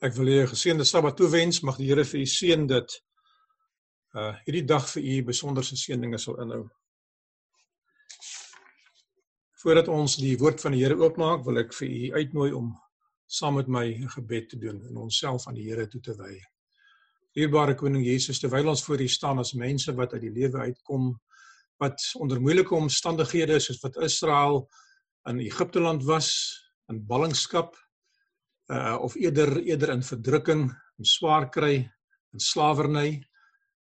Ek 0.00 0.14
wil 0.16 0.30
julle 0.32 0.44
'n 0.46 0.48
geseënde 0.48 0.84
Sabbat 0.88 1.16
toewens. 1.16 1.60
Mag 1.60 1.76
die 1.76 1.86
Here 1.90 2.04
vir 2.04 2.20
u 2.20 2.26
seën 2.26 2.66
dit 2.66 2.92
uh 4.16 4.32
hierdie 4.46 4.64
dag 4.64 4.86
vir 4.88 5.02
u 5.02 5.16
besonderse 5.28 5.76
seëninge 5.76 6.18
sal 6.18 6.38
inhou. 6.40 6.62
Voordat 9.60 9.88
ons 9.88 10.16
die 10.16 10.38
woord 10.40 10.60
van 10.60 10.72
die 10.72 10.80
Here 10.80 10.96
oopmaak, 10.96 11.44
wil 11.44 11.60
ek 11.60 11.74
vir 11.76 11.88
u 11.88 12.12
uitnooi 12.16 12.52
om 12.52 12.72
saam 13.26 13.54
met 13.60 13.68
my 13.68 13.84
'n 13.92 14.08
gebed 14.08 14.48
te 14.48 14.56
doen 14.56 14.80
en 14.88 14.96
onsself 14.96 15.46
aan 15.46 15.60
die 15.60 15.68
Here 15.68 15.86
toe 15.86 16.00
te 16.00 16.16
wy. 16.16 16.40
Dierbare 17.34 17.74
koning 17.74 18.04
Jesus, 18.04 18.40
terwyl 18.40 18.68
ons 18.68 18.84
voor 18.84 19.00
u 19.00 19.08
staan 19.08 19.38
as 19.38 19.52
mense 19.52 19.92
wat 19.92 20.12
uit 20.12 20.22
die 20.22 20.32
lewe 20.32 20.58
uitkom, 20.58 21.20
wat 21.78 22.00
onder 22.14 22.40
moeilike 22.40 22.74
omstandighede 22.74 23.60
soos 23.60 23.82
wat 23.82 23.96
Israel 23.96 24.66
in 25.28 25.40
Egipte 25.40 25.80
land 25.80 26.04
was, 26.04 26.56
in 26.88 27.06
ballingskap, 27.06 27.76
uh 28.70 28.98
of 29.02 29.16
eerder 29.18 29.58
eerder 29.62 29.90
in 29.90 30.02
verdrukking, 30.02 30.68
in 30.98 31.04
swaar 31.04 31.48
kry, 31.50 31.90
in 32.32 32.40
slawerny, 32.40 33.20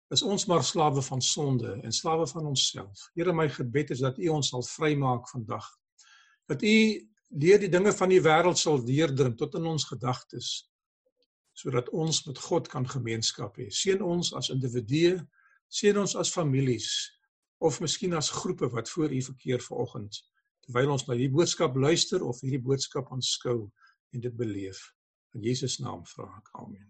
is 0.09 0.23
ons 0.25 0.47
maar 0.49 0.63
slawe 0.65 1.01
van 1.05 1.21
sonde 1.21 1.75
en 1.83 1.93
slawe 1.93 2.25
van 2.27 2.45
onsself. 2.49 3.09
Here 3.13 3.33
my 3.33 3.49
gebed 3.49 3.93
is 3.93 4.01
dat 4.01 4.17
U 4.17 4.31
ons 4.33 4.49
sal 4.49 4.65
vrymaak 4.65 5.29
vandag. 5.29 5.67
Dat 6.49 6.63
U 6.65 6.77
deur 7.29 7.61
die 7.61 7.69
dinge 7.69 7.93
van 7.93 8.09
die 8.09 8.21
wêreld 8.25 8.57
sal 8.57 8.81
deurdring 8.85 9.37
tot 9.37 9.55
in 9.59 9.69
ons 9.69 9.85
gedagtes 9.91 10.65
sodat 11.59 11.89
ons 11.91 12.21
met 12.23 12.37
God 12.39 12.69
kan 12.71 12.85
gemeenskap 12.87 13.57
hê. 13.59 13.65
Seën 13.67 13.99
ons 14.01 14.29
as 14.37 14.47
individue, 14.53 15.17
seën 15.67 15.97
ons 15.99 16.13
as 16.15 16.31
families 16.31 16.87
of 17.59 17.81
miskien 17.83 18.15
as 18.15 18.31
groepe 18.31 18.69
wat 18.71 18.89
voor 18.89 19.11
U 19.11 19.19
verkeer 19.21 19.61
vanoggend 19.65 20.21
terwyl 20.69 20.93
ons 20.93 21.05
na 21.07 21.15
hierdie 21.17 21.33
boodskap 21.33 21.77
luister 21.77 22.23
of 22.25 22.39
hierdie 22.43 22.61
boodskap 22.61 23.09
aanskou 23.13 23.67
en 24.11 24.19
dit 24.19 24.35
beleef. 24.35 24.93
In 25.33 25.41
Jesus 25.41 25.77
naam 25.77 26.05
vra 26.05 26.27
ek. 26.37 26.49
Amen. 26.61 26.87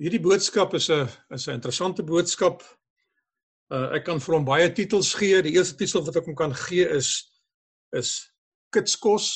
Hierdie 0.00 0.22
boodskap 0.24 0.74
is 0.74 0.88
'n 0.90 1.08
is 1.30 1.46
'n 1.46 1.58
interessante 1.58 2.02
boodskap. 2.02 2.62
Uh 3.70 3.92
ek 3.96 4.04
kan 4.04 4.20
vir 4.20 4.34
hom 4.34 4.44
baie 4.44 4.72
titels 4.72 5.14
gee. 5.14 5.42
Die 5.42 5.56
eerste 5.56 5.76
titel 5.76 6.04
wat 6.04 6.16
ek 6.16 6.26
hom 6.26 6.34
kan 6.34 6.54
gee 6.54 6.88
is 6.88 7.28
is 7.92 8.32
kitskos. 8.70 9.28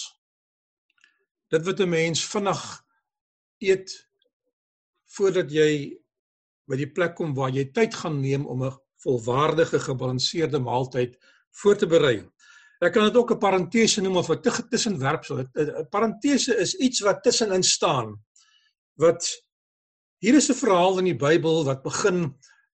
Dit 1.50 1.64
wat 1.64 1.80
'n 1.80 1.88
mens 1.88 2.24
vinnig 2.24 2.62
eet 3.60 4.08
voordat 5.16 5.50
jy 5.50 5.96
by 6.66 6.76
die 6.76 6.90
plek 6.90 7.14
kom 7.16 7.34
waar 7.34 7.50
jy 7.50 7.64
tyd 7.72 7.94
gaan 7.94 8.20
neem 8.20 8.46
om 8.46 8.64
'n 8.64 8.78
volwaardige 9.04 9.78
gebalanseerde 9.80 10.58
maaltyd 10.58 11.18
voor 11.50 11.76
te 11.76 11.86
berei. 11.86 12.24
Ek 12.84 12.92
kan 12.92 13.06
dit 13.08 13.16
ook 13.16 13.32
'n 13.32 13.38
parentese 13.38 14.02
noem 14.02 14.16
of 14.16 14.30
'n 14.30 14.40
tussenwerpsel. 14.70 15.38
'n 15.38 15.88
Parentese 15.90 16.56
is 16.56 16.74
iets 16.74 17.00
wat 17.00 17.22
tussenin 17.22 17.62
staan. 17.62 18.20
Wat 18.96 19.24
hier 20.20 20.34
is 20.34 20.50
'n 20.50 20.54
verhaal 20.54 20.98
in 20.98 21.04
die 21.04 21.16
Bybel 21.16 21.64
wat 21.64 21.82
begin 21.82 22.36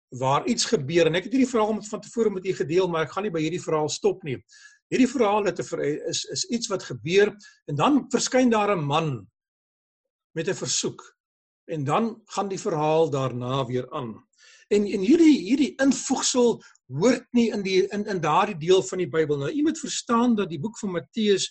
waar 0.09 0.45
iets 0.45 0.65
gebeur 0.65 1.05
en 1.05 1.15
ek 1.15 1.23
het 1.23 1.33
hierdie 1.33 1.49
verhaal 1.49 1.81
van 1.81 2.01
tevore 2.01 2.29
met 2.29 2.45
u 2.45 2.53
gedeel, 2.53 2.87
maar 2.87 3.03
ek 3.03 3.11
gaan 3.11 3.23
nie 3.23 3.31
by 3.31 3.41
hierdie 3.41 3.63
verhaal 3.63 3.89
stop 3.89 4.23
nie. 4.23 4.37
Hierdie 4.89 5.09
verhaal 5.09 5.45
het 5.45 5.59
'n 5.59 5.79
is 6.07 6.25
is 6.25 6.45
iets 6.45 6.67
wat 6.67 6.83
gebeur 6.83 7.35
en 7.67 7.75
dan 7.75 8.05
verskyn 8.09 8.49
daar 8.49 8.71
'n 8.75 8.85
man 8.85 9.27
met 10.33 10.47
'n 10.47 10.53
versoek 10.53 11.01
en 11.65 11.83
dan 11.83 12.21
gaan 12.25 12.47
die 12.47 12.59
verhaal 12.59 13.09
daarna 13.09 13.65
weer 13.65 13.89
aan. 13.91 14.27
En 14.69 14.85
en 14.85 15.01
hierdie 15.01 15.39
hierdie 15.39 15.75
invoegsel 15.81 16.61
hoort 16.87 17.25
nie 17.35 17.49
in 17.51 17.63
die 17.65 17.81
in 17.93 18.05
in 18.07 18.21
daardie 18.23 18.57
deel 18.57 18.83
van 18.83 19.01
die 19.03 19.09
Bybel 19.11 19.39
nou. 19.41 19.49
Jy 19.51 19.63
moet 19.65 19.79
verstaan 19.79 20.35
dat 20.35 20.49
die 20.49 20.59
boek 20.59 20.79
van 20.79 20.95
Matteus 20.95 21.49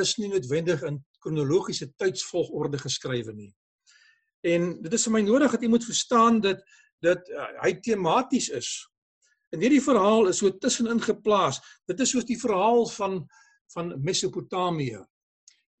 is 0.00 0.16
nie 0.18 0.28
noodwendig 0.28 0.82
in 0.84 0.98
kronologiese 1.24 1.92
tydsvolgorde 1.96 2.78
geskrywe 2.82 3.32
nie. 3.32 3.52
En 4.44 4.74
dit 4.82 4.92
is 4.92 5.06
vir 5.08 5.14
my 5.14 5.22
nodig 5.24 5.54
dat 5.54 5.62
jy 5.62 5.70
moet 5.72 5.86
verstaan 5.86 6.40
dat 6.44 6.60
dat 7.04 7.28
uh, 7.28 7.46
hy 7.60 7.74
tematies 7.84 8.48
is. 8.56 8.68
En 9.52 9.60
hierdie 9.60 9.82
verhaal 9.82 10.30
is 10.30 10.38
so 10.40 10.50
tussenin 10.60 11.00
geplaas. 11.04 11.60
Dit 11.88 12.00
is 12.00 12.14
soos 12.14 12.28
die 12.28 12.40
verhaal 12.40 12.86
van 12.96 13.24
van 13.74 13.94
Mesopotamië. 14.04 15.00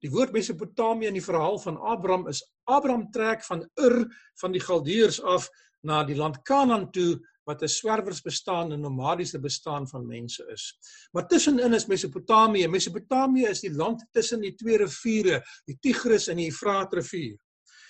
Die 0.02 0.10
woord 0.10 0.32
Mesopotamië 0.32 1.08
in 1.12 1.18
die 1.18 1.24
verhaal 1.24 1.58
van 1.62 1.76
Abraham 1.78 2.26
is 2.28 2.42
Abraham 2.68 3.06
trek 3.12 3.44
van 3.44 3.62
Ur 3.80 4.04
van 4.40 4.52
die 4.52 4.60
Galdeërs 4.60 5.20
af 5.22 5.48
na 5.84 6.02
die 6.04 6.16
land 6.16 6.40
Kanaan 6.48 6.90
toe 6.92 7.20
wat 7.44 7.62
'n 7.62 7.68
swerwers 7.68 8.20
bestaan 8.22 8.72
en 8.72 8.80
nomadiese 8.80 9.40
bestaan 9.40 9.88
van 9.88 10.06
mense 10.06 10.44
is. 10.52 10.78
Maar 11.12 11.26
tussenin 11.28 11.74
is 11.74 11.86
Mesopotamië. 11.86 12.68
Mesopotamië 12.68 13.46
is 13.46 13.60
die 13.60 13.74
land 13.74 14.04
tussen 14.12 14.40
die 14.40 14.54
twee 14.54 14.76
riviere, 14.76 15.42
die 15.64 15.78
Tigris 15.80 16.28
en 16.28 16.36
die 16.36 16.46
Efraat 16.46 16.92
rivier. 16.94 17.38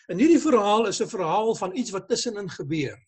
En 0.07 0.19
hierdie 0.19 0.41
verhaal 0.41 0.87
is 0.87 1.01
'n 1.01 1.09
verhaal 1.09 1.55
van 1.55 1.77
iets 1.77 1.91
wat 1.91 2.09
tussenin 2.09 2.51
gebeur. 2.51 2.99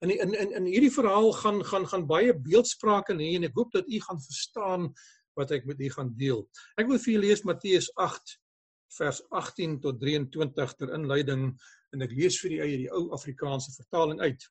In 0.00 0.10
in 0.10 0.34
in 0.34 0.52
in 0.52 0.64
hierdie 0.64 0.92
verhaal 0.92 1.32
gaan 1.32 1.64
gaan 1.64 1.86
gaan 1.86 2.06
baie 2.06 2.34
beeldsprake 2.34 3.12
hê 3.12 3.34
en 3.36 3.44
ek 3.44 3.54
hoop 3.54 3.72
dat 3.72 3.88
u 3.88 4.00
gaan 4.00 4.20
verstaan 4.20 4.92
wat 5.36 5.50
ek 5.50 5.66
met 5.66 5.80
u 5.80 5.90
gaan 5.90 6.14
deel. 6.16 6.48
Ek 6.76 6.86
wil 6.86 6.98
vir 6.98 7.12
julle 7.12 7.26
lees 7.26 7.42
Matteus 7.42 7.90
8 7.94 8.38
vers 8.98 9.22
18 9.30 9.80
tot 9.80 10.00
23 10.00 10.74
ter 10.74 10.94
inleiding 10.94 11.60
en 11.92 12.02
ek 12.02 12.12
lees 12.12 12.40
vir 12.40 12.50
u 12.50 12.60
uit 12.60 12.78
die 12.84 12.90
ou 12.90 13.12
Afrikaanse 13.12 13.72
vertaling 13.76 14.20
uit. 14.20 14.48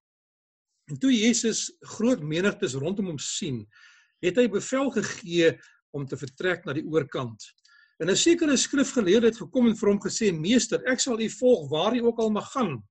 En 0.90 0.98
toe 0.98 1.12
Jesus 1.14 1.68
groot 1.98 2.22
menigtes 2.26 2.74
rondom 2.74 3.12
hom 3.12 3.20
sien, 3.22 3.62
het 4.26 4.38
hy 4.42 4.48
bevel 4.50 4.90
gegee 4.96 5.54
om 5.96 6.06
te 6.10 6.18
vertrek 6.18 6.66
na 6.66 6.74
die 6.74 6.86
oorkant. 6.86 7.46
En 8.00 8.10
'n 8.10 8.16
sekere 8.16 8.58
skrifgeleerde 8.58 9.28
het 9.28 9.38
gekom 9.38 9.68
en 9.68 9.76
vir 9.76 9.90
hom 9.90 10.00
gesê: 10.00 10.32
"Meester, 10.32 10.82
ek 10.88 11.00
sal 11.00 11.20
u 11.20 11.30
volg 11.30 11.70
waar 11.70 11.96
u 11.96 12.00
ook 12.00 12.20
al 12.20 12.32
mag 12.32 12.52
gaan." 12.52 12.84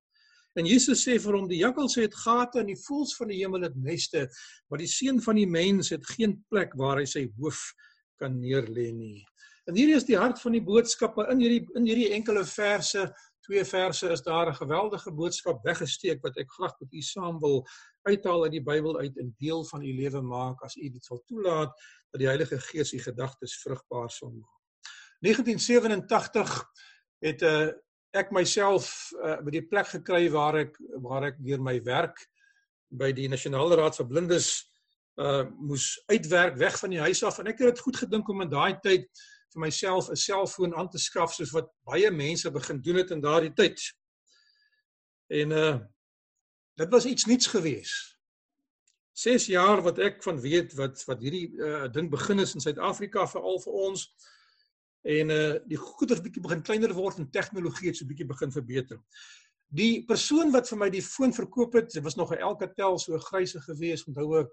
En 0.55 0.67
Jesus 0.67 1.05
sê 1.07 1.19
vir 1.19 1.35
hom: 1.35 1.49
"Die 1.49 1.63
jakkals 1.63 1.95
het 1.95 2.15
gate 2.15 2.61
en 2.61 2.67
die 2.67 2.77
voëls 2.77 3.17
van 3.17 3.29
die 3.29 3.39
hemel 3.39 3.63
het 3.63 3.77
neste, 3.77 4.29
maar 4.69 4.79
die 4.79 4.87
seun 4.91 5.21
van 5.23 5.37
die 5.37 5.47
mens 5.47 5.91
het 5.91 6.07
geen 6.07 6.45
plek 6.51 6.75
waar 6.75 6.99
hy 6.99 7.07
sy 7.07 7.29
hoof 7.39 7.73
kan 8.19 8.41
neerlê 8.41 8.93
nie." 8.93 9.25
En 9.67 9.77
hierdie 9.77 9.97
is 9.97 10.05
die 10.05 10.17
hart 10.17 10.41
van 10.41 10.53
die 10.53 10.65
boodskap 10.65 11.19
in 11.31 11.41
hierdie 11.41 11.67
in 11.77 11.87
hierdie 11.87 12.13
enkele 12.13 12.45
verse 12.45 13.13
twee 13.49 13.65
verse 13.65 14.11
is 14.13 14.23
daar 14.23 14.49
'n 14.49 14.61
geweldige 14.61 15.13
boodskap 15.13 15.65
weggesteek 15.65 16.21
wat 16.23 16.37
ek 16.37 16.51
graag 16.53 16.75
met 16.81 16.93
u 16.93 17.01
saam 17.01 17.39
wil 17.39 17.67
uithaal 18.03 18.43
uit 18.43 18.53
die 18.53 18.63
Bybel 18.63 18.99
uit 18.99 19.17
en 19.19 19.35
deel 19.39 19.65
van 19.65 19.83
u 19.83 19.93
lewe 19.95 20.21
maak 20.21 20.63
as 20.63 20.77
u 20.77 20.89
dit 20.89 21.05
sal 21.05 21.23
toelaat 21.27 21.73
dat 22.11 22.21
die 22.21 22.29
Heilige 22.29 22.61
Gees 22.61 22.93
u 22.93 22.99
gedagtes 22.99 23.61
vrugbaar 23.63 24.11
sal 24.11 24.31
maak. 24.31 24.61
1987 25.21 26.65
het 27.19 27.43
uh, 27.43 27.73
ek 28.11 28.31
myself 28.31 29.11
uh, 29.25 29.41
by 29.41 29.51
die 29.51 29.67
plek 29.67 29.87
gekry 29.87 30.29
waar 30.31 30.57
ek 30.57 30.77
waar 31.03 31.25
ek 31.33 31.41
deur 31.41 31.61
my 31.61 31.81
werk 31.83 32.29
by 32.89 33.13
die 33.13 33.29
Nasionale 33.29 33.77
Raad 33.77 33.97
vir 33.97 34.07
Blindes 34.07 34.51
uh 35.19 35.49
moes 35.59 35.97
uitwerk 36.07 36.57
weg 36.57 36.79
van 36.79 36.91
die 36.91 37.01
huis 37.01 37.25
af 37.27 37.39
en 37.39 37.47
ek 37.51 37.59
het 37.59 37.75
dit 37.75 37.81
goed 37.81 37.97
gedink 37.97 38.29
om 38.29 38.45
in 38.45 38.51
daai 38.51 38.79
tyd 38.81 39.09
vir 39.53 39.61
myself 39.65 40.11
'n 40.11 40.17
selfoon 40.17 40.75
aan 40.75 40.91
te 40.91 40.99
skaf 40.99 41.35
soos 41.35 41.53
wat 41.53 41.71
baie 41.85 42.11
mense 42.11 42.51
begin 42.51 42.81
doen 42.83 42.97
het 42.97 43.11
in 43.11 43.21
daardie 43.21 43.55
tyd. 43.55 43.81
En 45.29 45.51
uh 45.51 45.79
dit 46.79 46.91
was 46.91 47.05
iets 47.05 47.25
niets 47.27 47.47
gewees. 47.47 48.19
6 49.13 49.47
jaar 49.47 49.83
wat 49.83 49.99
ek 49.99 50.23
van 50.23 50.41
weet 50.41 50.75
wat 50.79 51.05
wat 51.07 51.21
hierdie 51.21 51.49
uh 51.59 51.89
ding 51.93 52.11
begin 52.11 52.39
is 52.39 52.55
in 52.55 52.61
Suid-Afrika 52.61 53.27
veral 53.27 53.59
vir 53.61 53.73
ons 53.73 54.05
en 55.03 55.31
uh 55.31 55.55
die 55.67 55.81
goeders 55.81 56.23
bietjie 56.23 56.43
begin 56.43 56.63
kleiner 56.63 56.95
word 56.95 57.19
en 57.19 57.31
tegnologie 57.31 57.89
het 57.89 57.97
so 57.97 58.07
bietjie 58.07 58.29
begin 58.29 58.53
verbeter. 58.53 59.01
Die 59.69 60.05
persoon 60.05 60.53
wat 60.53 60.69
vir 60.69 60.79
my 60.79 60.89
die 60.91 61.03
foon 61.05 61.35
verkoop 61.35 61.75
het, 61.77 61.91
dit 61.93 62.05
was 62.05 62.17
nog 62.17 62.33
'n 62.33 62.43
Alcatel 62.43 62.99
so 62.99 63.19
gryse 63.19 63.61
gewees, 63.61 64.07
onthou 64.07 64.41
ek 64.41 64.49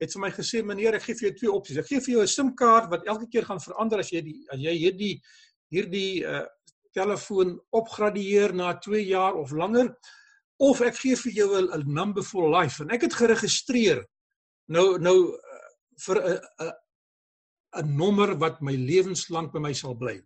het 0.00 0.12
vir 0.12 0.20
my 0.20 0.30
gesê 0.30 0.62
meneer 0.62 0.94
ek 0.98 1.06
gee 1.06 1.14
vir 1.14 1.28
jou 1.28 1.36
twee 1.38 1.52
opsies. 1.52 1.78
Ek 1.80 1.88
gee 1.88 2.00
vir 2.00 2.12
jou 2.14 2.22
'n 2.22 2.34
SIM-kaart 2.34 2.90
wat 2.90 3.06
elke 3.06 3.28
keer 3.28 3.44
gaan 3.44 3.60
verander 3.60 3.98
as 3.98 4.12
jy 4.12 4.20
die 4.20 4.38
as 4.52 4.60
jy 4.60 4.74
hierdie 4.84 5.14
hierdie 5.70 6.24
uh 6.24 6.44
telefoon 6.96 7.58
opgradeer 7.76 8.54
na 8.56 8.72
2 8.80 9.02
jaar 9.04 9.34
of 9.36 9.50
langer 9.52 9.90
of 10.64 10.80
ek 10.80 10.96
gee 10.96 11.16
vir 11.16 11.32
jou 11.32 11.48
'n 11.60 11.92
number 11.92 12.22
for 12.22 12.48
life 12.48 12.80
en 12.82 12.90
ek 12.90 13.02
het 13.02 13.14
geregistreer 13.14 14.06
nou 14.68 14.98
nou 14.98 15.18
uh, 15.36 15.68
vir 16.06 16.16
'n 16.24 16.72
'n 17.82 17.96
nommer 17.96 18.38
wat 18.38 18.62
my 18.62 18.72
lewenslank 18.72 19.52
by 19.52 19.58
my 19.58 19.72
sal 19.72 19.94
bly. 19.94 20.20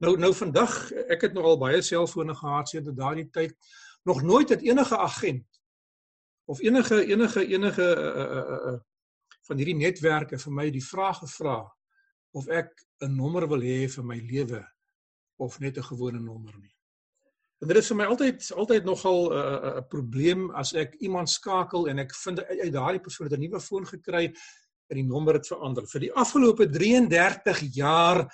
Nou 0.00 0.16
nou 0.16 0.32
vandag 0.34 0.92
ek 1.08 1.22
het 1.28 1.34
nogal 1.34 1.58
baie 1.58 1.82
selfone 1.82 2.34
gehad 2.34 2.68
sedert 2.68 2.96
daardie 2.96 3.30
tyd 3.30 3.54
nog 4.04 4.22
nooit 4.22 4.48
het 4.48 4.62
enige 4.62 4.96
agent 4.98 5.46
of 6.50 6.60
enige 6.60 7.04
enige 7.06 7.46
enige 7.46 7.86
uh, 7.96 8.26
uh, 8.36 8.72
uh, 8.72 8.78
van 9.50 9.58
hierdie 9.58 9.78
netwerke 9.78 10.38
vir 10.38 10.54
my 10.54 10.68
die 10.70 10.84
vraag 10.84 11.18
gevra 11.24 11.60
of 12.38 12.46
ek 12.48 12.70
'n 13.02 13.16
nommer 13.16 13.48
wil 13.50 13.62
hê 13.62 13.88
vir 13.90 14.04
my 14.04 14.18
lewe 14.18 14.62
of 15.38 15.58
net 15.60 15.78
'n 15.78 15.90
gewone 15.90 16.20
nommer 16.20 16.54
nie. 16.58 16.74
En 17.60 17.68
dit 17.68 17.76
is 17.76 17.88
vir 17.88 17.96
my 17.96 18.04
altyd 18.04 18.52
altyd 18.56 18.84
nogal 18.84 19.20
'n 19.28 19.36
uh, 19.36 19.76
'n 19.80 19.88
probleem 19.88 20.50
as 20.50 20.72
ek 20.74 20.94
iemand 21.00 21.28
skakel 21.28 21.88
en 21.88 21.98
ek 21.98 22.14
vind 22.14 22.40
uit, 22.40 22.60
uit 22.60 22.72
daardie 22.72 23.00
persoon 23.00 23.26
het 23.26 23.36
'n 23.36 23.40
nuwe 23.40 23.60
foon 23.60 23.86
gekry 23.86 24.32
en 24.90 24.96
die 24.96 25.06
nommer 25.06 25.34
het 25.34 25.46
verander. 25.46 25.86
Vir 25.86 26.00
die 26.00 26.12
afgelope 26.12 26.68
33 26.70 27.60
jaar 27.74 28.26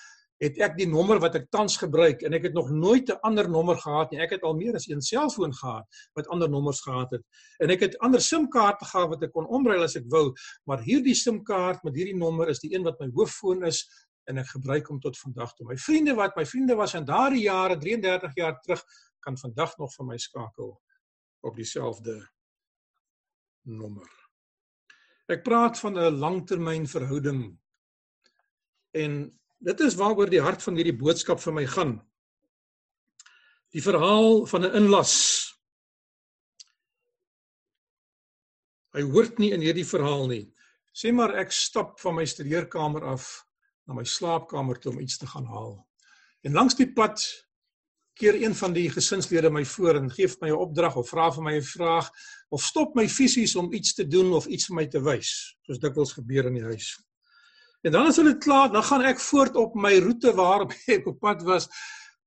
het 0.43 0.59
ek 0.61 0.75
die 0.77 0.89
nommer 0.89 1.21
wat 1.23 1.37
ek 1.39 1.47
tans 1.55 1.79
gebruik 1.81 2.23
en 2.27 2.37
ek 2.37 2.49
het 2.51 2.57
nog 2.57 2.69
nooit 2.71 3.09
'n 3.09 3.21
ander 3.23 3.49
nommer 3.49 3.79
gehad 3.81 4.11
nie. 4.11 4.21
Ek 4.21 4.31
het 4.37 4.43
al 4.43 4.57
meer 4.57 4.75
as 4.75 4.89
een 4.89 5.01
selfoon 5.01 5.55
gehad 5.55 5.87
wat 6.15 6.29
ander 6.29 6.49
nommers 6.49 6.81
gehad 6.81 7.11
het. 7.11 7.23
En 7.59 7.71
ek 7.71 7.81
het 7.81 7.99
ander 7.99 8.21
SIM-kaarte 8.21 8.85
gehad 8.85 9.09
wat 9.09 9.23
ek 9.23 9.33
kon 9.33 9.47
omruil 9.47 9.83
as 9.83 9.97
ek 9.97 10.05
wou, 10.09 10.33
maar 10.67 10.81
hierdie 10.81 11.15
SIM-kaart 11.15 11.83
met 11.85 11.95
hierdie 11.95 12.17
nommer 12.17 12.49
is 12.49 12.61
die 12.61 12.75
een 12.75 12.85
wat 12.85 13.01
my 13.01 13.11
hooffoon 13.15 13.65
is 13.65 13.87
en 14.27 14.39
ek 14.39 14.47
gebruik 14.47 14.87
hom 14.87 15.01
tot 15.01 15.19
vandag 15.19 15.55
toe. 15.55 15.67
My 15.67 15.77
vriende 15.77 16.15
wat 16.15 16.37
my 16.37 16.45
vriende 16.45 16.75
was 16.75 16.95
in 16.95 17.05
daardie 17.05 17.43
jare 17.43 17.77
33 17.77 18.35
jaar 18.35 18.61
terug 18.61 18.85
kan 19.21 19.39
vandag 19.39 19.77
nog 19.79 19.95
vir 19.95 20.07
my 20.07 20.19
skakel 20.19 20.81
op 21.41 21.57
dieselfde 21.57 22.21
nommer. 23.63 24.11
Ek 25.27 25.43
praat 25.43 25.79
van 25.79 25.99
'n 25.99 26.19
langtermynverhouding. 26.19 27.59
En 28.95 29.39
dit 29.59 29.81
is 29.81 29.97
waaroor 29.99 30.31
die 30.31 30.43
hart 30.43 30.63
van 30.63 30.77
hierdie 30.77 30.97
boodskap 30.97 31.41
vir 31.41 31.55
my 31.57 31.67
gaan. 31.67 31.97
Die 33.75 33.83
verhaal 33.83 34.47
van 34.47 34.65
'n 34.65 34.77
inlas. 34.83 35.15
Hy 38.97 39.03
hoort 39.03 39.39
nie 39.39 39.53
in 39.53 39.61
hierdie 39.61 39.87
verhaal 39.87 40.27
nie. 40.29 40.53
Sê 40.97 41.13
maar 41.13 41.35
ek 41.37 41.53
stap 41.53 42.01
van 42.01 42.15
my 42.15 42.25
studeerkamer 42.25 43.05
af 43.05 43.45
na 43.87 43.95
my 43.95 44.05
slaapkamer 44.05 44.81
toe 44.81 44.93
om 44.93 45.01
iets 45.01 45.19
te 45.19 45.27
gaan 45.27 45.45
haal. 45.45 45.87
En 46.43 46.53
langs 46.53 46.75
die 46.75 46.93
pad 46.93 47.21
keer 48.17 48.35
een 48.43 48.55
van 48.55 48.73
die 48.73 48.89
gesinslede 48.91 49.51
my 49.53 49.65
voor 49.65 49.99
en 50.01 50.11
gee 50.11 50.29
vir 50.29 50.39
my 50.41 50.49
'n 50.49 50.63
opdrag 50.67 50.97
of 50.97 51.09
vra 51.09 51.31
vir 51.31 51.43
my 51.43 51.55
'n 51.57 51.63
vraag 51.63 52.11
of 52.51 52.63
stop 52.63 52.95
my 52.95 53.09
fisies 53.09 53.57
om 53.57 53.73
iets 53.73 53.95
te 53.95 54.07
doen 54.09 54.33
of 54.33 54.47
iets 54.47 54.67
vir 54.67 54.77
my 54.77 54.87
te 54.87 55.01
wys, 55.01 55.57
soos 55.67 55.79
dikwels 55.79 56.13
gebeur 56.13 56.47
in 56.47 56.55
die 56.55 56.65
huis. 56.65 56.97
En 57.87 57.93
dan 57.93 58.09
as 58.11 58.17
hulle 58.19 58.35
klaar, 58.43 58.73
dan 58.75 58.83
gaan 58.83 59.05
ek 59.07 59.21
voort 59.23 59.57
op 59.57 59.77
my 59.79 59.93
roete 60.03 60.33
waarop 60.35 60.73
ek 60.97 61.07
op 61.07 61.21
pad 61.23 61.45
was. 61.47 61.69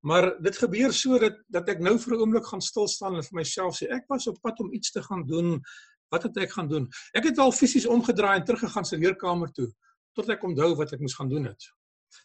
Maar 0.08 0.32
dit 0.40 0.56
gebeur 0.56 0.94
so 0.96 1.20
dat 1.20 1.42
dat 1.52 1.68
ek 1.74 1.82
nou 1.84 1.98
vir 2.00 2.16
'n 2.16 2.22
oomblik 2.24 2.46
gaan 2.48 2.64
stil 2.64 2.88
staan 2.88 3.18
en 3.20 3.26
vir 3.28 3.36
myself 3.42 3.76
sê 3.76 3.90
ek 3.92 4.08
was 4.08 4.28
op 4.32 4.40
pad 4.42 4.60
om 4.64 4.72
iets 4.74 4.92
te 4.96 5.04
gaan 5.04 5.26
doen. 5.28 5.60
Wat 6.10 6.24
het 6.24 6.38
ek 6.38 6.56
gaan 6.56 6.70
doen? 6.70 6.88
Ek 7.14 7.28
het 7.28 7.38
al 7.38 7.52
fisies 7.52 7.86
omgedraai 7.86 8.40
en 8.40 8.46
teruggegaan 8.46 8.88
sy 8.88 8.96
leerkamer 8.96 9.52
toe 9.52 9.68
tot 10.16 10.30
ek 10.30 10.44
onthou 10.44 10.76
wat 10.76 10.94
ek 10.94 11.04
moes 11.04 11.16
gaan 11.20 11.30
doen 11.30 11.52
het. 11.52 11.68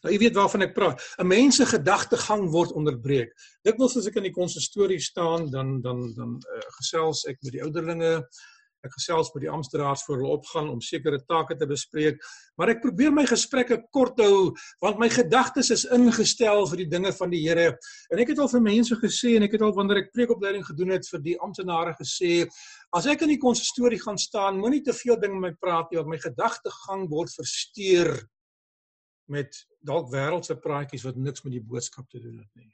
Nou 0.03 0.13
jy 0.13 0.19
weet 0.19 0.35
waarvan 0.39 0.61
ek 0.61 0.73
praat. 0.73 1.01
'n 1.19 1.27
Mens 1.27 1.59
se 1.59 1.65
gedagtegang 1.65 2.49
word 2.51 2.71
onderbreek. 2.71 3.35
Dikwels 3.67 3.97
as 3.97 4.07
ek 4.07 4.15
in 4.15 4.31
die 4.31 4.37
konsistorie 4.39 4.99
staan, 4.99 5.51
dan 5.51 5.81
dan 5.81 6.13
dan 6.15 6.39
uh, 6.39 6.61
gesels 6.79 7.25
ek 7.27 7.43
met 7.43 7.51
die 7.51 7.63
ouderlinge 7.63 8.23
ek 8.87 8.95
gesels 8.97 9.31
met 9.35 9.45
die 9.45 9.51
amptenare 9.51 9.97
voor 10.05 10.19
hulle 10.19 10.35
opgaan 10.37 10.69
om 10.71 10.81
sekere 10.83 11.19
take 11.25 11.57
te 11.59 11.67
bespreek, 11.69 12.21
maar 12.57 12.71
ek 12.73 12.83
probeer 12.83 13.13
my 13.15 13.25
gesprekke 13.29 13.81
kort 13.95 14.19
hou 14.23 14.51
want 14.83 15.01
my 15.01 15.09
gedagtes 15.11 15.71
is 15.73 15.85
ingestel 15.95 16.65
vir 16.71 16.83
die 16.83 16.89
dinge 16.91 17.11
van 17.17 17.33
die 17.33 17.41
Here. 17.45 17.73
En 18.13 18.21
ek 18.21 18.33
het 18.33 18.41
al 18.41 18.51
vir 18.51 18.63
mense 18.65 18.97
gesê 19.01 19.35
en 19.37 19.47
ek 19.47 19.57
het 19.57 19.65
al 19.65 19.75
wanneer 19.75 20.03
ek 20.03 20.13
preekopleiding 20.15 20.63
gedoen 20.67 20.95
het 20.95 21.09
vir 21.11 21.25
die 21.25 21.35
amptenare 21.43 21.95
gesê, 21.99 22.45
as 22.95 23.09
ek 23.11 23.25
in 23.25 23.35
die 23.35 23.41
konsistorie 23.41 23.99
gaan 24.01 24.19
staan, 24.21 24.61
moenie 24.61 24.83
te 24.85 24.95
veel 24.95 25.19
dinge 25.21 25.39
met 25.39 25.55
my 25.55 25.59
praat 25.61 25.91
nie 25.91 25.99
want 25.99 26.13
my 26.13 26.21
gedagtegang 26.21 27.05
word 27.11 27.33
versteur 27.35 28.15
met 29.31 29.57
dalk 29.85 30.09
wêreldse 30.13 30.57
praatjies 30.61 31.05
wat 31.05 31.17
niks 31.17 31.45
met 31.45 31.55
die 31.57 31.63
boodskap 31.63 32.09
te 32.09 32.21
doen 32.21 32.39
het 32.41 32.51
nie. 32.61 32.71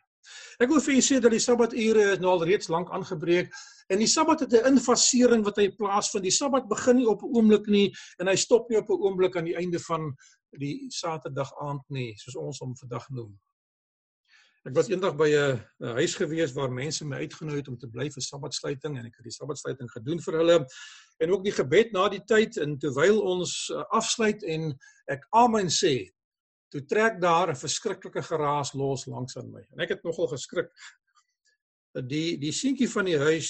Ek 0.62 0.70
wil 0.70 0.82
vir 0.82 0.94
julle 0.94 1.06
sê 1.06 1.20
dat 1.22 1.34
die 1.34 1.44
Sabbature 1.44 2.08
is 2.14 2.20
nou 2.20 2.32
al 2.36 2.46
reeds 2.46 2.70
lank 2.70 2.92
aangebreek 2.94 3.52
en 3.92 4.00
die 4.00 4.08
Sabbat 4.08 4.46
het 4.46 4.54
'n 4.54 4.74
infasering 4.74 5.44
wat 5.44 5.58
hy 5.58 5.70
plaasvind. 5.76 6.24
Die 6.24 6.32
Sabbat 6.32 6.68
begin 6.70 6.96
nie 6.98 7.08
op 7.08 7.24
'n 7.24 7.34
oomblik 7.36 7.68
nie 7.68 7.94
en 8.20 8.28
hy 8.28 8.36
stop 8.36 8.70
nie 8.70 8.78
op 8.78 8.90
'n 8.90 9.02
oomblik 9.02 9.36
aan 9.36 9.46
die 9.46 9.58
einde 9.58 9.80
van 9.80 10.16
die 10.60 10.86
Saterdag 10.90 11.52
aand 11.60 11.84
nie, 11.90 12.14
soos 12.18 12.36
ons 12.36 12.60
hom 12.60 12.76
vandag 12.76 13.10
noem. 13.10 13.40
Ek 14.62 14.76
was 14.76 14.90
eendag 14.90 15.16
by 15.18 15.30
'n 15.34 15.96
huis 15.98 16.16
gewees 16.16 16.54
waar 16.54 16.70
mense 16.70 17.06
my 17.06 17.18
uitgenooi 17.18 17.58
het 17.58 17.68
om 17.68 17.78
te 17.78 17.88
bly 17.88 18.10
vir 18.10 18.22
Sabbatsluiting 18.22 18.98
en 18.98 19.06
ek 19.06 19.16
het 19.18 19.24
die 19.24 19.34
Sabbatsluiting 19.34 19.90
gedoen 19.90 20.22
vir 20.22 20.38
hulle 20.38 20.66
en 21.20 21.32
ook 21.32 21.44
die 21.44 21.52
gebed 21.52 21.92
na 21.92 22.10
die 22.10 22.22
tyd 22.28 22.58
en 22.58 22.78
terwyl 22.78 23.22
ons 23.22 23.72
uh, 23.74 23.84
afsluit 23.90 24.44
en 24.44 24.78
ek 25.10 25.26
amen 25.32 25.66
sê 25.66 26.12
toe 26.72 26.86
trek 26.88 27.20
daar 27.22 27.52
'n 27.52 27.56
verskriklike 27.56 28.24
geraas 28.24 28.74
los 28.74 29.06
langs 29.06 29.38
aan 29.38 29.52
my. 29.52 29.64
En 29.72 29.80
ek 29.80 29.90
het 29.90 30.04
nogal 30.04 30.28
geskrik. 30.28 30.72
Die 32.08 32.38
die 32.38 32.52
seentjie 32.52 32.90
van 32.90 33.06
die 33.06 33.20
huis 33.20 33.50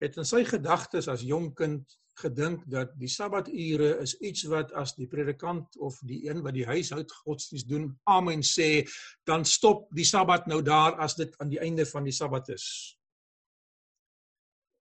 het 0.00 0.16
in 0.16 0.24
sy 0.24 0.44
gedagtes 0.44 1.08
as 1.08 1.22
jong 1.22 1.54
kind 1.54 1.98
gedink 2.20 2.64
dat 2.70 2.92
die 3.00 3.08
Sabbature 3.08 3.98
is 4.02 4.14
iets 4.20 4.44
wat 4.52 4.72
as 4.78 4.94
die 4.94 5.08
predikant 5.10 5.76
of 5.80 5.98
die 6.06 6.28
een 6.28 6.42
wat 6.44 6.54
die 6.54 6.66
huishoud 6.66 7.12
godsdienst 7.24 7.68
doen 7.68 7.88
amen 8.04 8.42
sê, 8.42 8.84
dan 9.24 9.44
stop 9.44 9.88
die 9.96 10.04
Sabbat 10.04 10.46
nou 10.46 10.62
daar 10.62 10.98
as 11.00 11.16
dit 11.16 11.34
aan 11.40 11.48
die 11.48 11.60
einde 11.60 11.86
van 11.86 12.04
die 12.04 12.12
Sabbat 12.12 12.48
is. 12.48 12.66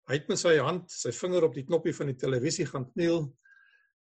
Hy 0.09 0.19
het 0.19 0.27
met 0.27 0.39
sy 0.39 0.57
hand, 0.59 0.91
sy 0.91 1.13
vinger 1.15 1.47
op 1.47 1.53
die 1.55 1.63
knoppie 1.63 1.95
van 1.95 2.11
die 2.11 2.19
televisie 2.19 2.67
gaan 2.67 2.89
kniel 2.91 3.29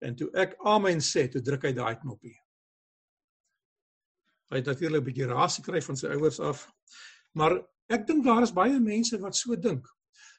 en 0.03 0.15
toe 0.19 0.27
ek 0.35 0.57
amen 0.67 0.99
sê, 0.99 1.29
toe 1.31 1.41
druk 1.41 1.69
hy 1.69 1.71
daai 1.73 1.95
knoppie. 2.01 2.35
Hy 4.49 4.61
het 4.61 4.65
natuurlik 4.65 5.01
'n 5.01 5.05
bietjie 5.05 5.27
raas 5.27 5.55
gekry 5.59 5.81
van 5.81 5.97
sy 5.97 6.07
ouers 6.07 6.39
af. 6.39 6.67
Maar 7.33 7.59
ek 7.89 8.07
dink 8.07 8.25
daar 8.25 8.41
is 8.41 8.53
baie 8.53 8.79
mense 8.79 9.17
wat 9.19 9.35
so 9.35 9.55
dink. 9.55 9.85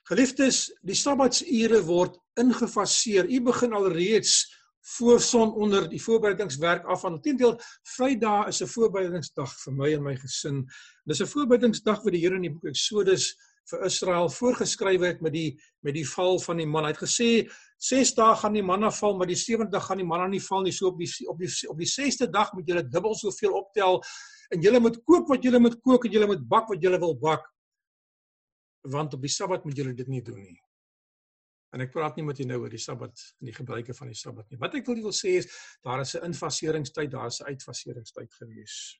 Geliefdes, 0.08 0.70
die 0.82 0.94
Sabbatsure 0.94 1.82
word 1.82 2.18
ingefaseer. 2.38 3.26
U 3.26 3.40
begin 3.40 3.72
alreeds 3.72 4.46
voor 4.96 5.20
son 5.20 5.52
onder 5.54 5.88
die 5.90 6.02
voorbereidingswerk 6.02 6.84
af 6.84 7.00
van 7.00 7.20
teendeel 7.20 7.60
Vrydag 7.82 8.46
is 8.46 8.62
'n 8.62 8.66
voorbereidingsdag 8.66 9.50
vir 9.64 9.72
my 9.72 9.92
en 9.94 10.02
my 10.02 10.16
gesin. 10.16 10.68
Dis 11.04 11.20
'n 11.20 11.26
voorbereidingsdag 11.26 12.02
wat 12.02 12.12
die 12.12 12.20
Here 12.20 12.36
in 12.36 12.42
die 12.42 12.50
boek 12.50 12.64
Eksodus 12.64 13.34
vir 13.70 13.84
Israel 13.84 14.28
voorgeskryf 14.28 15.00
het 15.00 15.20
met 15.20 15.32
die 15.32 15.60
met 15.82 15.94
die 15.94 16.08
val 16.08 16.38
van 16.38 16.56
die 16.56 16.66
man. 16.66 16.84
Hy 16.84 16.90
het 16.90 17.02
gesê 17.02 17.50
6 17.78 18.14
dae 18.16 18.36
gaan 18.40 18.56
die 18.56 18.64
manna 18.64 18.90
val, 18.90 19.16
maar 19.16 19.28
die 19.28 19.36
7de 19.36 19.68
dag 19.70 19.84
gaan 19.86 20.00
die 20.00 20.06
manna 20.06 20.26
nie 20.32 20.40
val 20.40 20.62
nie. 20.64 20.72
So 20.72 20.88
op 20.88 20.98
die 20.98 21.08
op 21.28 21.38
die 21.38 21.50
op 21.68 21.78
die 21.78 21.88
6de 21.90 22.30
dag 22.32 22.52
moet 22.56 22.68
julle 22.68 22.84
dubbel 22.88 23.14
soveel 23.14 23.56
optel 23.58 24.00
en 24.54 24.62
julle 24.62 24.80
moet 24.80 24.96
kook 25.04 25.28
wat 25.28 25.44
julle 25.44 25.60
moet 25.60 25.76
kook 25.82 26.06
en 26.06 26.12
julle 26.12 26.30
moet 26.30 26.46
bak 26.48 26.70
wat 26.72 26.82
julle 26.82 27.00
wil 27.02 27.16
bak. 27.20 27.44
Want 28.86 29.14
op 29.14 29.22
die 29.22 29.32
Sabbat 29.32 29.64
moet 29.64 29.76
julle 29.76 29.94
dit 29.94 30.08
nie 30.08 30.22
doen 30.22 30.40
nie. 30.40 30.60
En 31.74 31.82
ek 31.84 31.92
praat 31.92 32.16
nie 32.16 32.24
met 32.24 32.38
julle 32.38 32.54
nou 32.54 32.62
oor 32.62 32.72
die 32.72 32.80
Sabbat 32.80 33.24
en 33.40 33.50
die 33.50 33.56
gebruike 33.56 33.94
van 33.94 34.12
die 34.12 34.16
Sabbat 34.16 34.48
nie. 34.50 34.60
Wat 34.62 34.74
ek 34.78 34.86
wil 34.86 35.02
wil 35.08 35.16
sê 35.16 35.36
is 35.42 35.50
daar 35.84 36.00
is 36.00 36.14
'n 36.14 36.24
infaseringstyd, 36.32 37.10
daar 37.10 37.26
is 37.26 37.40
'n 37.40 37.52
uitfaseringstyd 37.52 38.32
gewees 38.40 38.96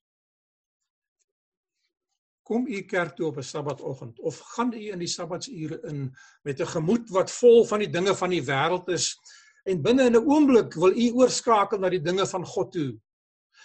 kom 2.47 2.67
u 2.71 2.81
kerk 2.87 3.17
toe 3.17 3.26
op 3.26 3.37
'n 3.37 3.43
Sabbatoggend 3.43 4.21
of 4.21 4.38
gaan 4.55 4.73
u 4.73 4.91
in 4.93 4.99
die 4.99 5.11
Sabbatsure 5.11 5.81
in 5.91 6.15
met 6.43 6.61
'n 6.61 6.67
gemoed 6.67 7.11
wat 7.11 7.31
vol 7.31 7.65
van 7.65 7.79
die 7.79 7.91
dinge 7.91 8.15
van 8.15 8.31
die 8.31 8.43
wêreld 8.43 8.88
is 8.88 9.19
en 9.65 9.83
binne 9.83 10.07
in 10.07 10.17
'n 10.17 10.26
oomblik 10.26 10.75
wil 10.75 10.95
u 10.95 11.11
oorskakel 11.12 11.79
na 11.79 11.88
die 11.88 12.03
dinge 12.03 12.26
van 12.26 12.47
God 12.47 12.73
toe. 12.73 13.00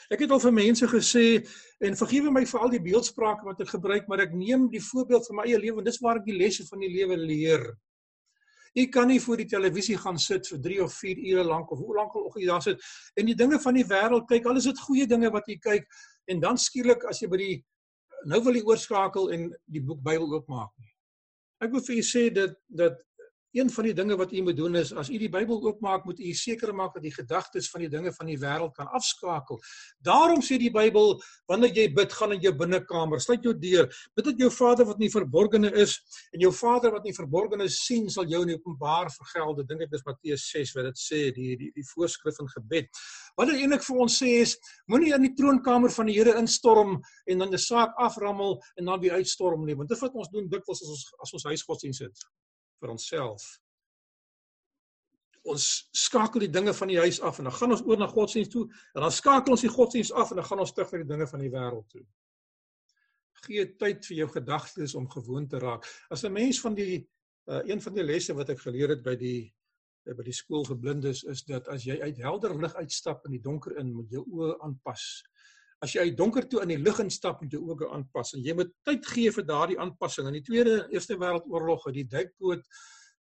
Ek 0.09 0.19
het 0.19 0.31
al 0.31 0.39
vir 0.39 0.53
mense 0.53 0.87
gesê 0.87 1.45
en 1.79 1.95
vergewe 1.95 2.31
my 2.31 2.45
vir 2.45 2.59
al 2.59 2.69
die 2.69 2.81
beeldsprake 2.81 3.45
wat 3.45 3.61
ek 3.61 3.69
gebruik, 3.69 4.07
maar 4.07 4.19
ek 4.19 4.33
neem 4.33 4.69
die 4.69 4.81
voorbeeld 4.81 5.27
van 5.27 5.35
my 5.35 5.43
eie 5.43 5.59
lewe 5.59 5.77
en 5.77 5.83
dis 5.83 5.99
waar 5.99 6.17
ek 6.17 6.25
die 6.25 6.37
lesse 6.37 6.65
van 6.67 6.79
die 6.79 6.89
lewe 6.89 7.17
leer. 7.17 7.63
U 8.75 8.85
kan 8.87 9.07
nie 9.07 9.19
voor 9.19 9.37
die 9.37 9.49
televisie 9.51 9.97
gaan 9.97 10.17
sit 10.17 10.47
vir 10.47 10.59
3 10.59 10.83
of 10.83 10.93
4 10.93 11.17
ure 11.17 11.43
lank 11.43 11.71
of 11.71 11.79
hoe 11.79 11.95
lank 11.95 12.15
al 12.15 12.31
jy 12.35 12.47
daar 12.47 12.61
sit 12.61 12.81
en 13.15 13.25
die 13.25 13.35
dinge 13.35 13.59
van 13.59 13.73
die 13.73 13.85
wêreld 13.85 14.27
kyk. 14.27 14.45
Al 14.45 14.57
is 14.57 14.63
dit 14.63 14.79
goeie 14.79 15.07
dinge 15.07 15.29
wat 15.31 15.47
jy 15.47 15.57
kyk 15.59 15.87
en 16.31 16.39
dan 16.39 16.57
skielik 16.57 17.03
as 17.09 17.21
jy 17.21 17.27
by 17.27 17.37
die 17.37 17.57
nou 18.29 18.41
wil 18.45 18.57
jy 18.57 18.63
oorskakel 18.67 19.31
en 19.35 19.47
die 19.71 19.83
boek 19.83 20.01
Bybel 20.05 20.35
oopmaak 20.37 20.71
nie. 20.79 20.91
Ek 21.61 21.73
wil 21.73 21.83
vir 21.85 21.97
julle 21.97 22.09
sê 22.09 22.23
dat 22.33 22.57
dat 22.67 22.99
een 23.51 23.69
van 23.69 23.83
die 23.83 23.93
dinge 23.93 24.15
wat 24.15 24.31
u 24.31 24.41
moet 24.41 24.57
doen 24.57 24.75
is 24.79 24.93
as 24.93 25.09
u 25.09 25.17
die 25.19 25.29
Bybel 25.29 25.59
oopmaak, 25.65 26.05
moet 26.05 26.19
u 26.19 26.33
seker 26.33 26.73
maak 26.75 26.93
dat 26.95 27.03
die 27.03 27.13
gedagtes 27.13 27.69
van 27.69 27.83
die 27.83 27.89
dinge 27.91 28.13
van 28.15 28.29
die 28.31 28.37
wêreld 28.39 28.73
kan 28.77 28.87
afskakel. 28.95 29.59
Daarom 29.99 30.41
sê 30.45 30.57
die 30.61 30.71
Bybel, 30.71 31.17
wanneer 31.51 31.73
jy 31.75 31.87
bid, 31.95 32.13
gaan 32.15 32.35
in 32.35 32.43
jou 32.45 32.53
binnekamer, 32.55 33.19
sluit 33.19 33.43
jou 33.43 33.53
deur, 33.57 33.89
bid 34.15 34.27
tot 34.29 34.39
jou 34.39 34.49
Vader 34.55 34.87
wat 34.87 35.01
nie 35.03 35.11
verborgene 35.11 35.71
is 35.83 35.97
en 36.31 36.45
jou 36.45 36.51
Vader 36.55 36.95
wat 36.95 37.07
nie 37.07 37.15
verborgene 37.15 37.67
sien, 37.71 38.09
sal 38.09 38.29
jou 38.31 38.43
in 38.45 38.53
openbaar 38.55 39.11
vergelde. 39.17 39.67
Dink 39.67 39.85
ek 39.87 39.91
dis 39.91 40.05
Matteus 40.07 40.47
6 40.51 40.75
wat 40.77 40.91
dit 40.91 41.03
sê, 41.03 41.21
die 41.35 41.55
die 41.59 41.71
die 41.75 41.87
voorskrif 41.93 42.39
in 42.39 42.51
gebed. 42.55 43.01
Wat 43.39 43.51
dit 43.51 43.63
eintlik 43.63 43.83
vir 43.87 44.03
ons 44.05 44.19
sê 44.23 44.35
is, 44.45 44.55
moenie 44.91 45.11
in 45.15 45.27
die 45.27 45.35
troonkamer 45.37 45.91
van 45.91 46.07
die 46.07 46.15
Here 46.21 46.37
instorm 46.39 46.99
en 47.27 47.43
dan 47.43 47.53
'n 47.53 47.57
saak 47.57 47.95
aframmel 47.97 48.61
en 48.77 48.85
dan 48.85 48.99
weer 49.01 49.19
uitstorm 49.19 49.65
nie, 49.65 49.75
want 49.75 49.89
dit 49.89 49.99
wat 49.99 50.13
ons 50.13 50.29
doen 50.31 50.47
dikwels 50.47 50.81
as 50.81 50.89
ons 50.89 51.03
as 51.23 51.33
ons 51.33 51.49
huisgodsdienst 51.51 52.07
het 52.07 52.25
vir 52.81 52.93
onsself. 52.93 53.45
Ons 55.51 55.67
skakel 55.97 56.45
die 56.45 56.53
dinge 56.53 56.73
van 56.77 56.89
die 56.91 56.99
huis 57.01 57.21
af 57.25 57.39
en 57.41 57.49
dan 57.49 57.55
gaan 57.57 57.73
ons 57.73 57.85
oor 57.87 58.01
na 58.01 58.09
godsdienst 58.09 58.51
toe 58.53 58.67
en 58.69 59.05
dan 59.05 59.13
skakel 59.13 59.55
ons 59.55 59.63
die 59.65 59.73
godsdienst 59.73 60.13
af 60.13 60.33
en 60.33 60.41
dan 60.41 60.49
gaan 60.49 60.61
ons 60.65 60.73
terug 60.73 60.91
na 60.93 61.01
die 61.01 61.13
dinge 61.13 61.29
van 61.31 61.45
die 61.45 61.53
wêreld 61.53 61.87
toe. 61.93 62.03
Gee 63.41 63.65
tyd 63.81 64.05
vir 64.05 64.17
jou 64.19 64.27
gedagtes 64.35 64.93
om 64.97 65.09
gewoon 65.09 65.47
te 65.49 65.61
raak. 65.61 65.87
As 66.13 66.23
'n 66.25 66.33
mens 66.33 66.61
van 66.61 66.77
die 66.77 67.07
uh, 67.49 67.61
een 67.65 67.81
van 67.81 67.93
die 67.93 68.05
lesse 68.05 68.33
wat 68.37 68.49
ek 68.53 68.61
geleer 68.61 68.93
het 68.95 69.03
by 69.03 69.15
die 69.15 69.49
uh, 70.05 70.13
by 70.13 70.23
die 70.23 70.35
skool 70.35 70.65
vir 70.65 70.77
blindes 70.77 71.23
is 71.23 71.41
dat 71.43 71.67
as 71.67 71.85
jy 71.85 71.97
uit 72.01 72.21
helder 72.21 72.53
lig 72.61 72.75
uitstap 72.75 73.25
in 73.25 73.31
die 73.31 73.41
donker 73.41 73.77
in, 73.81 73.93
moet 73.93 74.11
jou 74.11 74.25
oë 74.29 74.59
aanpas 74.61 75.23
as 75.81 75.95
jy 75.95 76.05
uit 76.05 76.17
donker 76.17 76.45
toe 76.47 76.61
in 76.61 76.75
die 76.75 76.81
lig 76.81 76.99
instap 77.01 77.41
moet 77.41 77.53
jy 77.53 77.59
ook 77.59 77.85
aanpas 77.89 78.35
en 78.37 78.43
jy 78.45 78.53
moet 78.57 78.73
tyd 78.85 79.05
gee 79.13 79.31
vir 79.33 79.45
daardie 79.47 79.79
aanpassing. 79.81 80.27
In 80.29 80.37
die 80.37 80.45
Tweede 80.45 80.75
Eerste 80.93 81.17
Wêreldoorlog 81.17 81.87
het 81.89 81.97
die 81.97 82.09
duikboot 82.09 82.65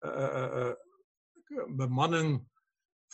uh 0.06 0.29
uh 0.41 0.48
uh 0.62 1.68
bemanning 1.77 2.39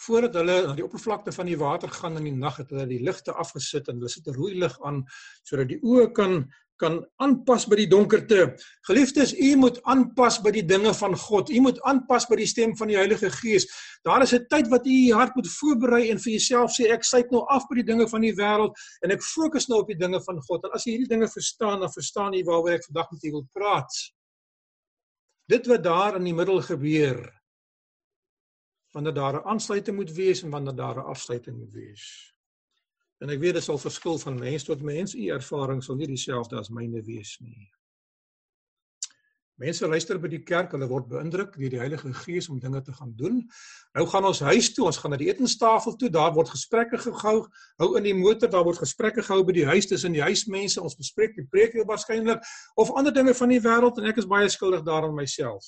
voordat 0.05 0.35
hulle 0.35 0.55
na 0.65 0.73
die 0.75 0.83
oppervlakte 0.83 1.31
van 1.31 1.47
die 1.47 1.57
water 1.59 1.91
gaan 1.91 2.17
in 2.19 2.27
die 2.27 2.35
nag 2.35 2.57
het 2.59 2.71
hulle 2.73 2.87
die 2.89 2.99
ligte 3.03 3.31
afgesit 3.31 3.87
en 3.87 4.01
hulle 4.01 4.11
sit 4.11 4.27
'n 4.27 4.35
rooi 4.35 4.55
lig 4.59 4.75
aan 4.83 5.03
sodat 5.43 5.69
die 5.71 5.79
oë 5.79 6.11
kan 6.11 6.43
kan 6.81 6.99
aanpas 7.23 7.65
by 7.69 7.77
die 7.79 7.87
donkerte. 7.91 8.55
Geliefdes, 8.87 9.33
u 9.33 9.55
moet 9.59 9.79
aanpas 9.87 10.41
by 10.43 10.51
die 10.55 10.65
dinge 10.67 10.93
van 10.97 11.15
God. 11.17 11.49
U 11.49 11.61
moet 11.63 11.79
aanpas 11.87 12.27
by 12.29 12.39
die 12.41 12.49
stem 12.49 12.75
van 12.79 12.91
die 12.91 12.97
Heilige 12.99 13.29
Gees. 13.31 13.67
Daar 14.03 14.23
is 14.23 14.33
'n 14.33 14.45
tyd 14.49 14.67
wat 14.67 14.87
u 14.87 14.91
u 14.91 15.13
hart 15.13 15.35
moet 15.35 15.47
voorberei 15.47 16.09
en 16.11 16.19
vir 16.19 16.31
jouself 16.31 16.71
sê 16.71 16.91
ek 16.91 17.03
syt 17.03 17.31
nou 17.31 17.45
af 17.47 17.63
by 17.69 17.75
die 17.75 17.91
dinge 17.91 18.07
van 18.07 18.21
die 18.21 18.35
wêreld 18.35 18.73
en 19.03 19.11
ek 19.11 19.21
fokus 19.21 19.67
nou 19.67 19.79
op 19.79 19.87
die 19.87 19.97
dinge 19.97 20.21
van 20.21 20.41
God. 20.41 20.65
En 20.65 20.71
as 20.71 20.83
jy 20.85 20.91
hierdie 20.91 21.15
dinge 21.15 21.27
verstaan, 21.27 21.79
dan 21.79 21.91
verstaan 21.91 22.33
jy 22.33 22.43
waaroor 22.43 22.73
ek 22.75 22.85
vandag 22.85 23.11
met 23.11 23.23
u 23.23 23.31
wil 23.31 23.47
praat. 23.53 23.91
Dit 25.47 25.67
wat 25.67 25.83
daar 25.83 26.15
in 26.15 26.23
die 26.23 26.33
middel 26.33 26.61
gebeur, 26.61 27.31
wanneer 28.93 29.13
daar 29.13 29.35
'n 29.35 29.47
aansluiting 29.47 29.95
moet 29.97 30.11
wees 30.11 30.43
en 30.43 30.49
wanneer 30.49 30.75
daar 30.75 30.97
'n 30.97 31.09
afsluiting 31.13 31.57
moet 31.57 31.73
wees. 31.73 32.34
En 33.23 33.31
ek 33.31 33.39
weet 33.39 33.55
dit 33.55 33.63
sal 33.63 33.79
verskil 33.79 34.19
van 34.19 34.37
mens 34.39 34.67
tot 34.67 34.83
mens, 34.83 35.15
u 35.15 35.31
ervaring 35.31 35.81
sal 35.83 35.95
nie 35.99 36.09
dieselfde 36.11 36.59
as 36.59 36.71
myne 36.73 37.01
wees 37.05 37.37
nie. 37.39 37.69
Mense 39.55 39.87
luister 39.87 40.17
by 40.19 40.27
die 40.27 40.41
kerk, 40.43 40.73
hulle 40.75 40.87
word 40.91 41.05
beïndruk 41.07 41.53
deur 41.55 41.71
die 41.71 41.79
Heilige 41.79 42.09
Gees 42.25 42.49
om 42.51 42.57
dinge 42.59 42.81
te 42.83 42.91
gaan 42.97 43.13
doen. 43.15 43.37
Nou 43.95 44.03
gaan 44.11 44.27
ons 44.27 44.41
huis 44.43 44.67
toe, 44.75 44.89
ons 44.89 44.99
gaan 44.99 45.15
na 45.15 45.19
die 45.21 45.29
etenstafel 45.31 45.95
toe, 45.95 46.09
daar 46.11 46.33
word 46.35 46.51
gesprekke 46.51 46.99
gehou, 47.05 47.37
hou 47.79 47.89
in 47.95 48.03
die 48.03 48.17
motor, 48.17 48.51
daar 48.51 48.67
word 48.67 48.81
gesprekke 48.83 49.23
gehou 49.23 49.45
by 49.47 49.55
die 49.55 49.63
huis 49.69 49.87
tussen 49.87 50.11
die 50.11 50.23
huismense, 50.25 50.83
ons 50.83 50.99
bespreek 50.99 51.39
die 51.39 51.47
preek 51.47 51.71
weer 51.77 51.87
waarskynlik 51.87 52.43
of 52.75 52.91
ander 52.99 53.15
dinge 53.15 53.31
van 53.39 53.55
die 53.55 53.61
wêreld 53.63 54.03
en 54.03 54.11
ek 54.11 54.19
is 54.19 54.27
baie 54.27 54.51
skuldig 54.51 54.83
daaraan 54.83 55.15
myself. 55.15 55.63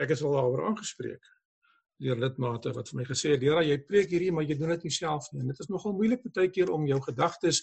Ek 0.00 0.16
is 0.16 0.24
al 0.24 0.40
daaroor 0.40 0.64
aangespreek 0.70 1.20
deur 2.02 2.18
lidmate 2.18 2.72
wat 2.74 2.88
vir 2.90 3.00
my 3.00 3.04
gesê 3.08 3.32
het, 3.34 3.40
"Dera, 3.40 3.62
jy 3.62 3.78
preek 3.78 4.10
hierdie, 4.10 4.32
maar 4.32 4.44
jy 4.44 4.58
doen 4.58 4.74
dit 4.74 4.84
nie 4.84 4.90
self 4.90 5.32
nie." 5.32 5.40
En 5.40 5.48
dit 5.48 5.60
is 5.60 5.68
nogal 5.68 5.92
moeilik 5.92 6.22
baie 6.34 6.48
keer 6.48 6.70
om 6.70 6.86
jou 6.86 7.00
gedagtes 7.00 7.62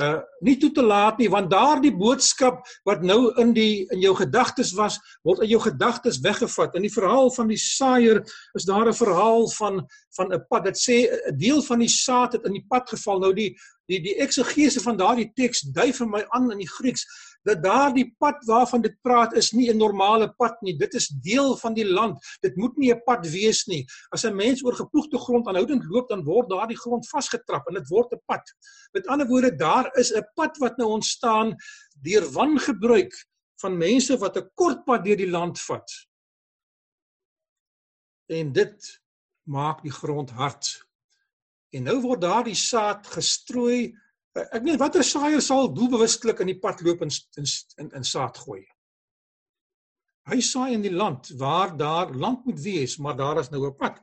uh 0.00 0.20
nie 0.44 0.56
toe 0.60 0.70
te 0.72 0.82
laat 0.84 1.18
nie, 1.18 1.28
want 1.32 1.50
daardie 1.50 1.92
boodskap 1.96 2.66
wat 2.84 3.02
nou 3.02 3.32
in 3.40 3.52
die 3.56 3.86
in 3.94 4.00
jou 4.00 4.12
gedagtes 4.18 4.74
was, 4.76 4.98
word 5.24 5.40
uit 5.40 5.50
jou 5.50 5.60
gedagtes 5.60 6.20
weggevat. 6.20 6.74
In 6.76 6.84
die 6.84 6.92
verhaal 6.92 7.30
van 7.32 7.48
die 7.48 7.60
saaier 7.60 8.20
is 8.54 8.64
daar 8.68 8.88
'n 8.88 8.92
verhaal 8.92 9.48
van 9.56 9.86
van 10.16 10.32
'n 10.32 10.44
pad. 10.48 10.64
Dit 10.64 10.76
sê 10.76 11.08
'n 11.08 11.38
deel 11.38 11.62
van 11.62 11.78
die 11.78 11.88
saad 11.88 12.32
het 12.32 12.44
in 12.44 12.52
die 12.52 12.66
pad 12.68 12.88
geval. 12.88 13.18
Nou 13.20 13.32
die 13.32 13.56
die 13.86 14.00
die 14.00 14.16
eksegese 14.20 14.80
van 14.80 14.96
daardie 14.96 15.32
teks 15.34 15.60
dui 15.60 15.92
vir 15.92 16.08
my 16.08 16.24
aan 16.28 16.50
in 16.52 16.58
die 16.58 16.68
Grieks 16.68 17.06
dat 17.46 17.62
daardie 17.62 18.08
pad 18.18 18.42
waarvan 18.44 18.82
dit 18.82 18.94
praat 19.06 19.36
is 19.38 19.52
nie 19.52 19.70
'n 19.70 19.78
normale 19.78 20.28
pad 20.34 20.60
nie. 20.62 20.76
Dit 20.76 20.94
is 20.94 21.06
deel 21.08 21.56
van 21.56 21.74
die 21.74 21.86
land. 21.86 22.18
Dit 22.40 22.56
moet 22.56 22.76
nie 22.76 22.92
'n 22.92 23.02
pad 23.04 23.26
wees 23.30 23.66
nie. 23.66 23.86
As 24.10 24.24
'n 24.24 24.34
mens 24.34 24.64
oor 24.64 24.74
geploegde 24.74 25.18
grond 25.18 25.46
aanhoudend 25.46 25.84
loop, 25.84 26.08
dan 26.08 26.24
word 26.24 26.48
daardie 26.48 26.76
grond 26.76 27.08
vasgetrap 27.08 27.66
en 27.68 27.74
dit 27.74 27.88
word 27.88 28.12
'n 28.12 28.22
pad. 28.26 28.54
Met 28.92 29.06
ander 29.06 29.26
woorde, 29.26 29.56
daar 29.56 29.96
is 29.96 30.12
'n 30.12 30.26
pad 30.34 30.56
wat 30.58 30.76
nou 30.76 30.90
ontstaan 30.90 31.56
deur 32.02 32.32
wangebruik 32.32 33.26
van 33.60 33.78
mense 33.78 34.18
wat 34.18 34.36
'n 34.36 34.50
kort 34.54 34.84
pad 34.84 35.04
deur 35.04 35.16
die 35.16 35.30
land 35.30 35.60
vat. 35.60 35.90
En 38.26 38.52
dit 38.52 39.02
maak 39.42 39.82
die 39.82 39.92
grond 39.92 40.30
hard. 40.30 40.86
En 41.70 41.82
nou 41.82 42.00
word 42.00 42.20
daardie 42.20 42.54
saad 42.54 43.06
gestrooi 43.06 43.94
ek 44.36 44.62
weet 44.64 44.80
watter 44.80 45.04
saaier 45.04 45.42
sal 45.44 45.70
doelbewustelik 45.74 46.40
in 46.44 46.52
die 46.52 46.60
pad 46.60 46.82
loop 46.84 47.04
en 47.06 47.12
in 47.40 47.46
in, 47.82 47.92
in 48.00 48.04
saad 48.04 48.38
gooi. 48.44 48.64
Hy 50.26 50.40
saai 50.42 50.74
in 50.74 50.82
die 50.82 50.94
land 50.94 51.30
waar 51.38 51.76
daar 51.78 52.10
land 52.10 52.44
moet 52.48 52.60
wees, 52.60 52.96
maar 52.98 53.16
daar 53.16 53.40
is 53.40 53.50
nou 53.50 53.66
'n 53.66 53.76
pad. 53.76 54.02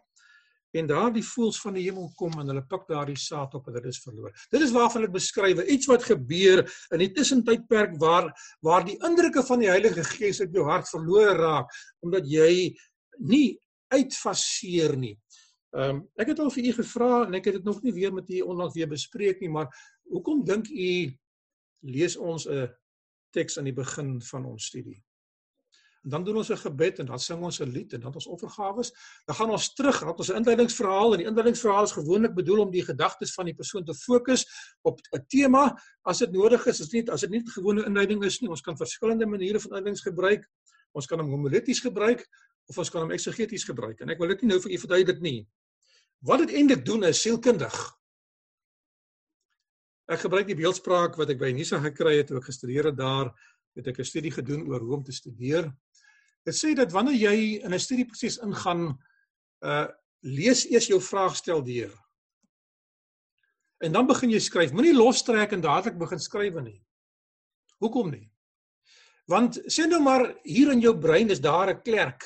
En 0.73 0.87
daar 0.89 1.11
die 1.13 1.25
voëls 1.25 1.59
van 1.61 1.75
die 1.77 1.83
hemel 1.83 2.07
kom 2.17 2.33
en 2.39 2.47
hulle 2.49 2.63
pik 2.65 2.87
daardie 2.89 3.17
saad 3.19 3.53
op 3.53 3.67
en 3.67 3.73
dit 3.73 3.85
is 3.85 3.99
verloor. 4.01 4.31
Dit 4.49 4.61
is 4.61 4.71
waarvan 4.73 5.03
ek 5.03 5.11
beskryf 5.13 5.61
iets 5.69 5.85
wat 5.85 6.03
gebeur 6.03 6.63
in 6.91 6.99
die 6.99 7.11
tussentydperk 7.11 7.99
waar 8.01 8.31
waar 8.61 8.85
die 8.85 8.97
indrukke 9.05 9.43
van 9.43 9.59
die 9.59 9.69
Heilige 9.69 10.03
Gees 10.03 10.41
uit 10.41 10.53
jou 10.53 10.65
hart 10.65 10.89
verloor 10.89 11.37
raak 11.37 11.69
omdat 12.01 12.25
jy 12.25 12.73
nie 13.19 13.59
uitfaseer 13.93 14.97
nie. 14.97 15.17
Ehm 15.73 15.89
um, 15.89 16.01
ek 16.21 16.33
het 16.33 16.39
al 16.39 16.51
vir 16.53 16.65
u 16.69 16.73
gevra 16.79 17.11
en 17.25 17.33
ek 17.37 17.45
het 17.49 17.55
dit 17.59 17.65
nog 17.65 17.81
nie 17.81 17.93
weer 17.93 18.13
met 18.13 18.29
u 18.29 18.41
onlangs 18.41 18.75
weer 18.77 18.89
bespreek 18.89 19.39
nie, 19.41 19.49
maar 19.49 19.69
hoekom 20.09 20.43
dink 20.43 20.67
u 20.67 21.17
lees 21.81 22.17
ons 22.17 22.47
'n 22.47 22.69
teks 23.31 23.57
aan 23.57 23.65
die 23.65 23.73
begin 23.73 24.21
van 24.21 24.45
ons 24.45 24.65
studie? 24.65 25.03
En 26.03 26.09
dan 26.09 26.23
doen 26.23 26.35
ons 26.35 26.49
'n 26.51 26.57
gebed 26.57 26.99
en 26.99 27.05
dan 27.05 27.19
sing 27.19 27.43
ons 27.43 27.59
'n 27.59 27.69
lied 27.69 27.93
en 27.93 27.99
dan 27.99 28.13
ons 28.13 28.27
offergawes. 28.27 28.91
Dan 29.25 29.35
gaan 29.35 29.49
ons 29.49 29.73
terug, 29.73 29.99
dan 29.99 30.17
ons 30.17 30.29
inleidingsverhaal 30.29 31.11
en 31.11 31.17
die 31.17 31.27
inleidingsverhaal 31.27 31.83
is 31.83 31.91
gewoonlik 31.91 32.33
bedoel 32.33 32.59
om 32.59 32.71
die 32.71 32.83
gedagtes 32.83 33.33
van 33.33 33.45
die 33.45 33.55
persoon 33.55 33.85
te 33.85 33.93
fokus 33.93 34.45
op 34.81 34.99
'n 35.11 35.25
tema 35.27 35.81
as 36.01 36.17
dit 36.17 36.31
nodig 36.31 36.65
is. 36.65 36.81
As 36.81 36.89
dit 36.89 37.09
as 37.09 37.21
dit 37.21 37.29
nie 37.29 37.39
'n 37.39 37.47
gewone 37.47 37.85
inleiding 37.85 38.23
is 38.23 38.41
nie, 38.41 38.49
ons 38.49 38.61
kan 38.61 38.77
verskillende 38.77 39.25
maniere 39.25 39.59
van 39.59 39.71
inleidings 39.71 40.01
gebruik. 40.01 40.49
Ons 40.91 41.05
kan 41.05 41.19
hom 41.19 41.29
homileties 41.29 41.79
gebruik 41.79 42.27
of 42.65 42.77
ons 42.77 42.89
kan 42.89 43.01
hom 43.01 43.11
eksegeties 43.11 43.63
gebruik. 43.63 43.99
En 44.01 44.09
ek 44.09 44.17
wil 44.17 44.27
dit 44.27 44.41
nie 44.41 44.49
nou 44.49 44.59
vir 44.59 44.71
u 44.71 44.77
verduidelik 44.77 45.21
nie. 45.21 45.47
Wat 46.19 46.39
dit 46.39 46.51
eintlik 46.51 46.85
doen 46.85 47.03
is 47.03 47.21
sielkundig. 47.21 47.73
Ek 50.11 50.19
gebruik 50.19 50.47
die 50.47 50.57
beeldspraak 50.59 51.15
wat 51.15 51.29
ek 51.31 51.39
by 51.39 51.51
Nisa 51.55 51.79
gekry 51.79 52.17
het 52.17 52.27
toe 52.27 52.37
ek 52.41 52.49
gestudeer 52.49 52.89
het 52.91 52.97
daar, 52.97 53.31
het 53.75 53.87
ek 53.87 53.99
'n 53.99 54.05
studie 54.05 54.31
gedoen 54.31 54.67
oor 54.67 54.79
hoe 54.79 54.95
om 54.97 55.03
te 55.03 55.11
studeer. 55.11 55.71
Dit 56.45 56.55
sê 56.55 56.75
dat 56.75 56.91
wanneer 56.91 57.15
jy 57.15 57.63
in 57.63 57.73
'n 57.73 57.79
studieproses 57.79 58.37
ingaan, 58.37 58.99
uh 59.61 59.87
lees 60.23 60.65
eers 60.71 60.87
jou 60.87 61.01
vraagstel 61.01 61.63
deur. 61.63 61.91
En 63.83 63.91
dan 63.91 64.07
begin 64.07 64.29
jy 64.31 64.39
skryf. 64.39 64.71
Moenie 64.71 64.95
lostrek 64.95 65.51
en 65.51 65.61
dadelik 65.61 65.97
begin 65.99 66.19
skryf 66.19 66.55
nie. 66.63 66.81
Hoekom 67.79 68.11
nie? 68.11 68.31
Want 69.27 69.59
sê 69.67 69.87
nou 69.87 69.99
maar 70.01 70.35
hier 70.43 70.71
in 70.71 70.79
jou 70.79 70.95
brein 70.99 71.29
is 71.29 71.39
daar 71.39 71.69
'n 71.69 71.81
klerk 71.81 72.23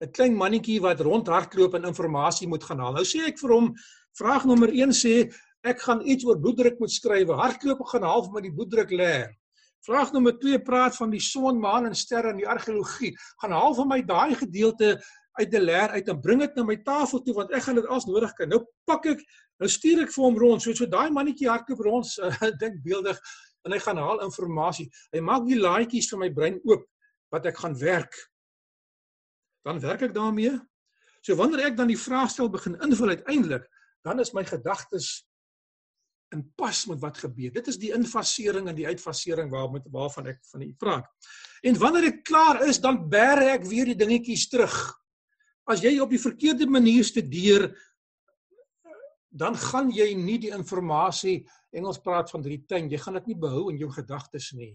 'n 0.00 0.12
klein 0.12 0.34
mannetjie 0.34 0.80
wat 0.80 1.00
rondhardloop 1.00 1.74
en 1.74 1.84
inligting 1.84 2.50
moet 2.50 2.64
gaan 2.64 2.78
haal. 2.78 2.92
Nou 2.92 3.04
sê 3.04 3.26
ek 3.26 3.38
vir 3.38 3.50
hom, 3.50 3.74
vraag 4.12 4.44
nommer 4.44 4.68
1 4.68 4.92
sê 4.92 5.32
ek 5.66 5.82
gaan 5.82 6.04
iets 6.06 6.26
oor 6.26 6.38
bloeddruk 6.40 6.78
moet 6.78 6.92
skryf. 6.92 7.28
Hardloop 7.28 7.84
gaan 7.90 8.06
half 8.06 8.30
met 8.34 8.46
die 8.46 8.54
bloeddruk 8.54 8.90
leer. 8.90 9.30
Vraag 9.86 10.12
nommer 10.12 10.34
2 10.38 10.58
praat 10.66 10.96
van 10.96 11.10
die 11.10 11.22
son, 11.22 11.58
maan 11.60 11.86
en 11.86 11.94
sterre 11.94 12.32
in 12.34 12.42
die 12.42 12.48
argeologie. 12.48 13.12
Gaan 13.42 13.54
half 13.54 13.76
van 13.78 13.88
my 13.88 14.00
daai 14.02 14.34
gedeelte 14.38 14.96
uit 15.38 15.50
die 15.50 15.60
leer 15.62 15.94
uit 15.94 16.08
en 16.08 16.20
bring 16.20 16.40
dit 16.42 16.56
na 16.56 16.64
my 16.66 16.76
tafel 16.82 17.22
toe 17.22 17.34
want 17.36 17.52
ek 17.54 17.62
gaan 17.66 17.78
dit 17.78 17.86
als 17.86 18.08
nodig 18.10 18.32
kry. 18.34 18.48
Nou 18.50 18.64
pak 18.90 19.06
ek, 19.14 19.22
nou 19.62 19.70
stuur 19.70 20.02
ek 20.06 20.14
vir 20.14 20.24
hom 20.24 20.38
rond. 20.38 20.62
So 20.62 20.74
so 20.74 20.86
daai 20.90 21.10
mannetjie 21.14 21.50
hardloop 21.50 21.84
rond, 21.86 22.10
uh, 22.22 22.50
dink 22.62 22.82
beeldig 22.86 23.20
en 23.66 23.74
hy 23.74 23.78
gaan 23.84 24.02
haal 24.02 24.24
inligting. 24.26 24.90
Hy 25.14 25.22
maak 25.22 25.46
die 25.46 25.60
laaitjies 25.60 26.10
vir 26.10 26.26
my 26.26 26.32
brein 26.34 26.58
oop 26.66 26.84
wat 27.30 27.46
ek 27.46 27.62
gaan 27.62 27.78
werk 27.78 28.14
dan 29.68 29.80
werk 29.80 30.02
ek 30.06 30.14
daarmee. 30.16 30.56
So 31.20 31.36
wanneer 31.36 31.66
ek 31.68 31.76
dan 31.76 31.90
die 31.90 32.00
vraagstel 32.00 32.48
begin 32.52 32.78
invul 32.84 33.12
uiteindelik, 33.12 33.66
dan 34.06 34.22
is 34.22 34.32
my 34.32 34.44
gedagtes 34.48 35.27
in 36.34 36.44
pas 36.56 36.84
met 36.86 37.00
wat 37.00 37.18
gebeur. 37.18 37.52
Dit 37.52 37.68
is 37.72 37.78
die 37.80 37.92
infasering 37.96 38.68
en 38.68 38.76
die 38.76 38.86
uitfasering 38.86 39.50
waarmee 39.50 39.82
waarvan 39.92 40.26
ek 40.34 40.40
van 40.50 40.62
u 40.62 40.72
praat. 40.78 41.06
En 41.62 41.78
wanneer 41.80 42.10
ek 42.12 42.24
klaar 42.28 42.62
is, 42.68 42.80
dan 42.80 43.06
bære 43.10 43.52
ek 43.54 43.66
weer 43.68 43.88
die 43.88 43.98
dingetjies 43.98 44.48
terug. 44.52 44.76
As 45.68 45.82
jy 45.84 45.98
op 46.00 46.12
die 46.12 46.20
verkeerde 46.20 46.68
manier 46.68 47.04
studeer, 47.04 47.70
dan 49.28 49.56
gaan 49.56 49.90
jy 49.92 50.14
nie 50.16 50.38
die 50.40 50.52
inligting 50.52 51.46
Engels 51.76 52.00
praat 52.00 52.30
van 52.32 52.42
tyn, 52.42 52.88
jy 52.88 52.98
gaan 52.98 53.18
dit 53.20 53.26
nie 53.26 53.36
behou 53.36 53.68
in 53.70 53.76
jou 53.76 53.90
gedagtes 53.92 54.52
nie. 54.56 54.72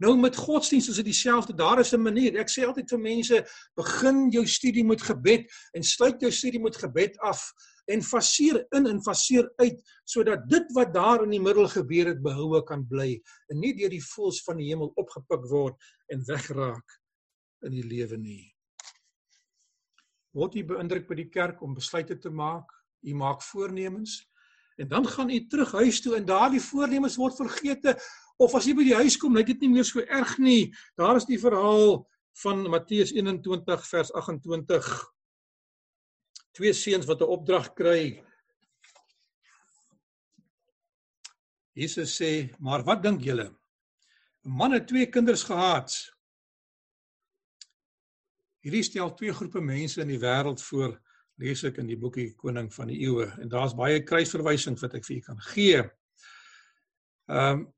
Nou 0.00 0.16
met 0.16 0.36
godsdienst 0.36 0.88
is 0.88 0.96
dit 0.96 1.04
dieselfde. 1.04 1.54
Daar 1.54 1.80
is 1.80 1.92
'n 1.92 2.00
manier. 2.00 2.38
Ek 2.40 2.48
sê 2.48 2.64
altyd 2.66 2.88
vir 2.88 2.98
mense, 2.98 3.46
begin 3.76 4.30
jou 4.30 4.46
studie 4.46 4.84
met 4.84 5.02
gebed 5.02 5.50
en 5.74 5.82
sluit 5.82 6.20
jou 6.20 6.30
studie 6.30 6.60
met 6.60 6.76
gebed 6.76 7.18
af 7.18 7.52
en 7.90 8.02
faseer 8.06 8.60
in 8.76 8.86
en 8.86 9.00
faseer 9.02 9.48
uit 9.62 9.80
sodat 10.04 10.44
dit 10.50 10.72
wat 10.76 10.92
daar 10.94 11.24
in 11.24 11.34
die 11.34 11.42
middel 11.42 11.68
gebeur 11.68 12.12
het 12.12 12.22
behoue 12.22 12.62
kan 12.68 12.84
bly 12.88 13.16
en 13.50 13.60
nie 13.60 13.72
deur 13.78 13.92
die 13.92 14.04
voëls 14.04 14.42
van 14.46 14.60
die 14.60 14.70
hemel 14.70 14.92
opgepik 15.00 15.46
word 15.50 15.92
en 16.12 16.24
wegraak 16.28 16.98
in 17.66 17.74
die 17.76 17.86
lewe 17.86 18.18
nie. 18.18 18.46
Word 20.32 20.56
jy 20.56 20.64
beïndruk 20.66 21.08
by 21.08 21.18
die 21.18 21.30
kerk 21.30 21.62
om 21.62 21.74
besluite 21.76 22.16
te 22.18 22.30
maak? 22.30 22.70
U 23.02 23.14
maak 23.18 23.42
voornemens 23.44 24.22
en 24.80 24.88
dan 24.88 25.06
gaan 25.06 25.30
u 25.30 25.38
terug 25.46 25.72
huis 25.82 26.00
toe 26.00 26.16
en 26.16 26.26
daardie 26.26 26.62
voornemens 26.62 27.18
word 27.20 27.36
vergeete 27.36 27.96
of 28.42 28.54
as 28.56 28.66
jy 28.66 28.74
by 28.74 28.86
die 28.86 28.96
huis 28.96 29.18
kom, 29.20 29.36
lyk 29.36 29.52
dit 29.52 29.66
nie 29.66 29.74
meer 29.76 29.86
so 29.86 30.00
erg 30.02 30.38
nie. 30.42 30.72
Daar 30.98 31.18
is 31.20 31.28
die 31.28 31.38
verhaal 31.38 32.00
van 32.42 32.64
Matteus 32.72 33.12
21 33.12 33.84
vers 33.90 34.12
28. 34.18 34.88
Twee 36.52 36.72
seuns 36.72 37.06
wat 37.06 37.20
'n 37.20 37.32
opdrag 37.36 37.72
kry. 37.74 38.24
Jesus 41.72 42.20
sê, 42.20 42.54
"Maar 42.58 42.84
wat 42.84 43.02
dink 43.02 43.20
julle? 43.22 43.48
'n 44.44 44.50
Man 44.50 44.72
het 44.72 44.88
twee 44.88 45.06
kinders 45.06 45.42
gehad. 45.42 46.14
Hierdie 48.60 48.82
stel 48.82 49.14
twee 49.14 49.32
groepe 49.32 49.60
mense 49.60 50.00
in 50.00 50.08
die 50.08 50.18
wêreld 50.18 50.62
voor, 50.62 51.00
lees 51.36 51.64
ek 51.64 51.78
in 51.78 51.86
die 51.86 51.98
boekie 51.98 52.34
Koning 52.38 52.74
van 52.74 52.88
die 52.88 53.00
Eeue 53.02 53.26
en 53.40 53.48
daar's 53.48 53.74
baie 53.74 54.02
kruisverwysings 54.02 54.82
wat 54.84 54.94
ek 54.94 55.04
vir 55.04 55.16
julle 55.16 55.26
kan 55.26 55.40
gee. 55.40 55.78
Ehm 57.28 57.60
um, 57.60 57.72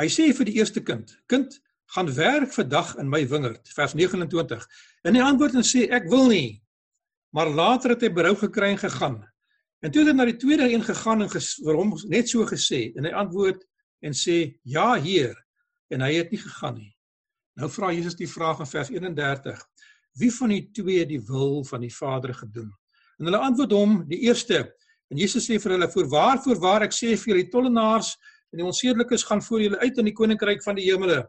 Hy 0.00 0.06
sê 0.08 0.30
vir 0.32 0.48
die 0.48 0.56
eerste 0.56 0.80
kind: 0.80 1.10
"Kind, 1.28 1.58
gaan 1.94 2.14
werk 2.14 2.52
vandag 2.52 2.96
in 2.96 3.08
my 3.08 3.22
wingerd." 3.28 3.68
Vers 3.74 3.94
29. 3.94 4.66
En 5.02 5.14
hy 5.14 5.22
antwoord 5.22 5.54
en 5.54 5.66
sê: 5.66 5.88
"Ek 5.90 6.08
wil 6.08 6.28
nie." 6.28 6.62
Maar 7.30 7.48
later 7.48 7.90
het 7.94 8.00
hy 8.02 8.12
berou 8.12 8.34
gekry 8.36 8.70
en 8.74 8.78
gegaan. 8.78 9.20
En 9.80 9.90
toe 9.90 10.02
het 10.02 10.10
hy 10.10 10.16
na 10.16 10.24
die 10.24 10.36
tweede 10.36 10.66
een 10.72 10.84
gegaan 10.84 11.22
en 11.22 11.30
vir 11.30 11.76
hom 11.76 11.94
net 12.08 12.28
so 12.28 12.44
gesê 12.46 12.92
en 12.96 13.04
hy 13.04 13.12
antwoord 13.12 13.64
en 14.00 14.12
sê: 14.12 14.58
"Ja, 14.62 14.94
Heer." 14.94 15.36
En 15.90 16.00
hy 16.00 16.14
het 16.14 16.30
nie 16.30 16.40
gegaan 16.40 16.74
nie. 16.74 16.96
Nou 17.58 17.70
vra 17.70 17.92
Jesus 17.92 18.14
die 18.14 18.28
vraag 18.28 18.60
in 18.60 18.66
vers 18.66 18.90
31: 18.90 19.64
Wie 20.18 20.30
van 20.34 20.48
die 20.48 20.70
twee 20.74 21.06
die 21.06 21.20
wil 21.26 21.64
van 21.64 21.80
die 21.80 21.94
Vader 21.94 22.34
gedoen? 22.34 22.70
En 23.18 23.24
hulle 23.28 23.38
antwoord 23.38 23.72
hom: 23.72 23.96
Die 24.08 24.20
eerste. 24.26 24.74
En 25.10 25.18
Jesus 25.18 25.48
sê 25.48 25.58
vir 25.60 25.72
hulle: 25.76 25.90
"Voorwaar, 25.90 26.38
voorwaar, 26.42 26.82
ek 26.82 26.94
sê 26.94 27.16
vir 27.16 27.34
julle, 27.34 27.48
tollenaars 27.48 28.16
en 28.50 28.58
die 28.58 28.66
onsedelikes 28.66 29.24
gaan 29.28 29.42
voor 29.42 29.62
julle 29.62 29.78
uit 29.78 29.98
in 29.98 30.08
die 30.10 30.14
koninkryk 30.14 30.62
van 30.62 30.78
die 30.78 30.86
hemele. 30.90 31.22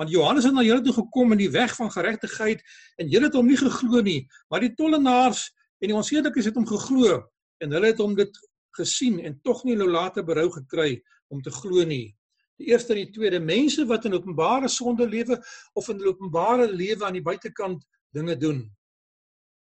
Want 0.00 0.10
Johannes 0.10 0.46
het 0.48 0.54
na 0.54 0.64
julle 0.64 0.82
toe 0.82 0.94
gekom 0.96 1.34
in 1.36 1.42
die 1.42 1.50
weg 1.52 1.74
van 1.76 1.90
geregtigheid 1.92 2.62
en 2.96 3.10
julle 3.12 3.28
het 3.28 3.36
hom 3.38 3.46
nie 3.46 3.58
geglo 3.60 4.00
nie, 4.02 4.22
maar 4.48 4.64
die 4.64 4.72
tollenaars 4.74 5.50
en 5.82 5.92
die 5.92 5.96
onsedelikes 5.96 6.48
het 6.50 6.58
hom 6.58 6.66
geglo 6.66 7.20
en 7.62 7.76
hulle 7.76 7.92
het 7.92 8.00
hom 8.02 8.16
dit 8.18 8.42
gesien 8.78 9.20
en 9.20 9.38
tog 9.44 9.64
nie 9.68 9.76
nou 9.76 9.90
later 9.90 10.24
berou 10.24 10.48
gekry 10.50 10.96
om 11.28 11.42
te 11.42 11.52
glo 11.52 11.84
nie. 11.84 12.14
Die 12.58 12.70
eerste 12.72 12.94
en 12.94 13.02
die 13.02 13.12
tweede 13.12 13.40
mense 13.40 13.84
wat 13.88 14.06
in 14.08 14.16
openbare 14.16 14.68
sonde 14.68 15.08
lewe 15.08 15.38
of 15.78 15.88
in 15.92 16.02
openbare 16.06 16.70
lewe 16.72 17.04
aan 17.04 17.18
die 17.18 17.24
buitekant 17.24 17.84
dinge 18.12 18.36
doen 18.36 18.64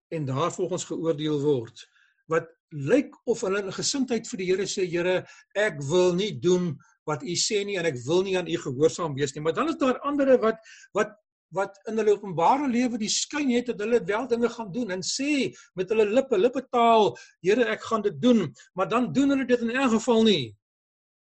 en 0.08 0.26
daarvolgens 0.26 0.86
geoordeel 0.88 1.40
word 1.42 1.84
wat 2.32 2.48
lyk 2.70 3.16
of 3.28 3.42
hulle 3.46 3.64
in 3.64 3.76
gesindheid 3.76 4.28
vir 4.28 4.42
die 4.42 4.48
Here 4.50 4.68
sê 4.68 4.86
Here 4.88 5.18
ek 5.56 5.82
wil 5.88 6.16
nie 6.16 6.34
doen 6.44 6.74
wat 7.08 7.24
u 7.24 7.36
sê 7.40 7.64
nie 7.66 7.78
en 7.80 7.88
ek 7.90 8.00
wil 8.06 8.26
nie 8.26 8.36
aan 8.40 8.50
u 8.50 8.58
gehoorsaam 8.66 9.16
wees 9.18 9.34
nie 9.36 9.44
maar 9.46 9.56
dan 9.58 9.72
is 9.72 9.80
daar 9.82 10.00
ander 10.10 10.36
wat 10.44 10.60
wat 10.98 11.16
wat 11.56 11.78
in 11.88 12.00
hulle 12.00 12.18
openbare 12.18 12.68
lewe 12.68 13.00
die 13.00 13.12
skyn 13.12 13.54
het 13.56 13.70
dat 13.72 13.80
hulle 13.84 14.02
wel 14.08 14.28
dinge 14.28 14.50
gaan 14.52 14.72
doen 14.72 14.92
en 14.96 15.04
sê 15.10 15.54
met 15.80 15.90
hulle 15.94 16.06
lippe 16.12 16.40
lippe 16.40 16.64
taal 16.72 17.14
Here 17.46 17.70
ek 17.76 17.86
gaan 17.90 18.04
dit 18.04 18.18
doen 18.22 18.44
maar 18.76 18.90
dan 18.92 19.14
doen 19.14 19.36
hulle 19.36 19.48
dit 19.48 19.64
in 19.64 19.76
elk 19.76 19.96
geval 19.96 20.28
nie 20.28 20.56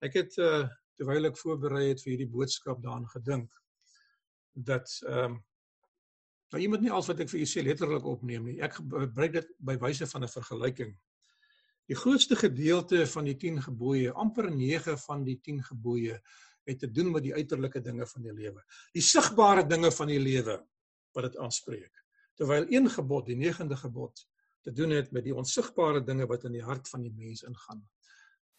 ek 0.06 0.20
het 0.22 0.38
uh, 0.38 0.68
terwyl 1.00 1.32
ek 1.32 1.39
voorberei 1.39 1.88
het 1.89 2.03
vir 2.03 2.13
hierdie 2.13 2.30
boodskap 2.36 2.84
daaraan 2.84 3.10
gedink 3.15 3.50
dat 4.53 5.00
ehm 5.08 5.34
um, 5.34 5.42
Nou 6.53 6.62
jy 6.62 6.70
moet 6.70 6.84
nie 6.86 6.92
als 6.94 7.08
wat 7.10 7.22
ek 7.24 7.32
vir 7.32 7.42
u 7.42 7.46
sê 7.50 7.63
letterlik 7.65 8.03
opneem 8.06 8.44
nie. 8.46 8.60
Ek 8.62 8.75
gebruik 8.77 9.32
dit 9.34 9.48
by 9.65 9.74
wyse 9.82 10.06
van 10.06 10.24
'n 10.24 10.30
vergelyking. 10.30 10.92
Die 11.91 11.95
grootste 11.99 12.35
gedeelte 12.39 13.07
van 13.07 13.27
die 13.27 13.35
10 13.35 13.61
gebooie, 13.61 14.11
amper 14.11 14.49
9 14.51 14.97
van 14.97 15.23
die 15.23 15.39
10 15.43 15.63
gebooie, 15.63 16.19
het 16.63 16.79
te 16.79 16.91
doen 16.91 17.11
met 17.11 17.25
die 17.25 17.33
uiterlike 17.33 17.81
dinge 17.83 18.07
van 18.07 18.23
die 18.23 18.33
lewe. 18.33 18.61
Die 18.95 19.03
sigbare 19.03 19.65
dinge 19.67 19.91
van 19.91 20.07
die 20.07 20.19
lewe 20.19 20.61
wat 21.13 21.27
dit 21.27 21.37
aanspreek. 21.37 21.91
Terwyl 22.39 22.65
een 22.71 22.87
gebod, 22.89 23.27
die 23.27 23.37
9de 23.37 23.77
gebod, 23.77 24.24
te 24.63 24.72
doen 24.72 24.96
het 24.96 25.11
met 25.11 25.25
die 25.27 25.35
onsigbare 25.35 26.01
dinge 26.07 26.25
wat 26.29 26.48
in 26.48 26.55
die 26.55 26.63
hart 26.63 26.87
van 26.89 27.03
die 27.03 27.11
mens 27.11 27.43
ingaan. 27.43 27.83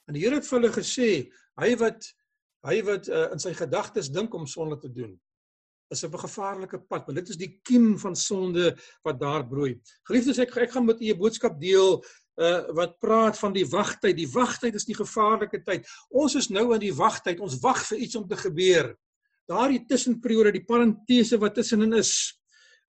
En 0.05 0.17
die 0.17 0.23
Here 0.27 0.37
het 0.37 0.49
vir 0.49 0.61
hulle 0.61 0.73
gesê, 0.75 1.09
hy 1.61 1.71
wat 1.81 2.11
hy 2.65 2.79
wat 2.85 3.09
uh, 3.13 3.27
in 3.35 3.41
sy 3.43 3.53
gedagtes 3.57 4.09
dink 4.09 4.33
om 4.33 4.47
sonde 4.49 4.79
te 4.81 4.89
doen, 4.89 5.13
is 5.93 6.05
op 6.05 6.15
'n 6.17 6.25
gevaarlike 6.25 6.79
pad, 6.89 7.05
want 7.07 7.19
dit 7.21 7.29
is 7.29 7.37
die 7.37 7.61
kiem 7.63 7.99
van 8.01 8.17
sonde 8.17 8.73
wat 9.05 9.21
daar 9.21 9.45
broei. 9.49 9.81
Geliefdes, 10.09 10.39
ek 10.39 10.57
ek 10.57 10.73
gaan 10.73 10.87
met 10.87 11.01
u 11.01 11.13
'n 11.13 11.19
boodskap 11.19 11.61
deel 11.61 12.01
uh 12.37 12.75
wat 12.75 12.99
praat 12.99 13.39
van 13.39 13.53
die 13.55 13.67
wagtyd. 13.67 14.17
Die 14.17 14.31
wagtyd 14.31 14.75
is 14.75 14.87
die 14.89 14.97
gevaarlike 14.97 15.63
tyd. 15.63 15.87
Ons 16.11 16.35
is 16.35 16.51
nou 16.51 16.73
in 16.75 16.83
die 16.83 16.95
wagtyd. 16.95 17.41
Ons 17.41 17.61
wag 17.63 17.85
vir 17.87 17.99
iets 17.99 18.17
om 18.19 18.27
te 18.29 18.37
gebeur. 18.37 18.95
Daardie 19.47 19.85
tussenperiode, 19.87 20.55
die 20.55 20.65
parentese 20.65 21.39
wat 21.39 21.55
tussenin 21.55 21.95
is. 21.95 22.35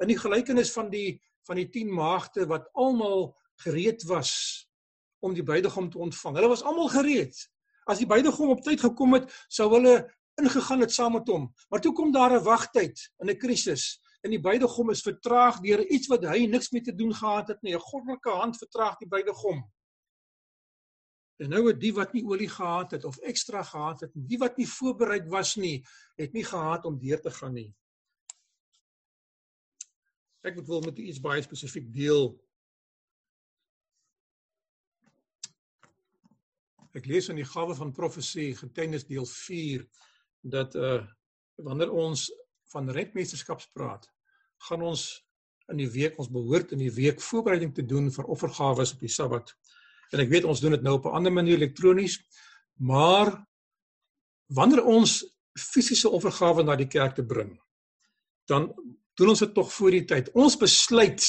In 0.02 0.10
die 0.10 0.20
gelykenis 0.20 0.72
van 0.74 0.90
die 0.90 1.22
van 1.46 1.60
die 1.62 1.68
10 1.70 1.92
maagde 1.94 2.48
wat 2.50 2.72
almal 2.74 3.36
gereed 3.62 4.02
was 4.10 4.32
om 5.22 5.34
die 5.34 5.44
bruidegom 5.46 5.92
te 5.94 6.00
ontvang. 6.02 6.40
Hulle 6.40 6.50
was 6.50 6.64
almal 6.66 6.90
gereed. 6.90 7.38
As 7.86 8.02
die 8.02 8.08
bruidegom 8.10 8.50
op 8.50 8.64
tyd 8.66 8.82
gekom 8.82 9.14
het, 9.14 9.30
sou 9.48 9.70
hulle 9.76 10.00
ingegaan 10.42 10.82
het 10.82 10.92
saam 10.92 11.14
met 11.20 11.30
hom. 11.30 11.52
Maar 11.70 11.84
toe 11.86 11.94
kom 11.94 12.12
daar 12.12 12.34
'n 12.34 12.44
wagtyd 12.44 12.98
in 13.22 13.30
'n 13.30 13.38
krisis 13.38 14.02
en 14.26 14.34
die 14.34 14.42
bruidegom 14.42 14.90
is 14.90 15.04
vertraag 15.06 15.60
deur 15.62 15.84
iets 15.86 16.10
wat 16.10 16.24
hy 16.26 16.48
niks 16.50 16.72
mee 16.74 16.82
te 16.82 16.94
doen 16.98 17.14
gehad 17.14 17.52
het 17.54 17.62
nie. 17.62 17.76
'n 17.76 17.88
Goddelike 17.90 18.30
hand 18.34 18.58
vertraag 18.58 18.98
die 18.98 19.08
bruidegom. 19.08 19.62
En 21.38 21.50
nou 21.50 21.68
het 21.68 21.80
die 21.80 21.94
wat 21.94 22.14
nie 22.14 22.24
olie 22.26 22.50
gehad 22.50 22.92
het 22.92 23.04
of 23.06 23.18
ekstra 23.18 23.62
gehad 23.64 24.02
het, 24.02 24.12
die 24.14 24.38
wat 24.38 24.58
nie 24.58 24.68
voorbereid 24.68 25.28
was 25.30 25.56
nie, 25.56 25.86
het 26.16 26.34
nie 26.34 26.44
gehad 26.44 26.86
om 26.86 26.98
deur 27.00 27.22
te 27.22 27.32
gaan 27.32 27.54
nie. 27.54 27.74
Ek 30.42 30.58
wil 30.66 30.82
met 30.82 30.98
iets 30.98 31.20
baie 31.20 31.42
spesifiek 31.42 31.94
deel. 31.94 32.32
Ek 36.94 37.06
lees 37.06 37.30
in 37.30 37.36
die 37.36 37.52
gawe 37.52 37.76
van 37.76 37.92
profesie, 37.92 38.56
getuienis 38.56 39.06
deel 39.06 39.28
dat 40.42 40.76
uh 40.76 41.04
wanneer 41.56 41.92
ons 41.92 42.32
van 42.74 42.90
redmeesterskap 42.92 43.62
praat, 43.74 44.15
gaan 44.70 44.82
ons 44.82 45.06
in 45.72 45.80
die 45.82 45.90
week 45.90 46.18
ons 46.22 46.30
behoort 46.30 46.74
in 46.76 46.82
die 46.84 46.94
week 46.94 47.22
voorbereiding 47.22 47.74
te 47.74 47.86
doen 47.86 48.12
vir 48.14 48.30
offergawe 48.30 48.86
op 48.86 49.02
die 49.02 49.12
Sabbat. 49.12 49.54
En 50.14 50.22
ek 50.22 50.30
weet 50.30 50.46
ons 50.46 50.62
doen 50.62 50.76
dit 50.76 50.84
nou 50.86 50.98
op 51.00 51.06
'n 51.06 51.18
ander 51.18 51.34
manier 51.34 51.58
elektronies, 51.58 52.20
maar 52.78 53.34
wanneer 54.54 54.84
ons 54.86 55.24
fisiese 55.58 56.10
offergawe 56.10 56.64
na 56.64 56.76
die 56.76 56.88
kerk 56.88 57.16
te 57.16 57.26
bring, 57.26 57.58
dan 58.48 58.74
doen 59.16 59.30
ons 59.30 59.40
dit 59.40 59.54
tog 59.54 59.72
voor 59.74 59.92
die 59.92 60.06
tyd. 60.06 60.30
Ons 60.34 60.58
besluit 60.58 61.24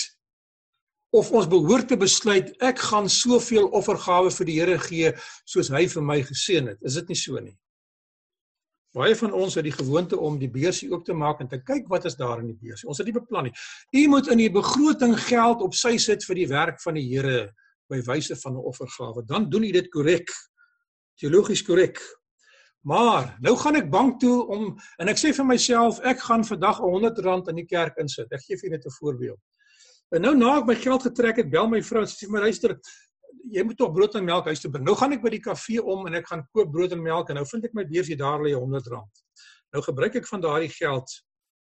of 1.10 1.30
ons 1.32 1.48
behoort 1.48 1.88
te 1.88 1.96
besluit 1.96 2.50
ek 2.60 2.78
gaan 2.78 3.08
soveel 3.08 3.68
offergawe 3.68 4.30
vir 4.30 4.46
die 4.46 4.58
Here 4.60 4.78
gee 4.78 5.12
soos 5.44 5.68
hy 5.68 5.86
vir 5.88 6.02
my 6.02 6.22
geseën 6.22 6.66
het. 6.66 6.82
Is 6.82 6.94
dit 6.94 7.08
nie 7.08 7.16
so 7.16 7.40
nie? 7.40 7.56
Baie 8.96 9.16
van 9.18 9.34
ons 9.36 9.54
het 9.58 9.66
die 9.66 9.74
gewoonte 9.74 10.16
om 10.16 10.38
die 10.40 10.48
beursie 10.48 10.88
oop 10.88 11.04
te 11.04 11.12
maak 11.12 11.42
en 11.44 11.50
te 11.50 11.58
kyk 11.60 11.88
wat 11.92 12.06
is 12.08 12.16
daar 12.16 12.40
in 12.40 12.48
die 12.48 12.56
beursie. 12.56 12.88
Ons 12.88 13.02
het 13.02 13.08
nie 13.08 13.16
beplan 13.16 13.50
nie. 13.50 13.52
U 13.92 14.06
moet 14.14 14.30
in 14.32 14.40
die 14.40 14.52
begroting 14.52 15.12
geld 15.26 15.64
op 15.64 15.76
sy 15.76 15.98
sit 16.00 16.24
vir 16.24 16.40
die 16.40 16.48
werk 16.48 16.80
van 16.80 16.96
die 16.96 17.04
Here 17.10 17.50
by 17.92 18.00
wyse 18.06 18.36
van 18.40 18.56
'n 18.56 18.64
offergawe. 18.70 19.26
Dan 19.26 19.50
doen 19.50 19.64
u 19.64 19.72
dit 19.72 19.90
korrek. 19.90 20.32
Teologies 21.20 21.62
korrek. 21.62 22.00
Maar 22.86 23.36
nou 23.40 23.56
gaan 23.56 23.76
ek 23.76 23.90
bank 23.90 24.20
toe 24.20 24.46
om 24.46 24.78
en 24.98 25.08
ek 25.08 25.18
sê 25.18 25.34
vir 25.34 25.44
myself 25.44 26.00
ek 26.00 26.20
gaan 26.20 26.44
vandag 26.44 26.80
'n 26.80 26.90
100 26.90 27.18
rand 27.18 27.48
in 27.48 27.56
die 27.56 27.66
kerk 27.66 27.96
insit. 27.98 28.32
Ek 28.32 28.40
gee 28.40 28.56
vir 28.56 28.70
net 28.70 28.86
'n 28.86 28.96
voorbeeld. 29.00 29.40
En 30.14 30.22
nou 30.22 30.34
na 30.34 30.58
ek 30.58 30.66
my 30.66 30.74
geld 30.74 31.02
getrek 31.02 31.36
het, 31.36 31.50
bel 31.50 31.68
my 31.68 31.82
vrou 31.82 32.00
en 32.00 32.08
sê 32.08 32.28
my 32.30 32.38
luister, 32.38 32.78
jy 33.52 33.62
moet 33.66 33.78
tog 33.78 33.92
brood 33.94 34.14
en 34.18 34.24
melk 34.24 34.48
huis 34.50 34.60
toe 34.60 34.70
bring. 34.70 34.84
Nou 34.86 34.96
gaan 34.98 35.14
ek 35.16 35.22
by 35.22 35.32
die 35.36 35.42
kafee 35.44 35.82
om 35.82 36.06
en 36.08 36.18
ek 36.18 36.28
gaan 36.30 36.44
koop 36.52 36.72
brood 36.72 36.92
en 36.92 37.02
melk 37.02 37.30
en 37.30 37.40
nou 37.40 37.46
vind 37.46 37.68
ek 37.68 37.76
my 37.78 37.84
beursie 37.88 38.18
daar 38.18 38.42
lê 38.42 38.54
R100. 38.56 39.22
Nou 39.74 39.82
gebruik 39.84 40.20
ek 40.20 40.28
van 40.30 40.44
daardie 40.44 40.72
geld 40.72 41.16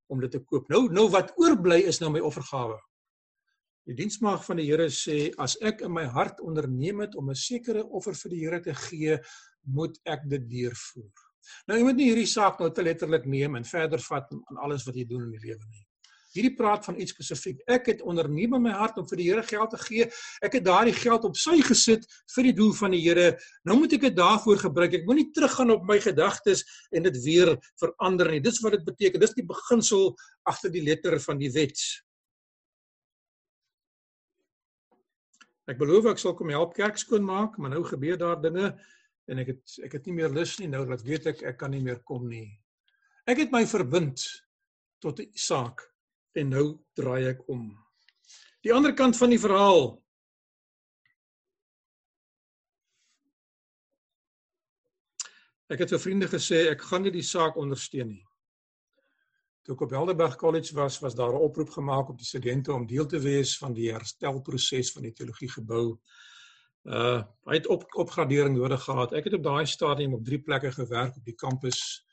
om 0.08 0.20
dit 0.20 0.32
te 0.32 0.40
koop. 0.40 0.68
Nou 0.72 0.86
nou 0.92 1.08
wat 1.12 1.34
oorbly 1.36 1.82
is 1.90 2.00
nou 2.02 2.10
my 2.14 2.22
offergawe. 2.24 2.78
Die 3.88 3.96
diensmaag 3.96 4.42
van 4.44 4.58
die 4.60 4.66
Here 4.68 4.90
sê 4.92 5.30
as 5.40 5.56
ek 5.64 5.80
in 5.86 5.94
my 5.94 6.04
hart 6.12 6.42
onderneem 6.44 7.00
het 7.06 7.16
om 7.16 7.30
'n 7.30 7.34
sekere 7.34 7.84
offer 7.84 8.14
vir 8.14 8.30
die 8.30 8.42
Here 8.44 8.60
te 8.60 8.74
gee, 8.74 9.18
moet 9.64 9.98
ek 10.04 10.28
dit 10.28 10.48
deurvoer. 10.48 11.24
Nou 11.68 11.78
jy 11.78 11.84
moet 11.84 11.96
nie 11.96 12.08
hierdie 12.10 12.28
saak 12.28 12.60
nou 12.60 12.70
te 12.70 12.82
letterlik 12.82 13.24
neem 13.24 13.56
en 13.56 13.64
verder 13.64 13.98
vat 13.98 14.32
aan 14.32 14.58
alles 14.64 14.84
wat 14.84 14.94
jy 14.94 15.04
doen 15.08 15.22
in 15.22 15.30
die 15.30 15.46
lewe 15.48 15.64
nie. 15.70 15.87
Hierdie 16.34 16.52
praat 16.56 16.84
van 16.84 16.98
iets 17.00 17.14
spesifiek. 17.14 17.62
Ek 17.70 17.86
het 17.88 18.02
onderneem 18.04 18.58
in 18.58 18.64
my 18.66 18.72
hart 18.76 18.98
om 19.00 19.06
vir 19.08 19.20
die 19.20 19.28
Here 19.30 19.44
geld 19.46 19.70
te 19.72 19.80
gee. 19.80 20.08
Ek 20.44 20.58
het 20.58 20.66
daardie 20.66 20.96
geld 20.96 21.24
op 21.24 21.38
sy 21.40 21.56
gesit 21.64 22.04
vir 22.34 22.50
die 22.50 22.56
doel 22.58 22.74
van 22.76 22.92
die 22.92 23.00
Here. 23.06 23.30
Nou 23.64 23.78
moet 23.80 23.96
ek 23.96 24.08
dit 24.10 24.18
daarvoor 24.18 24.60
gebruik. 24.66 24.98
Ek 25.00 25.08
moenie 25.08 25.30
teruggaan 25.32 25.72
op 25.72 25.86
my 25.88 25.96
gedagtes 26.04 26.66
en 26.92 27.08
dit 27.08 27.16
weer 27.24 27.54
verander 27.80 28.34
nie. 28.34 28.42
Dis 28.44 28.60
wat 28.64 28.76
dit 28.76 28.84
beteken. 28.84 29.24
Dis 29.24 29.36
die 29.38 29.46
beginsel 29.48 30.12
agter 30.48 30.74
die 30.74 30.84
letter 30.84 31.16
van 31.24 31.40
die 31.40 31.50
wet. 31.56 31.80
Ek 35.68 35.80
beloof 35.80 36.12
ek 36.12 36.20
sal 36.20 36.36
kom 36.36 36.48
help 36.52 36.72
kerk 36.76 36.96
skoonmaak, 36.96 37.58
maar 37.60 37.74
nou 37.74 37.82
gebeur 37.84 38.16
daar 38.20 38.38
dinge 38.40 38.72
en 39.28 39.42
ek 39.42 39.52
het 39.52 39.74
ek 39.84 39.98
het 39.98 40.06
nie 40.08 40.14
meer 40.16 40.32
lus 40.32 40.54
nie 40.60 40.70
nou 40.72 40.86
dat 40.88 41.02
weet 41.04 41.28
ek 41.34 41.42
ek 41.50 41.58
kan 41.60 41.72
nie 41.72 41.84
meer 41.84 42.00
kom 42.08 42.24
nie. 42.28 42.48
Ek 43.28 43.42
het 43.42 43.52
my 43.52 43.66
verbind 43.68 44.24
tot 45.04 45.20
die 45.20 45.28
saak 45.36 45.84
en 46.38 46.52
nou 46.54 46.66
draai 46.98 47.30
ek 47.32 47.42
om. 47.50 47.68
Die 48.66 48.74
ander 48.74 48.94
kant 48.94 49.16
van 49.18 49.30
die 49.30 49.40
verhaal. 49.40 49.96
Ek 55.68 55.82
het 55.84 55.92
vir 55.92 56.00
vriende 56.00 56.30
gesê 56.32 56.64
ek 56.70 56.86
gaan 56.88 57.04
nie 57.04 57.12
die 57.12 57.26
saak 57.26 57.58
ondersteun 57.60 58.14
nie. 58.14 58.24
Toe 59.68 59.74
ek 59.76 59.82
op 59.84 59.92
Helderberg 59.92 60.38
College 60.40 60.72
was, 60.72 60.96
was 61.04 61.14
daar 61.14 61.34
'n 61.34 61.44
oproep 61.44 61.70
gemaak 61.70 62.08
op 62.08 62.16
die 62.16 62.24
studente 62.26 62.72
om 62.72 62.86
deel 62.86 63.06
te 63.06 63.18
wees 63.20 63.58
van 63.58 63.74
die 63.74 63.92
herstelproses 63.92 64.92
van 64.92 65.02
die 65.02 65.12
teologie 65.12 65.50
gebou. 65.52 66.00
Uh 66.88 67.20
hy 67.44 67.54
het 67.54 67.66
op 67.66 67.84
opgradering 67.94 68.56
nodig 68.56 68.82
gehad. 68.82 69.12
Ek 69.12 69.24
het 69.24 69.34
op 69.34 69.42
daai 69.42 69.66
stadium 69.66 70.14
op 70.14 70.24
drie 70.24 70.40
plekke 70.40 70.72
gewerk 70.72 71.16
op 71.16 71.24
die 71.24 71.36
kampus. 71.36 72.07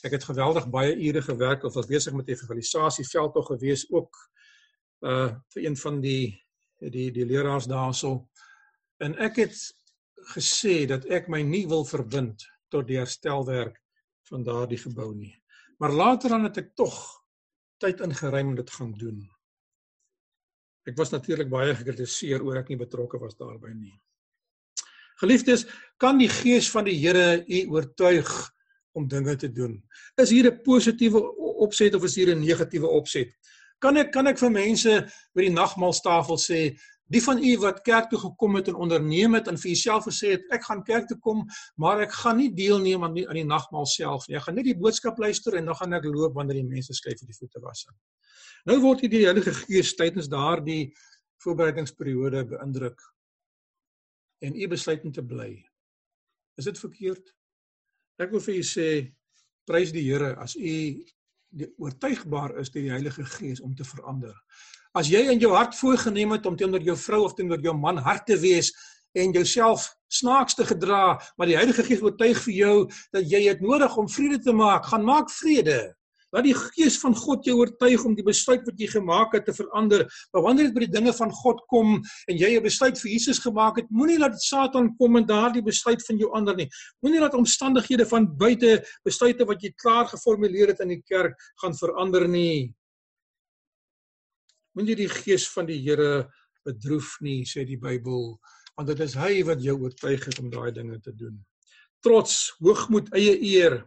Ek 0.00 0.16
het 0.16 0.24
geweldig 0.24 0.68
baie 0.72 0.94
ure 0.96 1.22
gewerk 1.22 1.64
of 1.64 1.74
was 1.74 1.86
besig 1.86 2.14
met 2.16 2.28
evangelisasieveld 2.28 3.10
veldtog 3.12 3.46
gewees 3.52 3.84
ook 3.90 4.16
uh 5.02 5.28
vir 5.52 5.64
een 5.64 5.76
van 5.76 6.00
die 6.00 6.42
die 6.78 7.10
die 7.12 7.26
leraars 7.26 7.68
daarso. 7.70 8.28
En 8.98 9.14
ek 9.18 9.36
het 9.36 9.58
gesê 10.34 10.86
dat 10.86 11.04
ek 11.10 11.28
my 11.28 11.42
nie 11.42 11.66
wil 11.68 11.84
verbind 11.84 12.46
tot 12.70 12.86
die 12.88 12.98
herstelwerk 12.98 13.78
van 14.30 14.42
daardie 14.46 14.78
gebou 14.78 15.12
nie. 15.14 15.34
Maar 15.78 15.92
later 15.92 16.34
dan 16.34 16.46
het 16.48 16.62
ek 16.62 16.74
tog 16.78 16.96
tyd 17.82 18.00
ingeruim 18.00 18.52
om 18.52 18.58
dit 18.58 18.70
gaan 18.70 18.92
doen. 18.98 19.18
Ek 20.86 20.96
was 20.98 21.10
natuurlik 21.10 21.50
baie 21.50 21.74
gekritiseer 21.74 22.42
oor 22.42 22.62
ek 22.62 22.70
nie 22.70 22.78
betrokke 22.78 23.18
was 23.18 23.36
daarbey 23.38 23.74
nie. 23.74 23.94
Geliefdes, 25.22 25.66
kan 25.98 26.18
die 26.18 26.30
gees 26.30 26.70
van 26.70 26.86
die 26.88 26.96
Here 26.98 27.42
u 27.46 27.58
oortuig 27.74 28.30
om 28.92 29.08
dinge 29.08 29.36
te 29.36 29.52
doen? 29.52 29.82
Is 30.16 30.30
hier 30.30 30.50
'n 30.50 30.62
positiewe 30.62 31.20
opset 31.58 31.94
of 31.94 32.04
is 32.04 32.14
hier 32.14 32.34
'n 32.34 32.40
negatiewe 32.40 32.86
opset? 32.86 33.34
Kan 33.78 33.96
ek 33.96 34.12
kan 34.12 34.26
ek 34.26 34.38
vir 34.38 34.50
mense 34.50 35.08
by 35.34 35.42
die 35.42 35.50
nagmaaltafel 35.50 36.38
sê, 36.38 36.76
die 37.12 37.20
van 37.22 37.42
u 37.44 37.56
wat 37.60 37.82
kerk 37.84 38.08
toe 38.10 38.18
gekom 38.18 38.56
het 38.56 38.68
en 38.70 38.78
onderneem 38.80 39.34
het 39.36 39.48
en 39.50 39.58
vir 39.60 39.72
jouself 39.74 40.06
gesê 40.08 40.32
het 40.36 40.54
ek 40.56 40.64
gaan 40.64 40.82
kerk 40.86 41.08
toe 41.10 41.18
kom, 41.20 41.44
maar 41.76 42.00
ek 42.00 42.12
gaan 42.22 42.38
nie 42.40 42.50
deelneem 42.54 43.04
aan 43.04 43.14
die 43.16 43.26
aan 43.28 43.36
die 43.36 43.48
nagmaal 43.48 43.86
self 43.86 44.28
nie. 44.28 44.36
Ek 44.38 44.46
gaan 44.46 44.56
net 44.56 44.68
die 44.70 44.78
boodskap 44.78 45.18
luister 45.18 45.58
en 45.58 45.68
dan 45.68 45.76
gaan 45.76 45.98
ek 45.98 46.08
loop 46.08 46.38
wanneer 46.38 46.62
die 46.62 46.68
mense 46.68 46.94
skryf 46.96 47.20
vir 47.20 47.32
die 47.32 47.38
voete 47.38 47.60
was. 47.64 47.84
Nou 48.66 48.78
word 48.80 49.02
jy 49.02 49.10
die 49.12 49.24
Heilige 49.26 49.52
Gees 49.64 49.92
tydens 49.98 50.30
daardie 50.32 50.94
voorbereidingsperiode 51.44 52.46
beïndruk 52.54 53.00
en 54.42 54.56
u 54.56 54.68
besluit 54.68 55.04
om 55.04 55.12
te 55.12 55.24
bly. 55.26 55.52
Is 56.58 56.68
dit 56.70 56.78
verkeerd? 56.78 57.32
Ek 58.20 58.32
wil 58.32 58.42
vir 58.44 58.60
u 58.60 58.64
sê 58.66 58.88
prys 59.68 59.92
die 59.94 60.04
Here 60.04 60.34
as 60.42 60.56
u 60.56 60.76
oortuigbaar 61.80 62.56
is 62.60 62.70
deur 62.72 62.86
die 62.86 62.94
Heilige 62.94 63.24
Gees 63.36 63.60
om 63.60 63.74
te 63.76 63.84
verander. 63.84 64.34
As 64.96 65.08
jy 65.08 65.22
in 65.32 65.40
jou 65.40 65.52
hart 65.54 65.76
voorgenem 65.76 66.34
het 66.36 66.46
om 66.48 66.56
teenoor 66.56 66.84
jou 66.84 66.96
vrou 66.96 67.22
of 67.26 67.36
teenoor 67.36 67.60
jou 67.64 67.74
man 67.76 68.00
hard 68.04 68.26
te 68.28 68.36
wees 68.40 68.72
en 69.16 69.32
jouself 69.32 69.90
snaaks 70.12 70.56
te 70.56 70.64
gedra, 70.68 71.18
maar 71.36 71.48
die 71.48 71.56
Heilige 71.56 71.84
Gees 71.84 72.02
oortuig 72.04 72.40
vir 72.46 72.54
jou 72.56 72.76
dat 73.12 73.28
jy 73.28 73.42
dit 73.48 73.64
nodig 73.64 73.96
om 73.96 74.08
vrede 74.08 74.40
te 74.44 74.52
maak, 74.56 74.88
gaan 74.88 75.04
maak 75.04 75.32
vrede. 75.32 75.92
Laat 76.32 76.46
die 76.46 76.54
gees 76.56 76.96
van 77.02 77.14
God 77.16 77.44
jou 77.44 77.58
oortuig 77.60 78.04
om 78.08 78.14
die 78.16 78.24
besluit 78.24 78.64
wat 78.64 78.78
jy 78.80 78.88
gemaak 78.88 79.34
het 79.36 79.44
te 79.44 79.54
verander. 79.56 80.06
Maar 80.32 80.46
wanneer 80.46 80.70
dit 80.70 80.76
by 80.76 80.84
die 80.86 80.94
dinge 80.94 81.12
van 81.16 81.32
God 81.42 81.60
kom 81.68 81.98
en 82.00 82.36
jy 82.36 82.56
'n 82.56 82.62
besluit 82.64 82.98
vir 82.98 83.10
Jesus 83.10 83.38
gemaak 83.38 83.76
het, 83.76 83.90
moenie 83.90 84.18
laat 84.18 84.40
Satan 84.40 84.96
kom 84.96 85.16
en 85.16 85.26
daardie 85.26 85.62
besluit 85.62 86.00
van 86.06 86.18
jou 86.18 86.32
ander 86.32 86.56
nie. 86.56 86.68
Moenie 87.02 87.20
laat 87.20 87.34
omstandighede 87.34 88.06
van 88.06 88.26
buite 88.36 88.82
besluite 89.04 89.44
wat 89.44 89.62
jy 89.62 89.72
klaar 89.76 90.06
geformuleer 90.08 90.68
het 90.68 90.80
in 90.80 90.88
die 90.88 91.02
kerk 91.04 91.36
gaan 91.60 91.74
verander 91.74 92.28
nie. 92.28 92.74
Moenie 94.74 94.96
die 94.96 95.08
gees 95.08 95.48
van 95.52 95.66
die 95.66 95.80
Here 95.82 96.30
bedroef 96.64 97.18
nie, 97.20 97.44
sê 97.44 97.66
die 97.66 97.76
Bybel, 97.76 98.38
want 98.76 98.88
dit 98.88 99.00
is 99.00 99.14
hy 99.14 99.42
wat 99.44 99.60
jou 99.60 99.76
oortuig 99.82 100.24
het 100.24 100.38
om 100.40 100.50
daai 100.50 100.72
dinge 100.72 100.98
te 101.00 101.12
doen. 101.12 101.44
Trots, 102.02 102.54
hoogmoed, 102.58 103.12
eie 103.14 103.36
eer, 103.36 103.82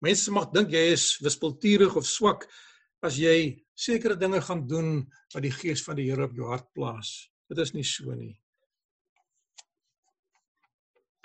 Mense 0.00 0.32
mag 0.32 0.48
dink 0.54 0.72
jy 0.72 0.84
is 0.94 1.18
wispelturig 1.20 1.96
of 1.96 2.06
swak 2.08 2.46
as 3.04 3.18
jy 3.20 3.60
sekere 3.76 4.16
dinge 4.16 4.40
gaan 4.44 4.66
doen 4.68 5.02
wat 5.34 5.44
die 5.44 5.52
gees 5.52 5.82
van 5.84 5.98
die 5.98 6.08
Here 6.08 6.24
op 6.28 6.36
jou 6.36 6.48
hart 6.48 6.68
plaas. 6.76 7.28
Dit 7.48 7.60
is 7.60 7.74
nie 7.74 7.84
so 7.84 8.14
nie. 8.16 8.34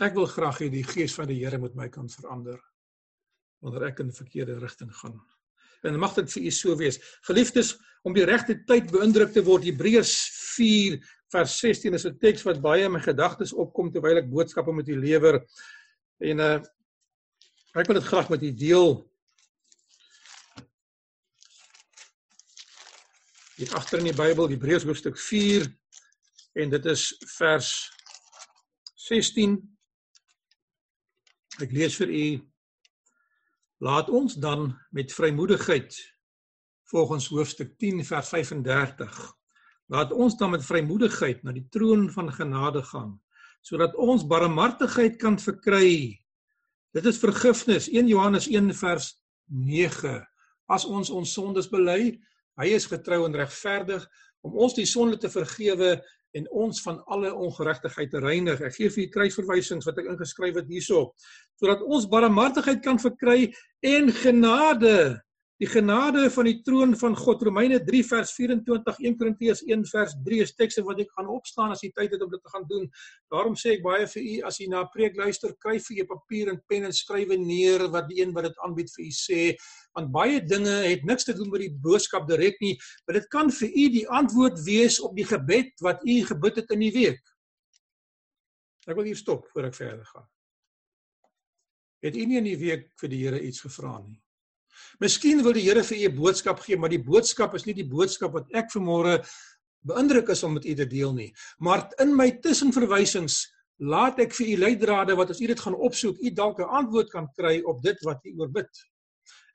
Ek 0.04 0.16
wil 0.18 0.28
graag 0.28 0.60
hê 0.60 0.70
die 0.72 0.84
gees 0.84 1.16
van 1.16 1.30
die 1.32 1.40
Here 1.40 1.60
moet 1.60 1.76
my 1.76 1.88
kan 1.92 2.12
verander 2.12 2.60
wanneer 3.64 3.88
ek 3.88 4.00
in 4.04 4.12
'n 4.12 4.20
verkeerde 4.20 4.60
rigting 4.60 4.92
gaan. 4.94 5.20
En 5.84 6.00
mag 6.00 6.14
dit 6.16 6.32
vir 6.32 6.44
u 6.44 6.52
so 6.52 6.76
wees. 6.76 7.00
Geliefdes, 7.22 7.78
om 8.04 8.14
die 8.14 8.26
regte 8.26 8.56
tyd 8.68 8.92
beïndruk 8.92 9.32
te 9.34 9.44
word, 9.44 9.64
Hebreërs 9.64 10.14
4 10.56 11.00
vers 11.32 11.60
16 11.60 11.94
is 11.94 12.06
'n 12.06 12.18
teks 12.20 12.44
wat 12.44 12.62
baie 12.62 12.86
in 12.86 12.92
my 12.92 13.00
gedagtes 13.00 13.54
opkom 13.54 13.92
terwyl 13.92 14.18
ek 14.18 14.30
boodskappe 14.30 14.74
met 14.74 14.88
u 14.90 15.00
lewer. 15.00 15.46
En 16.20 16.40
uh 16.40 16.60
Ek 17.76 17.90
wil 17.92 17.98
dit 18.00 18.08
graag 18.08 18.30
met 18.32 18.44
u 18.44 18.54
deel. 18.56 18.94
Hier 23.60 23.74
agter 23.76 24.00
in 24.00 24.08
die 24.08 24.16
Bybel, 24.16 24.48
Hebreërs 24.48 24.88
hoofstuk 24.88 25.20
4 25.20 25.68
en 26.64 26.72
dit 26.72 26.88
is 26.88 27.04
vers 27.36 27.74
16. 29.10 29.60
Ek 31.68 31.76
lees 31.76 32.00
vir 32.00 32.16
u 32.16 32.26
Laat 33.84 34.08
ons 34.08 34.40
dan 34.40 34.70
met 34.96 35.12
vrymoedigheid 35.12 36.00
volgens 36.88 37.28
hoofstuk 37.28 37.76
10 37.76 38.06
vers 38.08 38.32
35 38.32 39.24
Laat 39.92 40.16
ons 40.16 40.40
dan 40.40 40.56
met 40.56 40.64
vrymoedigheid 40.64 41.44
na 41.44 41.52
die 41.52 41.68
troon 41.76 42.08
van 42.16 42.32
genade 42.32 42.88
gaan 42.88 43.18
sodat 43.68 43.96
ons 44.00 44.24
barmhartigheid 44.24 45.20
kan 45.20 45.36
verkry 45.44 46.24
Dit 46.96 47.06
is 47.06 47.18
vergifnis 47.20 47.90
1 47.92 48.08
Johannes 48.08 48.48
1 48.48 48.74
vers 48.74 49.10
9. 49.52 50.28
As 50.72 50.86
ons 50.88 51.10
ons 51.12 51.34
sondes 51.36 51.68
bely, 51.68 52.14
hy 52.56 52.68
is 52.72 52.86
getrou 52.88 53.26
en 53.26 53.36
regverdig 53.36 54.06
om 54.48 54.56
ons 54.64 54.78
die 54.78 54.86
sonde 54.88 55.20
te 55.20 55.28
vergewe 55.28 55.98
en 56.40 56.48
ons 56.56 56.80
van 56.86 57.02
alle 57.12 57.34
ongeregtigheid 57.34 58.14
te 58.14 58.22
reinig. 58.24 58.64
Ek 58.64 58.78
gee 58.78 58.94
vir 58.94 59.04
u 59.04 59.08
kruisverwysings 59.12 59.90
wat 59.90 60.00
ek 60.00 60.08
ingeskryf 60.14 60.62
het 60.62 60.72
hierso 60.72 61.10
sodat 61.60 61.84
ons 61.84 62.08
barmhartigheid 62.12 62.80
kan 62.84 63.00
verkry 63.00 63.50
en 63.84 64.08
genade 64.16 64.96
Die 65.64 65.68
genade 65.72 66.26
van 66.36 66.50
die 66.50 66.58
troon 66.68 66.98
van 67.00 67.14
God 67.16 67.44
Romeine 67.48 67.78
3 67.88 68.02
vers 68.10 68.34
24 68.36 68.98
1 69.00 69.14
Korintiërs 69.16 69.62
1 69.64 69.86
vers 69.88 70.16
3 70.26 70.40
is 70.44 70.52
tekste 70.52 70.82
wat 70.84 71.00
ek 71.00 71.14
gaan 71.16 71.30
opstaan 71.32 71.72
as 71.72 71.84
jy 71.86 71.94
tyd 71.96 72.12
het 72.12 72.26
om 72.26 72.34
dit 72.34 72.42
te 72.44 72.52
gaan 72.52 72.66
doen. 72.68 72.90
Daarom 73.32 73.56
sê 73.56 73.78
ek 73.78 73.86
baie 73.86 74.04
vir 74.12 74.26
u 74.26 74.34
as 74.50 74.60
jy 74.60 74.68
na 74.68 74.82
'n 74.84 74.92
preek 74.92 75.16
luister, 75.16 75.54
kry 75.64 75.78
vir 75.80 76.02
jou 76.02 76.08
papier 76.10 76.52
en 76.52 76.60
pen 76.68 76.84
en 76.90 76.92
skrywe 76.92 77.38
neer 77.40 77.88
wat 77.88 78.10
die 78.10 78.20
een 78.20 78.34
wat 78.36 78.50
dit 78.50 78.60
aanbied 78.68 78.92
vir 78.98 79.06
u 79.06 79.14
sê, 79.16 79.56
want 79.96 80.12
baie 80.12 80.42
dinge 80.44 80.76
het 80.90 81.06
niks 81.06 81.24
te 81.24 81.34
doen 81.34 81.50
met 81.50 81.62
die 81.62 81.72
boodskap 81.72 82.28
direk 82.28 82.60
nie, 82.60 82.76
maar 83.08 83.20
dit 83.22 83.30
kan 83.32 83.50
vir 83.52 83.70
u 83.70 83.90
die 83.96 84.08
antwoord 84.10 84.60
wees 84.68 85.00
op 85.00 85.16
die 85.16 85.30
gebed 85.32 85.72
wat 85.80 86.04
u 86.04 86.20
gebid 86.34 86.56
het 86.56 86.72
in 86.72 86.84
die 86.84 86.92
week. 86.92 87.24
Ek 88.88 88.96
wil 88.96 89.08
hier 89.08 89.16
stop 89.16 89.48
voor 89.54 89.72
ek 89.72 89.80
verder 89.80 90.06
gaan. 90.06 90.28
Het 92.04 92.16
u 92.16 92.26
nie 92.26 92.38
in 92.44 92.52
die 92.52 92.60
week 92.60 92.92
vir 93.00 93.10
die 93.10 93.24
Here 93.24 93.40
iets 93.40 93.64
gevra 93.64 94.04
nie? 94.04 94.20
Miskien 95.04 95.42
wil 95.44 95.56
die 95.56 95.66
Here 95.66 95.84
vir 95.84 95.98
u 95.98 96.08
'n 96.10 96.16
boodskap 96.16 96.60
gee, 96.60 96.78
maar 96.78 96.90
die 96.90 97.04
boodskap 97.04 97.56
is 97.56 97.66
nie 97.66 97.74
die 97.74 97.88
boodskap 97.88 98.34
wat 98.34 98.48
ek 98.54 98.72
vanmôre 98.72 99.24
beïndruk 99.84 100.30
is 100.30 100.44
om 100.44 100.54
met 100.54 100.66
u 100.66 100.74
te 100.74 100.86
deel 100.86 101.14
nie. 101.14 101.34
Maar 101.60 101.92
in 102.00 102.16
my 102.16 102.32
tussenverwysings 102.42 103.52
laat 103.80 104.20
ek 104.20 104.34
vir 104.34 104.48
u 104.48 104.58
leidrade 104.58 105.16
wat 105.16 105.30
as 105.30 105.42
u 105.42 105.48
dit 105.48 105.60
gaan 105.60 105.76
opsoek, 105.76 106.18
u 106.18 106.32
dalk 106.32 106.60
'n 106.60 106.70
antwoord 106.80 107.10
kan 107.10 107.28
kry 107.36 107.62
op 107.62 107.82
dit 107.84 107.98
wat 108.04 108.26
u 108.26 108.34
oorbid. 108.40 108.72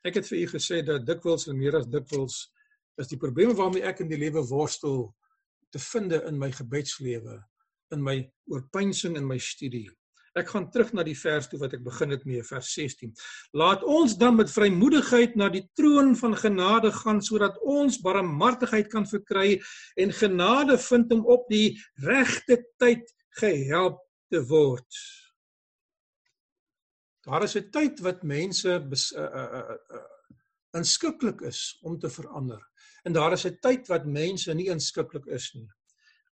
Ek 0.03 0.15
het 0.15 0.27
vir 0.27 0.37
u 0.37 0.47
gesê 0.47 0.85
dat 0.85 1.05
dikwels 1.05 1.47
en 1.47 1.57
meer 1.57 1.75
as 1.75 1.87
dikwels 1.87 2.51
is 2.97 3.07
die 3.07 3.17
probleme 3.17 3.53
waarmee 3.53 3.83
ek 3.83 3.99
in 3.99 4.09
die 4.09 4.17
lewe 4.17 4.41
worstel 4.47 5.15
te 5.71 5.79
vind 5.79 6.13
in 6.13 6.37
my 6.37 6.51
gebedslewe, 6.51 7.43
in 7.91 8.03
my 8.03 8.31
oorpeinsing 8.45 9.17
en 9.17 9.27
my 9.27 9.37
studie. 9.37 9.89
Ek 10.39 10.47
gaan 10.47 10.69
terug 10.71 10.93
na 10.95 11.03
die 11.03 11.17
vers 11.17 11.49
toe 11.51 11.59
wat 11.59 11.73
ek 11.75 11.81
begin 11.83 12.13
het 12.13 12.21
mee, 12.23 12.43
vers 12.47 12.69
16. 12.77 13.11
Laat 13.57 13.81
ons 13.83 14.13
dan 14.19 14.37
met 14.37 14.51
vrymoedigheid 14.51 15.35
na 15.35 15.49
die 15.51 15.65
troon 15.75 16.13
van 16.15 16.37
genade 16.39 16.91
gaan 17.01 17.19
sodat 17.19 17.57
ons 17.67 17.99
barmhartigheid 18.03 18.87
kan 18.93 19.07
verkry 19.09 19.57
en 19.99 20.15
genade 20.15 20.77
vind 20.79 21.11
om 21.11 21.25
op 21.35 21.43
die 21.51 21.75
regte 22.05 22.61
tyd 22.79 23.11
gehelp 23.41 23.99
te 24.31 24.39
word. 24.47 24.87
Daar 27.27 27.43
is 27.43 27.55
'n 27.55 27.69
tyd 27.69 27.99
wat 27.99 28.23
mense 28.23 28.69
uh, 28.69 29.21
uh, 29.21 29.75
uh, 29.75 30.07
inskikkelik 30.73 31.41
is 31.41 31.77
om 31.83 31.99
te 31.99 32.09
verander. 32.09 32.61
En 33.03 33.13
daar 33.13 33.33
is 33.33 33.45
'n 33.45 33.59
tyd 33.61 33.87
wat 33.87 34.05
mense 34.05 34.53
nie 34.53 34.69
inskikkelik 34.69 35.25
is 35.25 35.53
nie. 35.53 35.67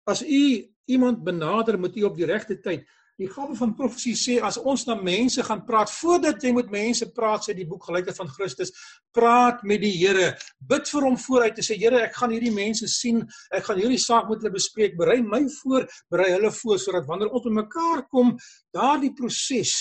As 0.05 0.23
u 0.23 0.71
iemand 0.85 1.23
benader, 1.23 1.79
moet 1.79 1.97
u 1.97 2.03
op 2.03 2.15
die 2.15 2.25
regte 2.25 2.59
tyd 2.59 2.87
Die 3.19 3.27
gawe 3.27 3.51
van 3.59 3.73
profesie 3.75 4.15
sê 4.15 4.37
as 4.47 4.55
ons 4.57 4.85
na 4.87 4.95
mense 4.95 5.43
gaan 5.43 5.65
praat 5.67 5.91
voordat 5.91 6.43
jy 6.43 6.53
met 6.55 6.69
mense 6.71 7.03
praat 7.11 7.43
sê 7.43 7.55
die 7.57 7.67
boek 7.67 7.89
gelykheid 7.89 8.15
van 8.15 8.29
Christus 8.31 8.71
praat 9.15 9.65
met 9.67 9.81
die 9.83 9.91
Here. 9.97 10.29
Bid 10.71 10.87
vir 10.87 11.07
hom 11.07 11.17
vooruit 11.19 11.59
en 11.59 11.67
sê 11.67 11.75
Here 11.81 11.99
ek 12.05 12.15
gaan 12.15 12.31
hierdie 12.31 12.53
mense 12.55 12.87
sien. 12.87 13.19
Ek 13.51 13.67
gaan 13.67 13.81
hierdie 13.81 13.99
saak 13.99 14.29
met 14.31 14.39
hulle 14.39 14.55
bespreek. 14.55 14.95
Berei 14.99 15.19
my 15.19 15.41
voor 15.57 15.89
berei 16.07 16.29
hulle 16.37 16.53
voor 16.61 16.79
sodat 16.79 17.09
wanneer 17.09 17.33
ons 17.35 17.43
bymekaar 17.49 18.05
kom 18.07 18.37
daardie 18.75 19.11
proses 19.17 19.75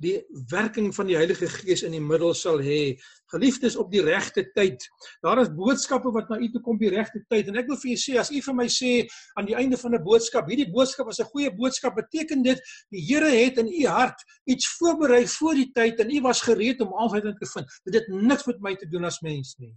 die 0.00 0.16
werking 0.50 0.88
van 0.96 1.08
die 1.10 1.16
Heilige 1.18 1.48
Gees 1.50 1.82
in 1.84 1.92
die 1.92 2.02
middel 2.02 2.32
sal 2.36 2.60
hê. 2.64 2.96
Geliefdes 3.30 3.76
op 3.78 3.90
die 3.92 4.02
regte 4.02 4.46
tyd. 4.56 4.86
Daar 5.24 5.42
is 5.42 5.50
boodskappe 5.54 6.10
wat 6.14 6.30
na 6.32 6.38
u 6.40 6.48
toe 6.50 6.62
kom 6.64 6.78
die 6.80 6.90
regte 6.92 7.20
tyd 7.30 7.50
en 7.50 7.60
ek 7.60 7.68
wil 7.68 7.78
vir 7.82 7.92
julle 7.92 8.02
sê 8.02 8.16
as 8.22 8.32
u 8.32 8.40
vir 8.46 8.56
my 8.56 8.66
sê 8.72 8.92
aan 9.38 9.50
die 9.50 9.56
einde 9.60 9.78
van 9.80 9.94
'n 9.94 10.02
boodskap, 10.04 10.48
hierdie 10.48 10.70
boodskap 10.72 11.10
is 11.12 11.20
'n 11.20 11.30
goeie 11.32 11.50
boodskap, 11.50 11.94
beteken 11.94 12.42
dit 12.42 12.58
die 12.90 13.04
Here 13.10 13.30
het 13.30 13.58
in 13.58 13.68
u 13.68 13.86
hart 13.86 14.24
iets 14.46 14.66
voorberei 14.78 15.26
voor 15.26 15.54
die 15.54 15.70
tyd 15.74 16.00
en 16.00 16.10
u 16.10 16.20
was 16.20 16.42
gereed 16.42 16.80
om 16.80 16.94
aansluiting 16.94 17.38
te 17.38 17.46
vind. 17.46 17.66
Dit 17.84 17.94
het 17.94 18.08
niks 18.08 18.46
met 18.46 18.60
my 18.60 18.76
te 18.76 18.88
doen 18.88 19.04
as 19.04 19.20
mens 19.20 19.56
nie. 19.58 19.74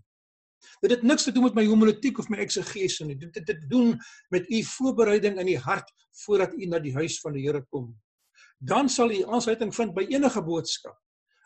Dit 0.82 0.92
het 0.92 1.04
niks 1.04 1.24
te 1.24 1.32
doen 1.32 1.44
met 1.44 1.56
my 1.56 1.66
homiletiek 1.66 2.18
of 2.20 2.30
my 2.30 2.38
eksegese 2.38 3.06
nie. 3.06 3.18
Dit 3.18 3.36
het 3.36 3.46
te 3.46 3.68
doen 3.68 4.00
met 4.30 4.50
u 4.50 4.64
voorbereiding 4.64 5.40
in 5.40 5.46
die 5.46 5.60
hart 5.60 5.92
voordat 6.26 6.54
u 6.54 6.66
na 6.66 6.80
die 6.80 6.94
huis 6.94 7.20
van 7.20 7.34
die 7.34 7.44
Here 7.44 7.66
kom 7.70 7.94
dan 8.64 8.90
sal 8.90 9.12
u 9.12 9.24
aansluiting 9.28 9.74
vind 9.76 9.96
by 9.96 10.06
enige 10.10 10.44
boodskap. 10.44 10.96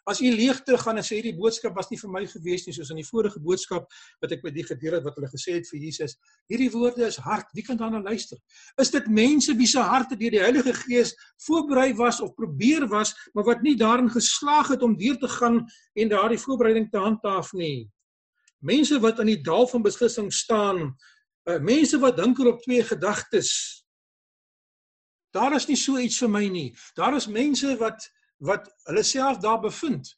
As 0.08 0.22
u 0.24 0.30
leeg 0.32 0.62
teruggaan 0.64 1.02
en 1.02 1.04
sê 1.04 1.18
hierdie 1.18 1.36
boodskap 1.36 1.76
was 1.76 1.90
nie 1.92 1.98
vir 2.00 2.12
my 2.14 2.22
gewees 2.32 2.64
nie 2.64 2.74
soos 2.76 2.94
in 2.94 3.02
die 3.02 3.08
vorige 3.08 3.42
boodskap 3.44 3.90
wat 4.24 4.36
ek 4.38 4.44
by 4.46 4.54
die 4.56 4.64
gedeel 4.64 4.96
het 4.96 5.04
wat 5.04 5.18
hulle 5.20 5.28
gesê 5.34 5.58
het 5.58 5.68
vir 5.68 5.82
Jesus, 5.84 6.16
hierdie 6.48 6.70
woorde 6.72 7.04
is 7.10 7.18
hard, 7.26 7.50
wie 7.58 7.66
kan 7.68 7.80
daarna 7.80 8.00
luister? 8.06 8.40
Is 8.80 8.94
dit 8.94 9.10
mense 9.12 9.52
wie 9.60 9.68
se 9.68 9.84
harte 9.84 10.16
deur 10.16 10.38
die 10.38 10.44
Heilige 10.44 10.72
Gees 10.86 11.12
voorberei 11.44 11.90
was 12.00 12.22
of 12.24 12.32
probeer 12.40 12.88
was, 12.88 13.12
maar 13.36 13.50
wat 13.50 13.66
nie 13.68 13.76
daarin 13.76 14.08
geslaag 14.14 14.72
het 14.78 14.86
om 14.86 14.96
deur 14.96 15.20
te 15.20 15.32
gaan 15.36 15.66
en 16.00 16.14
daardie 16.14 16.40
voorbereiding 16.40 16.88
te 16.94 17.04
handhaaf 17.04 17.52
nie? 17.60 17.90
Mense 18.64 19.02
wat 19.04 19.20
in 19.20 19.34
die 19.34 19.42
dal 19.44 19.68
van 19.68 19.84
beslissing 19.84 20.32
staan, 20.34 20.86
uh, 21.52 21.60
mense 21.60 22.00
wat 22.00 22.16
dink 22.16 22.40
oor 22.40 22.54
op 22.56 22.64
twee 22.64 22.86
gedagtes, 22.86 23.52
Daar 25.38 25.56
is 25.56 25.68
nie 25.70 25.78
so 25.78 26.00
iets 26.02 26.18
vir 26.24 26.32
my 26.34 26.46
nie. 26.50 26.70
Daar 26.98 27.16
is 27.18 27.30
mense 27.30 27.76
wat 27.82 28.10
wat 28.46 28.68
hulle 28.86 29.02
self 29.02 29.40
daar 29.42 29.60
bevind. 29.62 30.12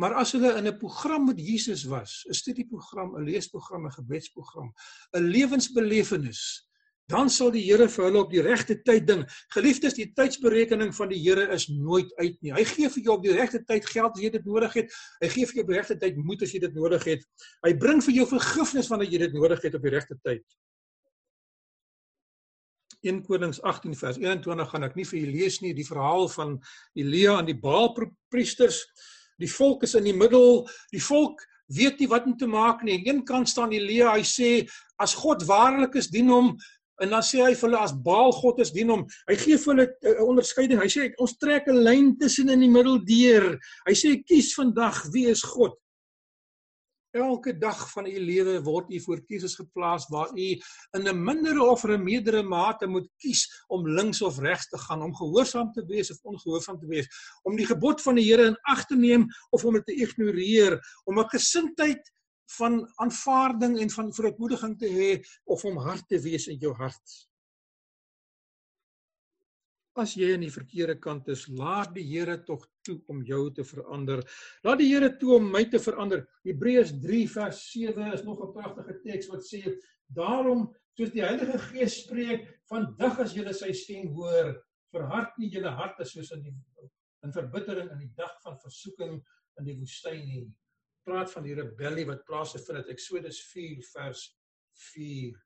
Maar 0.00 0.14
as 0.22 0.32
hulle 0.32 0.54
in 0.56 0.68
'n 0.68 0.78
program 0.78 1.26
met 1.26 1.40
Jesus 1.40 1.84
was, 1.84 2.24
'n 2.28 2.34
studieprogram, 2.34 3.16
'n 3.16 3.24
leesprogram, 3.24 3.86
'n 3.86 3.92
gebedsprogram, 3.92 4.72
'n 5.12 5.28
lewensbelewenis, 5.34 6.68
dan 7.06 7.30
sal 7.30 7.50
die 7.50 7.62
Here 7.66 7.88
vir 7.88 8.04
hulle 8.04 8.20
op 8.22 8.30
die 8.30 8.42
regte 8.42 8.76
tyd 8.82 9.06
ding. 9.06 9.24
Geliefdes, 9.54 9.94
die 9.94 10.12
tydsberekening 10.16 10.94
van 10.94 11.08
die 11.08 11.20
Here 11.20 11.48
is 11.52 11.68
nooit 11.68 12.12
uit 12.16 12.36
nie. 12.40 12.52
Hy 12.52 12.64
gee 12.64 12.88
vir 12.88 13.02
jou 13.02 13.16
op 13.16 13.22
die 13.22 13.36
regte 13.36 13.60
tyd 13.68 13.86
geld 13.86 14.16
as 14.16 14.22
jy 14.22 14.30
dit 14.30 14.44
nodig 14.44 14.72
het. 14.80 14.92
Hy 15.20 15.28
gee 15.28 15.46
vir 15.46 15.54
jou 15.54 15.64
op 15.66 15.72
die 15.72 15.76
regte 15.76 15.98
tyd 15.98 16.16
moed 16.16 16.42
as 16.42 16.52
jy 16.52 16.60
dit 16.60 16.74
nodig 16.74 17.04
het. 17.04 17.24
Hy 17.66 17.74
bring 17.74 18.02
vir 18.04 18.14
jou 18.14 18.26
vergifnis 18.26 18.88
wanneer 18.88 19.10
jy 19.12 19.18
dit 19.18 19.32
nodig 19.32 19.62
het 19.62 19.74
op 19.74 19.82
die 19.82 19.90
regte 19.90 20.18
tyd. 20.22 20.44
1 23.02 23.22
Konings 23.26 23.60
18 23.62 23.94
vers 23.98 24.18
21 24.18 24.70
gaan 24.70 24.86
ek 24.86 24.96
nie 24.98 25.06
vir 25.08 25.18
julle 25.20 25.38
lees 25.38 25.60
nie 25.62 25.72
die 25.74 25.86
verhaal 25.86 26.28
van 26.32 26.58
Elia 26.98 27.38
en 27.40 27.48
die 27.48 27.58
Baal 27.58 27.90
priesters. 28.30 28.82
Die 29.42 29.50
volk 29.50 29.82
is 29.82 29.96
in 29.98 30.06
die 30.06 30.16
middel, 30.16 30.62
die 30.92 31.02
volk 31.02 31.42
weet 31.72 31.98
nie 32.02 32.10
wat 32.10 32.28
om 32.28 32.36
te 32.38 32.46
maak 32.46 32.84
nie. 32.84 33.00
Aan 33.00 33.08
een 33.08 33.24
kant 33.26 33.50
staan 33.50 33.72
Elia, 33.74 34.12
hy 34.14 34.22
sê 34.26 34.52
as 35.02 35.16
God 35.18 35.42
waarlik 35.48 35.98
is, 35.98 36.10
dien 36.12 36.30
hom 36.30 36.54
en 37.02 37.10
dan 37.10 37.24
sê 37.26 37.40
hy 37.42 37.54
vir 37.56 37.66
hulle 37.66 37.80
as 37.82 37.94
Baal 38.04 38.30
God 38.36 38.60
is, 38.62 38.70
dien 38.70 38.90
hom. 38.92 39.02
Hy 39.26 39.36
gee 39.40 39.58
vir 39.58 39.72
hulle 39.72 39.86
'n 40.12 40.26
onderskeiding. 40.28 40.78
Hy 40.78 40.90
sê 40.92 41.10
ons 41.18 41.36
trek 41.38 41.66
'n 41.66 41.82
lyn 41.82 42.16
tussen 42.18 42.50
in 42.50 42.60
die 42.60 42.70
middel 42.70 43.00
deur. 43.02 43.58
Hy 43.88 43.94
sê 43.94 44.22
kies 44.22 44.54
vandag 44.54 45.10
wie 45.12 45.26
is 45.26 45.42
God. 45.42 45.74
Elke 47.12 47.52
dag 47.58 47.90
van 47.92 48.06
u 48.06 48.20
lewe 48.24 48.62
word 48.64 48.90
u 48.90 49.00
voor 49.04 49.20
keuses 49.28 49.54
geplaas 49.54 50.06
waar 50.08 50.30
u 50.32 50.46
in 50.96 51.08
'n 51.08 51.24
mindere 51.24 51.62
of 51.62 51.84
'n 51.84 52.02
meerdere 52.02 52.42
mate 52.42 52.86
moet 52.86 53.08
kies 53.16 53.64
om 53.68 53.88
links 53.88 54.22
of 54.22 54.38
regs 54.38 54.68
te 54.68 54.78
gaan, 54.78 55.02
om 55.02 55.16
gehoorsaam 55.16 55.72
te 55.72 55.84
wees 55.86 56.10
of 56.10 56.18
ongehoorsaam 56.22 56.78
te 56.78 56.86
wees, 56.86 57.08
om 57.42 57.56
die 57.56 57.66
gebod 57.66 58.02
van 58.02 58.14
die 58.14 58.24
Here 58.24 58.46
in 58.46 58.56
ag 58.62 58.86
te 58.86 58.96
neem 58.96 59.26
of 59.50 59.64
om 59.64 59.74
dit 59.74 59.86
te 59.86 59.94
ignoreer, 59.94 60.80
om 61.04 61.18
'n 61.18 61.28
gesindheid 61.28 62.12
van 62.56 62.92
aanvaarding 62.94 63.78
en 63.80 63.90
van 63.90 64.14
verootmoediging 64.14 64.78
te 64.78 64.88
hê 64.88 65.20
of 65.44 65.64
om 65.64 65.76
hard 65.76 66.08
te 66.08 66.20
wees 66.20 66.46
in 66.46 66.58
jou 66.58 66.74
hart. 66.74 67.28
As 69.92 70.14
jy 70.16 70.30
aan 70.32 70.44
die 70.46 70.52
verkeerde 70.52 70.94
kant 71.04 71.26
is, 71.28 71.42
laat 71.52 71.90
die 71.92 72.04
Here 72.06 72.38
tog 72.46 72.62
toe 72.86 72.96
om 73.12 73.18
jou 73.28 73.50
te 73.52 73.64
verander. 73.64 74.22
Laat 74.64 74.80
die 74.80 74.88
Here 74.88 75.10
toe 75.20 75.34
om 75.36 75.50
my 75.52 75.66
te 75.68 75.80
verander. 75.82 76.22
Hebreërs 76.48 76.94
3 77.02 77.26
vers 77.34 77.60
7 77.74 78.14
is 78.16 78.24
nog 78.24 78.40
'n 78.40 78.54
pragtige 78.54 78.96
teks 79.04 79.28
wat 79.28 79.44
sê: 79.44 79.60
"Daarom, 80.08 80.72
soos 80.96 81.12
die 81.12 81.20
Heilige 81.20 81.58
Gees 81.58 82.04
spreek, 82.04 82.48
vandag 82.70 83.20
as 83.20 83.34
julle 83.34 83.52
sy 83.52 83.72
stem 83.72 84.08
hoor, 84.14 84.64
verhard 84.92 85.38
nie 85.38 85.50
julle 85.50 85.70
harte 85.70 86.04
soos 86.04 86.32
in 86.32 86.42
die 86.42 86.54
in 87.24 87.32
verbittering 87.32 87.90
in 87.92 87.98
die 87.98 88.14
dag 88.16 88.32
van 88.42 88.58
versoeking 88.58 89.22
in 89.58 89.64
die 89.64 89.76
woestyn 89.76 90.24
nie." 90.26 90.50
Praat 91.04 91.30
van 91.30 91.42
die 91.42 91.54
rebellie 91.54 92.06
wat 92.06 92.24
plaasgevind 92.24 92.78
het. 92.78 92.88
Eksodus 92.88 93.42
4 93.52 93.82
vers 93.92 94.38
4. 94.72 95.36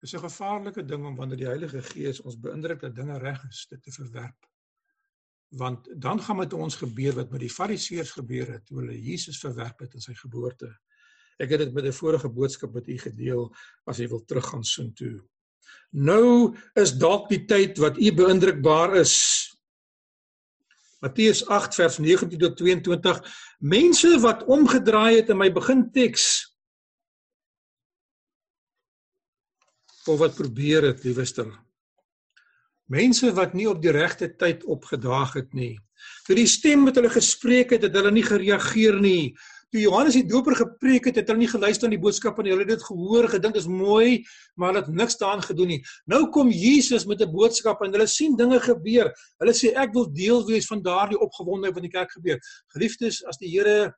Dis 0.00 0.14
'n 0.16 0.24
gevaarlike 0.24 0.84
ding 0.84 1.06
om 1.06 1.16
wanneer 1.16 1.36
die 1.36 1.46
Heilige 1.46 1.82
Gees 1.82 2.20
ons 2.20 2.38
beïndruk 2.40 2.80
dat 2.80 2.94
dinge 2.94 3.18
reg 3.18 3.42
is, 3.48 3.66
dit 3.68 3.82
te 3.82 3.92
verwerp. 3.92 4.46
Want 5.48 5.88
dan 6.00 6.22
gaan 6.22 6.36
met 6.36 6.52
ons 6.52 6.76
gebeur 6.76 7.14
wat 7.14 7.30
met 7.30 7.40
die 7.40 7.50
Fariseërs 7.50 8.10
gebeur 8.10 8.52
het 8.52 8.66
toe 8.66 8.78
hulle 8.78 9.02
Jesus 9.02 9.38
verwerp 9.38 9.78
het 9.78 9.94
in 9.94 10.00
sy 10.00 10.14
geboorte. 10.14 10.70
Ek 11.38 11.50
het 11.50 11.58
dit 11.58 11.72
met 11.72 11.84
'n 11.84 11.92
vorige 11.92 12.28
boodskap 12.28 12.72
met 12.72 12.88
u 12.88 12.98
gedeel 12.98 13.54
as 13.84 13.98
jy 13.98 14.08
wil 14.08 14.24
teruggaan 14.24 14.64
soen 14.64 14.92
toe. 14.92 15.20
Nou 15.90 16.56
is 16.74 16.92
dalk 16.98 17.28
die 17.28 17.44
tyd 17.44 17.78
wat 17.78 17.98
u 17.98 18.12
beïndrukbaar 18.14 18.96
is. 18.96 19.14
Matteus 21.00 21.46
8 21.46 21.74
vers 21.74 21.98
19 21.98 22.38
tot 22.38 22.56
22 22.56 23.20
Mense 23.58 24.18
wat 24.20 24.44
omgedraai 24.44 25.16
het 25.16 25.28
in 25.28 25.36
my 25.36 25.52
beginteks 25.52 26.49
of 30.06 30.18
wat 30.18 30.34
probeer 30.34 30.82
het, 30.90 31.04
liewester. 31.04 31.50
Mense 32.90 33.30
wat 33.36 33.54
nie 33.54 33.68
op 33.70 33.82
die 33.82 33.92
regte 33.94 34.32
tyd 34.34 34.64
opgedaag 34.64 35.36
het 35.38 35.54
nie. 35.54 35.76
Toe 36.26 36.34
die 36.34 36.48
stem 36.50 36.82
met 36.88 36.96
hulle 36.98 37.12
gespreek 37.12 37.76
het, 37.76 37.84
het 37.86 37.94
hulle 37.94 38.10
nie 38.14 38.26
gereageer 38.26 38.98
nie. 39.00 39.34
Toe 39.70 39.84
Johannes 39.84 40.16
die 40.18 40.26
Doper 40.26 40.56
gepreek 40.58 41.04
het, 41.06 41.20
het 41.20 41.28
hulle 41.30 41.44
nie 41.44 41.50
geluister 41.50 41.86
aan 41.86 41.94
die 41.94 42.02
boodskap 42.02 42.40
nie. 42.42 42.50
Hulle 42.50 42.64
het 42.64 42.72
dit 42.72 42.86
gehoor, 42.88 43.28
gedink 43.30 43.58
is 43.60 43.68
mooi, 43.70 44.24
maar 44.58 44.72
hulle 44.72 44.82
het 44.82 44.96
niks 44.98 45.20
daaraan 45.20 45.44
gedoen 45.46 45.70
nie. 45.76 45.78
Nou 46.10 46.24
kom 46.34 46.50
Jesus 46.50 47.06
met 47.06 47.22
'n 47.22 47.30
boodskap 47.30 47.82
en 47.86 47.92
hulle 47.94 48.08
sien 48.10 48.34
dinge 48.36 48.58
gebeur. 48.60 49.12
Hulle 49.38 49.54
sê 49.54 49.70
ek 49.76 49.94
wil 49.94 50.10
deel 50.12 50.46
wees 50.46 50.66
van 50.66 50.82
daardie 50.82 51.20
opgewondenheid 51.20 51.74
wat 51.74 51.84
in 51.84 51.90
die 51.90 51.98
kerk 51.98 52.10
gebeur. 52.10 52.38
Geliefdes, 52.74 53.22
as 53.24 53.38
die 53.38 53.50
Here 53.50 53.94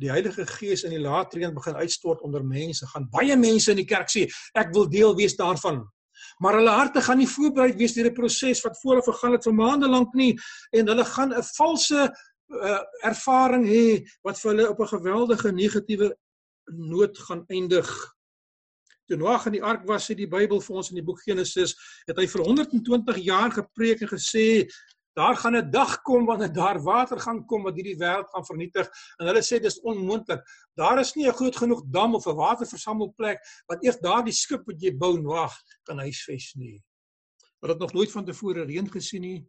die 0.00 0.10
Heilige 0.10 0.46
Gees 0.46 0.84
in 0.84 0.90
die 0.90 1.02
laatreen 1.02 1.54
begin 1.54 1.76
uitstort 1.78 2.22
onder 2.22 2.44
mense, 2.44 2.86
gaan 2.86 3.08
baie 3.10 3.36
mense 3.36 3.70
in 3.70 3.80
die 3.82 3.88
kerk 3.88 4.10
sê 4.10 4.26
ek 4.54 4.72
wil 4.74 4.88
deel 4.90 5.14
wees 5.16 5.36
daarvan. 5.38 5.84
Maar 6.42 6.58
hulle 6.58 6.70
harte 6.74 7.02
gaan 7.04 7.20
nie 7.20 7.30
voorberei 7.30 7.76
wees 7.78 7.94
deur 7.94 8.10
'n 8.10 8.14
proses 8.14 8.62
wat 8.64 8.78
vooraf 8.82 9.06
gegaan 9.06 9.32
het 9.32 9.44
vir 9.44 9.54
maande 9.54 9.88
lank 9.88 10.14
nie 10.14 10.34
en 10.72 10.88
hulle 10.88 11.04
gaan 11.04 11.32
'n 11.32 11.42
valse 11.42 12.10
uh, 12.48 12.82
ervaring 13.02 13.66
hê 13.66 14.02
wat 14.22 14.38
vir 14.40 14.50
hulle 14.50 14.70
op 14.70 14.80
'n 14.80 14.94
geweldige 14.96 15.52
negatiewe 15.52 16.16
noot 16.66 17.18
gaan 17.18 17.44
eindig. 17.48 17.88
Toe 19.06 19.16
Noag 19.16 19.46
in 19.46 19.52
die 19.52 19.62
ark 19.62 19.84
was, 19.86 20.06
sê 20.08 20.14
die 20.16 20.26
Bybel 20.26 20.60
vir 20.60 20.76
ons 20.76 20.88
in 20.90 20.96
die 20.96 21.04
boek 21.04 21.20
Genesis, 21.20 21.74
het 22.06 22.16
hy 22.16 22.26
vir 22.26 22.44
120 22.44 23.18
jaar 23.20 23.52
gepreek 23.52 24.00
en 24.00 24.08
gesê 24.08 24.64
Daar 25.14 25.36
gaan 25.36 25.56
'n 25.56 25.70
dag 25.70 26.02
kom 26.02 26.26
wanneer 26.26 26.52
daar 26.52 26.82
water 26.82 27.20
gaan 27.20 27.46
kom 27.46 27.62
wat 27.62 27.74
hierdie 27.74 27.96
wêreld 27.96 28.30
gaan 28.30 28.44
vernietig 28.44 28.86
en 29.18 29.26
hulle 29.26 29.42
sê 29.42 29.60
dis 29.62 29.80
onmoontlik. 29.80 30.42
Daar 30.74 30.98
is 30.98 31.14
nie 31.14 31.26
'n 31.28 31.32
groot 31.32 31.56
genoeg 31.56 31.82
dam 31.86 32.14
of 32.14 32.26
'n 32.26 32.34
waterversamelplek 32.34 33.38
wat 33.66 33.84
eers 33.84 33.98
daardie 33.98 34.32
skip 34.32 34.66
wat 34.66 34.80
jy 34.80 34.96
bou 34.96 35.22
wag 35.22 35.54
kan 35.82 35.98
huisves 35.98 36.54
nie. 36.54 36.82
Maar 37.60 37.70
dit 37.70 37.78
nog 37.78 37.92
nooit 37.92 38.10
van 38.10 38.24
tevore 38.24 38.64
reën 38.64 38.90
gesien 38.90 39.20
nie. 39.20 39.46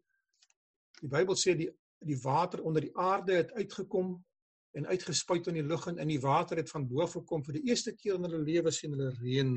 Die 1.02 1.10
Bybel 1.10 1.36
sê 1.36 1.56
die 1.58 1.72
die 2.06 2.22
water 2.22 2.62
onder 2.62 2.82
die 2.82 2.98
aarde 2.98 3.34
het 3.34 3.52
uitgekom 3.52 4.26
en 4.72 4.88
uitgespuit 4.88 5.48
in 5.48 5.54
die 5.54 5.64
lug 5.64 5.88
en 5.88 5.98
in 5.98 6.08
die 6.08 6.20
water 6.20 6.58
het 6.58 6.70
van 6.70 6.88
bo 6.88 7.02
af 7.02 7.12
gekom 7.12 7.44
vir 7.44 7.54
die 7.54 7.70
eerste 7.72 7.96
keer 7.96 8.16
in 8.16 8.28
hulle 8.28 8.44
lewe 8.44 8.72
sien 8.72 8.92
hulle 8.92 9.10
reën 9.22 9.56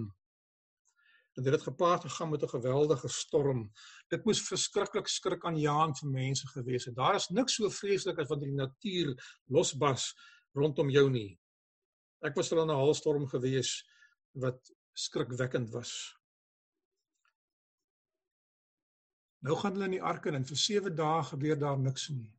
en 1.38 1.44
dit 1.44 1.52
het 1.54 1.62
gepaard 1.62 2.02
gegaan 2.02 2.30
met 2.30 2.42
'n 2.42 2.48
geweldige 2.48 3.08
storm. 3.08 3.70
Dit 4.08 4.24
moes 4.24 4.42
verskriklik 4.42 5.06
skrik 5.06 5.44
aan 5.44 5.58
jaan 5.58 5.94
vir 5.96 6.10
mense 6.10 6.46
gewees 6.46 6.84
het. 6.84 6.94
Daar 6.94 7.14
is 7.14 7.28
niks 7.28 7.54
so 7.54 7.70
vreeslik 7.70 8.18
as 8.18 8.28
wanneer 8.28 8.48
die 8.48 8.56
natuur 8.56 9.38
losbars 9.46 10.14
rondom 10.52 10.90
jou 10.90 11.10
nie. 11.10 11.38
Ek 12.20 12.34
was 12.34 12.52
al 12.52 12.62
in 12.62 12.70
'n 12.70 12.74
haalstorm 12.74 13.26
gewees 13.26 13.86
wat 14.32 14.72
skrikwekkend 14.92 15.70
was. 15.70 16.18
Nou 19.38 19.56
gaan 19.56 19.72
hulle 19.72 19.84
in 19.84 19.90
die 19.90 20.02
ark 20.02 20.26
in 20.26 20.34
en 20.34 20.44
vir 20.44 20.56
7 20.56 20.94
dae 20.94 21.22
gebeur 21.22 21.58
daar 21.58 21.78
niks 21.78 22.08
nie. 22.08 22.32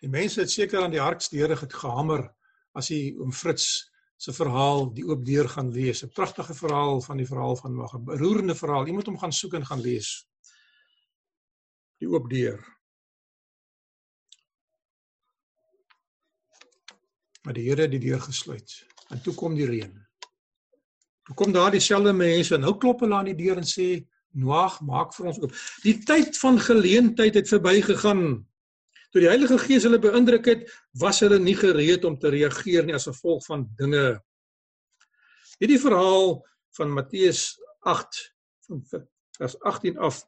Die 0.00 0.08
mense 0.08 0.40
het 0.40 0.50
seker 0.50 0.82
aan 0.82 0.90
die 0.90 1.00
hartsdeure 1.00 1.56
gehamer 1.56 2.34
as 2.74 2.88
hy 2.88 3.16
oom 3.18 3.32
Fritz 3.32 3.90
se 4.16 4.32
verhaal 4.32 4.88
die 4.96 5.04
oop 5.04 5.24
deur 5.24 5.48
gaan 5.48 5.70
lees. 5.72 6.02
'n 6.02 6.12
Pragtige 6.14 6.54
verhaal 6.54 7.00
van 7.00 7.16
die 7.16 7.26
verhaal 7.26 7.56
van 7.56 7.74
Mag, 7.74 7.94
'n 7.94 8.04
beroerende 8.04 8.54
verhaal. 8.54 8.86
Jy 8.86 8.92
moet 8.92 9.06
hom 9.06 9.18
gaan 9.18 9.32
soek 9.32 9.54
en 9.54 9.66
gaan 9.66 9.80
lees. 9.80 10.28
Die 11.98 12.08
oop 12.08 12.30
deur. 12.30 12.64
Maar 17.42 17.54
die 17.54 17.68
Here 17.68 17.82
het 17.82 17.90
die 17.90 18.00
deur 18.00 18.20
gesluit. 18.20 18.86
En 19.08 19.22
toe 19.22 19.34
kom 19.34 19.54
die 19.54 19.66
reën. 19.66 20.06
Toe 21.22 21.34
kom 21.34 21.52
daar 21.52 21.70
dieselfde 21.70 22.12
mense 22.12 22.54
en 22.54 22.60
nou 22.60 22.76
klop 22.78 23.00
hulle 23.00 23.14
aan 23.14 23.30
die 23.30 23.44
deur 23.44 23.56
en 23.56 23.66
sê 23.66 24.06
Noag, 24.36 24.80
maak 24.84 25.14
vir 25.16 25.26
ons 25.30 25.38
oop. 25.40 25.52
Die 25.80 25.94
tyd 26.04 26.36
van 26.36 26.58
geleentheid 26.60 27.38
het 27.38 27.48
verbygegaan. 27.48 28.44
Toe 29.12 29.22
die 29.22 29.30
Heilige 29.30 29.58
Gees 29.62 29.86
hulle 29.86 30.00
beïndruk 30.02 30.48
het, 30.50 30.64
was 31.00 31.20
hulle 31.24 31.38
nie 31.42 31.56
gereed 31.58 32.04
om 32.08 32.18
te 32.18 32.32
reageer 32.32 32.86
nie 32.86 32.96
as 32.96 33.08
gevolg 33.10 33.44
van 33.46 33.66
dinge. 33.78 34.18
Hierdie 35.60 35.80
verhaal 35.80 36.40
van 36.76 36.92
Matteus 36.92 37.54
8 37.86 38.18
van 38.66 38.82
vers 38.90 39.56
18 39.60 39.98
af. 39.98 40.24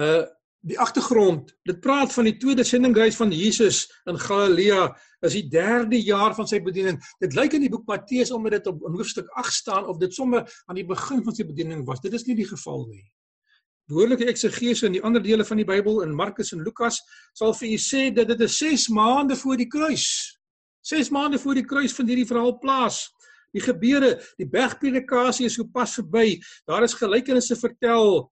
Uh 0.00 0.24
die 0.64 0.78
agtergrond, 0.80 1.50
dit 1.68 1.76
praat 1.84 2.08
van 2.14 2.24
die 2.24 2.38
tweede 2.40 2.64
sendingreis 2.64 3.18
van 3.20 3.28
Jesus 3.36 3.82
in 4.08 4.16
Galilea, 4.16 4.86
is 5.20 5.34
die 5.36 5.42
derde 5.52 5.98
jaar 6.00 6.32
van 6.32 6.48
sy 6.48 6.56
bediening. 6.64 6.96
Dit 7.20 7.36
lyk 7.36 7.58
in 7.58 7.66
die 7.66 7.68
boek 7.68 7.84
Matteus 7.84 8.32
omdat 8.32 8.56
dit 8.56 8.70
op 8.72 8.86
hoofstuk 8.94 9.28
8 9.42 9.52
staan 9.52 9.90
of 9.92 9.98
dit 10.00 10.16
sommer 10.16 10.48
aan 10.64 10.80
die 10.80 10.86
begin 10.88 11.20
van 11.26 11.36
sy 11.36 11.44
bediening 11.44 11.84
was. 11.84 12.00
Dit 12.00 12.16
is 12.16 12.24
nie 12.24 12.38
die 12.38 12.48
geval 12.48 12.86
nie 12.88 13.04
behoorlike 13.90 14.26
eksegese 14.30 14.86
in 14.88 14.96
die 14.96 15.02
ander 15.04 15.22
dele 15.22 15.44
van 15.44 15.60
die 15.60 15.66
Bybel 15.68 16.02
in 16.04 16.14
Markus 16.16 16.52
en 16.54 16.62
Lukas 16.64 17.00
sal 17.36 17.54
vir 17.58 17.74
u 17.74 17.78
sê 17.80 18.06
dat 18.14 18.30
dit 18.32 18.44
is 18.46 18.58
6 18.58 18.88
maande 18.96 19.36
voor 19.36 19.60
die 19.60 19.68
kruis. 19.68 20.06
6 20.88 21.10
maande 21.12 21.38
voor 21.38 21.58
die 21.58 21.66
kruis 21.68 21.94
vind 21.96 22.08
hierdie 22.12 22.28
verhaal 22.28 22.56
plaas. 22.60 23.06
Die 23.54 23.62
gebeure, 23.62 24.16
die 24.40 24.48
bergpredikasie 24.50 25.46
is 25.46 25.58
sopas 25.60 25.94
verby. 26.00 26.40
Daar 26.66 26.84
is 26.84 26.96
gelykenisse 26.98 27.56
vertel. 27.56 28.24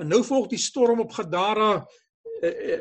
En 0.00 0.10
nou 0.10 0.20
volg 0.26 0.50
die 0.52 0.60
storm 0.60 1.00
op 1.00 1.12
Gadara 1.16 1.72
eh, 2.42 2.48
eh, 2.48 2.80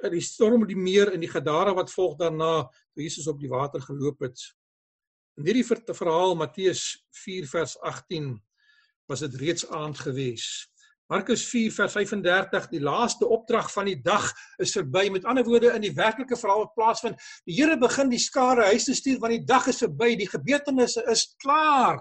eh 0.00 0.10
die 0.10 0.22
storm 0.24 0.62
op 0.62 0.68
die 0.68 0.78
meer 0.78 1.10
in 1.12 1.20
die 1.20 1.28
Gadara 1.28 1.74
wat 1.76 1.92
volg 1.92 2.16
daarna 2.16 2.62
toe 2.64 3.02
Jesus 3.04 3.26
op 3.28 3.40
die 3.40 3.50
water 3.50 3.82
geloop 3.84 4.22
het. 4.24 4.40
In 5.36 5.44
hierdie 5.44 5.64
verhaal 5.64 6.34
Matteus 6.36 7.04
4 7.24 7.46
vers 7.48 7.76
18 7.80 8.32
was 9.06 9.20
dit 9.20 9.34
reeds 9.34 9.66
aand 9.68 9.98
gewees. 9.98 10.69
Markus 11.10 11.42
4 11.50 11.72
vers 11.74 11.92
35 11.96 12.68
die 12.70 12.80
laaste 12.80 13.26
opdrag 13.26 13.72
van 13.74 13.88
die 13.90 13.98
dag 13.98 14.28
is 14.62 14.70
verby. 14.76 15.08
Met 15.10 15.26
ander 15.26 15.44
woorde 15.44 15.72
in 15.74 15.82
die 15.82 15.94
werklike 15.96 16.38
verhaal 16.38 16.64
wat 16.64 16.76
plaasvind, 16.76 17.18
die 17.48 17.56
Here 17.58 17.74
begin 17.78 18.12
die 18.12 18.22
skare 18.22 18.68
huis 18.70 18.86
te 18.86 18.94
stuur 18.94 19.18
want 19.18 19.34
die 19.34 19.46
dag 19.46 19.66
is 19.72 19.82
verby, 19.82 20.14
die 20.16 20.30
gebeurtenisse 20.30 21.02
is 21.10 21.26
klaar. 21.42 21.98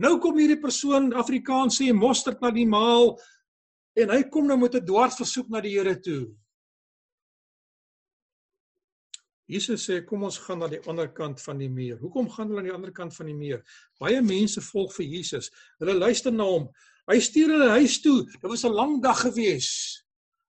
Nou 0.00 0.16
kom 0.18 0.40
hierdie 0.40 0.60
persoon 0.60 1.12
Afrikaans 1.12 1.76
sê 1.76 1.90
mosterd 1.92 2.40
na 2.40 2.50
die 2.50 2.66
maal 2.66 3.18
en 4.00 4.14
hy 4.14 4.22
kom 4.32 4.48
nou 4.48 4.56
met 4.56 4.80
'n 4.80 4.86
dwarsversoek 4.86 5.50
na 5.52 5.60
die 5.60 5.76
Here 5.76 6.00
toe. 6.00 6.32
Jesus 9.46 9.84
sê 9.84 10.00
kom 10.06 10.22
ons 10.24 10.38
gaan 10.38 10.62
na 10.62 10.68
die 10.68 10.80
ander 10.88 11.08
kant 11.12 11.40
van 11.44 11.58
die 11.58 11.68
muur. 11.68 11.98
Hoekom 11.98 12.30
gaan 12.30 12.48
hulle 12.48 12.62
aan 12.62 12.70
die 12.70 12.74
ander 12.74 12.92
kant 12.92 13.14
van 13.14 13.26
die 13.26 13.36
muur? 13.36 13.60
Baie 14.00 14.22
mense 14.22 14.60
volg 14.60 14.94
vir 14.96 15.04
Jesus. 15.04 15.50
Hulle 15.78 15.98
luister 15.98 16.32
na 16.32 16.44
hom. 16.44 16.70
Hy 17.10 17.18
stuur 17.18 17.50
hulle 17.56 17.72
huis 17.80 17.98
toe. 18.02 18.22
Dit 18.24 18.50
was 18.50 18.64
'n 18.64 18.74
lang 18.74 19.02
dag 19.02 19.20
gewees. 19.20 20.02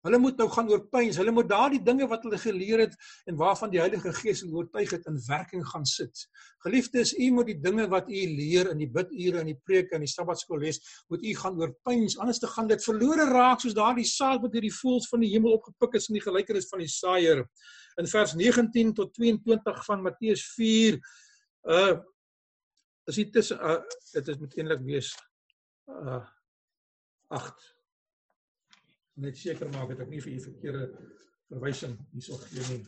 Hulle 0.03 0.17
moet 0.19 0.37
nou 0.37 0.49
gaan 0.51 0.67
oorpyns. 0.69 1.17
Hulle 1.17 1.31
moet 1.31 1.47
daardie 1.47 1.79
dinge 1.83 2.07
wat 2.11 2.25
hulle 2.27 2.37
geleer 2.37 2.81
het 2.83 2.95
en 3.25 3.37
waarvan 3.39 3.71
die 3.71 3.79
Heilige 3.79 4.11
Gees 4.13 4.41
hulle 4.43 4.57
oortuig 4.59 4.91
het 4.91 5.05
in 5.07 5.19
werking 5.27 5.63
gaan 5.67 5.85
sit. 5.87 6.25
Geliefdes, 6.65 7.13
u 7.15 7.29
moet 7.31 7.47
die 7.53 7.59
dinge 7.59 7.87
wat 7.87 8.09
u 8.09 8.25
leer 8.35 8.69
in 8.73 8.77
die 8.83 8.89
bidure 8.91 9.39
en 9.39 9.45
die 9.45 9.59
preke 9.63 9.95
en 9.95 10.03
die 10.03 10.11
Sabbatskool 10.11 10.59
lees, 10.59 10.81
moet 11.07 11.23
u 11.23 11.33
gaan 11.39 11.59
oorpyns. 11.59 12.17
Anders 12.17 12.39
te 12.43 12.51
gaan 12.51 12.67
dit 12.67 12.83
verlore 12.83 13.29
raak 13.31 13.63
soos 13.63 13.77
daardie 13.77 14.07
saad 14.07 14.43
wat 14.43 14.51
deur 14.51 14.67
die 14.67 14.75
voëls 14.75 15.07
van 15.07 15.23
die 15.23 15.31
hemel 15.31 15.55
opgepik 15.55 15.95
is 15.95 16.09
in 16.11 16.19
die 16.19 16.25
gelykenis 16.27 16.67
van 16.67 16.83
die 16.83 16.91
saaier. 16.91 17.45
In 17.95 18.07
vers 18.07 18.35
19 18.35 18.93
tot 18.93 19.13
22 19.15 19.85
van 19.85 20.03
Matteus 20.03 20.43
4 20.57 20.99
uh 21.71 21.95
is 23.07 23.15
dit 23.15 23.33
tussen 23.33 23.59
uh 23.59 23.79
dit 24.13 24.27
is 24.27 24.37
moet 24.39 24.55
eintlik 24.57 24.83
wees 24.83 25.15
uh 25.87 26.23
8. 27.33 27.69
Net 29.25 29.37
seker 29.37 29.69
maak 29.73 29.89
dat 29.93 30.05
ek 30.05 30.11
nie 30.13 30.21
vir 30.21 30.35
u 30.35 30.41
verkeerde 30.47 30.83
verwysing 31.49 31.97
hierso 32.13 32.37
gee 32.45 32.67
nie. 32.69 32.83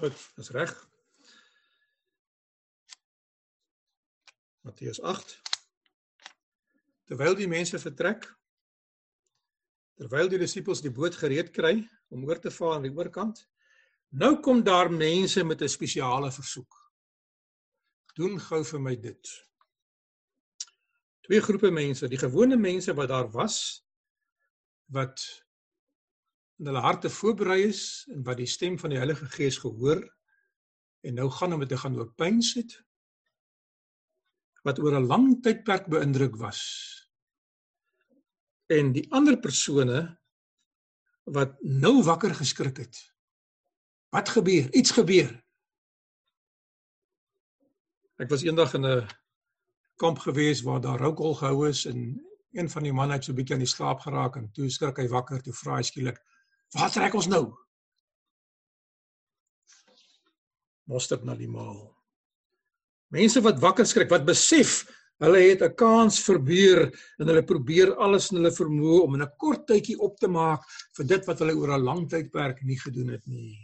Goed, 0.00 0.20
dis 0.34 0.48
reg. 0.56 0.70
Matteus 4.64 5.00
8. 5.02 5.34
Terwyl 7.04 7.34
die 7.36 7.48
mense 7.50 7.78
vertrek, 7.78 8.24
terwyl 10.00 10.30
die 10.32 10.40
disippels 10.40 10.80
die 10.80 10.92
boot 10.96 11.18
gereed 11.20 11.50
kry 11.52 11.74
om 12.08 12.24
oor 12.24 12.38
te 12.40 12.50
vaar 12.54 12.78
aan 12.78 12.86
die 12.88 12.94
oorkant. 12.96 13.42
Nou 14.16 14.38
kom 14.40 14.62
daar 14.64 14.88
mense 14.88 15.44
met 15.44 15.62
'n 15.62 15.68
spesiale 15.68 16.30
versoek. 16.32 16.74
Doen 18.16 18.40
gou 18.40 18.64
vir 18.64 18.80
my 18.80 18.96
dit. 18.96 19.28
Twee 21.20 21.40
groepe 21.40 21.70
mense, 21.70 22.08
die 22.08 22.18
gewone 22.18 22.56
mense 22.56 22.94
wat 22.94 23.08
daar 23.08 23.30
was 23.30 23.84
wat 24.88 25.20
in 26.58 26.66
hulle 26.66 26.80
harte 26.80 27.10
voorberei 27.10 27.62
is 27.68 28.06
en 28.10 28.24
wat 28.24 28.36
die 28.36 28.46
stem 28.46 28.78
van 28.78 28.90
die 28.90 28.98
Heilige 28.98 29.26
Gees 29.26 29.58
gehoor 29.58 30.02
en 31.00 31.14
nou 31.14 31.30
gaan 31.30 31.52
om 31.52 31.60
dit 31.60 31.68
te 31.68 31.76
gaan 31.76 31.96
oorpyn 31.96 32.42
sit 32.42 32.82
wat 34.62 34.78
oor 34.78 34.96
'n 34.98 35.06
lang 35.06 35.42
tydperk 35.42 35.86
beïndruk 35.86 36.36
was 36.36 36.99
en 38.70 38.92
die 38.94 39.06
ander 39.10 39.38
persone 39.42 40.02
wat 41.30 41.56
nou 41.62 42.00
wakker 42.06 42.34
geskrik 42.38 42.78
het. 42.82 42.98
Wat 44.14 44.28
gebeur? 44.28 44.70
Iets 44.74 44.94
gebeur. 44.94 45.30
Ek 48.20 48.30
was 48.30 48.44
eendag 48.44 48.74
in 48.74 48.86
'n 48.86 49.08
kamp 49.96 50.18
gewees 50.18 50.62
waar 50.62 50.80
daar 50.80 50.98
rookol 50.98 51.34
gehou 51.34 51.68
is 51.68 51.84
en 51.86 52.20
een 52.52 52.70
van 52.70 52.82
die 52.82 52.92
manne 52.92 53.14
het 53.14 53.24
so 53.24 53.32
'n 53.32 53.36
bietjie 53.36 53.54
aan 53.54 53.64
die 53.64 53.74
slaap 53.74 54.00
geraak 54.00 54.36
en 54.36 54.52
toe 54.52 54.70
skrik 54.70 54.96
hy 54.96 55.08
wakker 55.08 55.42
toe 55.42 55.52
vra 55.52 55.76
hy 55.76 55.82
skielik: 55.82 56.18
"Wat 56.70 56.92
trek 56.92 57.14
ons 57.14 57.26
nou?" 57.26 57.56
Mosterd 60.84 61.24
na 61.24 61.34
die 61.34 61.48
maal. 61.48 61.96
Mense 63.08 63.40
wat 63.40 63.58
wakker 63.58 63.86
skrik, 63.86 64.08
wat 64.08 64.24
besef 64.24 64.86
Hulle 65.20 65.40
het 65.50 65.62
'n 65.62 65.74
kans 65.76 66.20
verbeur 66.24 66.88
en 67.18 67.28
hulle 67.28 67.44
probeer 67.44 67.94
alles 67.96 68.30
in 68.30 68.38
hulle 68.38 68.52
vermoë 68.56 69.00
om 69.04 69.14
in 69.14 69.22
'n 69.22 69.36
kort 69.36 69.66
tydjie 69.66 69.98
op 69.98 70.18
te 70.18 70.28
maak 70.28 70.62
vir 70.96 71.06
dit 71.06 71.26
wat 71.26 71.38
hulle 71.38 71.56
oor 71.56 71.74
'n 71.76 71.84
lang 71.84 72.08
tydperk 72.08 72.62
nie 72.62 72.78
gedoen 72.78 73.08
het 73.08 73.26
nie. 73.26 73.58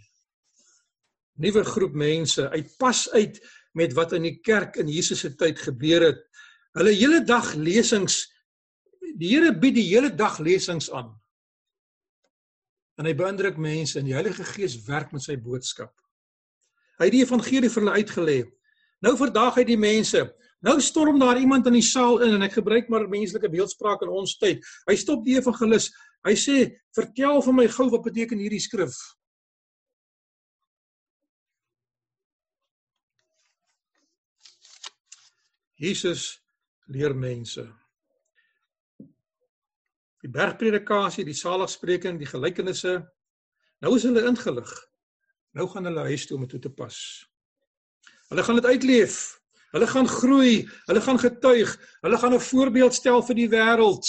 Nuwe 1.38 1.64
groep 1.64 1.94
mense 1.94 2.50
uitpas 2.50 3.10
uit 3.10 3.40
met 3.72 3.92
wat 3.92 4.12
in 4.12 4.22
die 4.22 4.38
kerk 4.40 4.76
in 4.76 4.88
Jesus 4.88 5.20
se 5.20 5.34
tyd 5.34 5.58
gebeur 5.58 6.02
het. 6.02 6.20
Hulle 6.74 6.92
hele 6.92 7.24
dag 7.24 7.54
lesings 7.54 8.32
die 9.16 9.28
Here 9.28 9.52
bied 9.52 9.74
die 9.74 9.88
hele 9.88 10.14
dag 10.14 10.38
lesings 10.38 10.90
aan. 10.90 11.14
En 12.96 13.06
hy 13.06 13.14
beïndruk 13.14 13.56
mense 13.56 13.98
en 13.98 14.04
die 14.04 14.14
Heilige 14.16 14.44
Gees 14.44 14.76
werk 14.84 15.12
met 15.12 15.22
sy 15.22 15.36
boodskap. 15.36 15.92
Hy 16.98 17.04
het 17.04 17.12
die 17.12 17.24
evangelie 17.24 17.70
vir 17.70 17.82
hulle 17.82 17.96
uitgelê. 17.96 18.38
Nou 19.00 19.16
verdaag 19.16 19.54
hy 19.54 19.64
die 19.64 19.80
mense 19.80 20.24
Nou 20.64 20.80
storm 20.80 21.18
daar 21.20 21.38
iemand 21.38 21.66
in 21.66 21.76
die 21.76 21.84
saal 21.84 22.22
in 22.24 22.38
en 22.38 22.46
ek 22.46 22.56
gebruik 22.58 22.88
maar 22.88 23.08
menslike 23.08 23.50
beeldspraak 23.52 24.02
in 24.06 24.08
ons 24.08 24.38
tyd. 24.40 24.64
Hy 24.88 24.96
stop 24.96 25.24
die 25.24 25.36
evangelis. 25.36 25.90
Hy 26.24 26.34
sê: 26.34 26.56
"Vertel 26.96 27.42
vir 27.42 27.54
my 27.54 27.66
gou 27.68 27.90
wat 27.90 28.02
beteken 28.08 28.38
hierdie 28.38 28.60
skrif?" 28.60 28.96
Jesus 35.76 36.40
leer 36.88 37.12
mense. 37.14 37.66
Die 40.24 40.32
bergpredikasie, 40.32 41.24
die 41.24 41.36
saligspreking, 41.36 42.16
die 42.18 42.28
gelykenisse. 42.28 43.02
Nou 43.84 43.96
is 43.96 44.06
hulle 44.08 44.24
ingelig. 44.26 44.70
Nou 45.52 45.68
gaan 45.68 45.84
hulle 45.84 46.08
huis 46.08 46.24
toe 46.26 46.38
om 46.38 46.46
dit 46.46 46.56
toe 46.56 46.62
te 46.64 46.72
pas. 46.72 46.96
Hulle 48.30 48.42
gaan 48.42 48.58
dit 48.58 48.70
uitleef. 48.72 49.18
Hulle 49.76 49.88
gaan 49.90 50.08
groei, 50.08 50.62
hulle 50.88 51.02
gaan 51.04 51.18
getuig, 51.20 51.74
hulle 52.00 52.18
gaan 52.22 52.34
'n 52.34 52.40
voorbeeld 52.40 52.94
stel 52.94 53.20
vir 53.22 53.36
die 53.36 53.50
wêreld. 53.52 54.08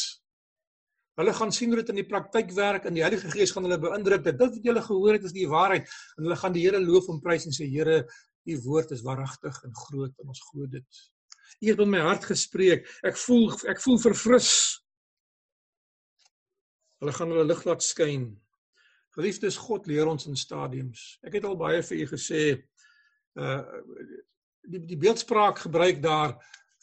Hulle 1.18 1.34
gaan 1.34 1.52
sien 1.52 1.74
hoe 1.74 1.82
dit 1.82 1.90
in 1.90 2.00
die 2.00 2.08
praktyk 2.08 2.52
werk 2.56 2.86
en 2.86 2.94
die 2.94 3.04
Heilige 3.04 3.32
Gees 3.34 3.52
gaan 3.52 3.66
hulle 3.66 3.80
beïndruk 3.82 4.24
dat 4.24 4.38
dit 4.38 4.54
wat 4.56 4.64
julle 4.70 4.82
gehoor 4.86 5.18
het 5.18 5.24
is 5.26 5.34
die 5.34 5.48
waarheid 5.50 5.90
en 6.18 6.24
hulle 6.24 6.38
gaan 6.38 6.54
die 6.54 6.64
Here 6.64 6.80
loof 6.80 7.10
en 7.10 7.20
prys 7.20 7.48
en 7.50 7.56
sê 7.56 7.66
Here, 7.68 8.06
u 8.48 8.58
woord 8.64 8.92
is 8.96 9.02
waaragtig 9.04 9.64
en 9.64 9.76
groot 9.76 10.14
en 10.22 10.28
ons 10.28 10.44
glo 10.52 10.68
dit. 10.72 11.02
U 11.62 11.70
het 11.72 11.80
in 11.80 11.90
my 11.90 12.04
hart 12.06 12.28
gespreek. 12.30 12.86
Ek 13.04 13.18
voel 13.18 13.50
ek 13.68 13.82
voel 13.82 13.98
verfris. 14.00 14.52
Hulle 17.02 17.14
gaan 17.18 17.34
hulle 17.34 17.48
lig 17.50 17.66
laat 17.66 17.84
skyn. 17.84 18.30
Geliefdes, 19.18 19.58
God 19.58 19.90
leer 19.90 20.08
ons 20.08 20.30
in 20.30 20.38
stadiums. 20.38 21.18
Ek 21.26 21.40
het 21.40 21.46
al 21.50 21.58
baie 21.58 21.82
vir 21.82 22.06
u 22.06 22.08
gesê 22.14 22.44
uh 23.42 23.62
die 24.68 24.84
die 24.86 25.00
beeldspraak 25.00 25.60
gebruik 25.66 26.02
daar 26.04 26.36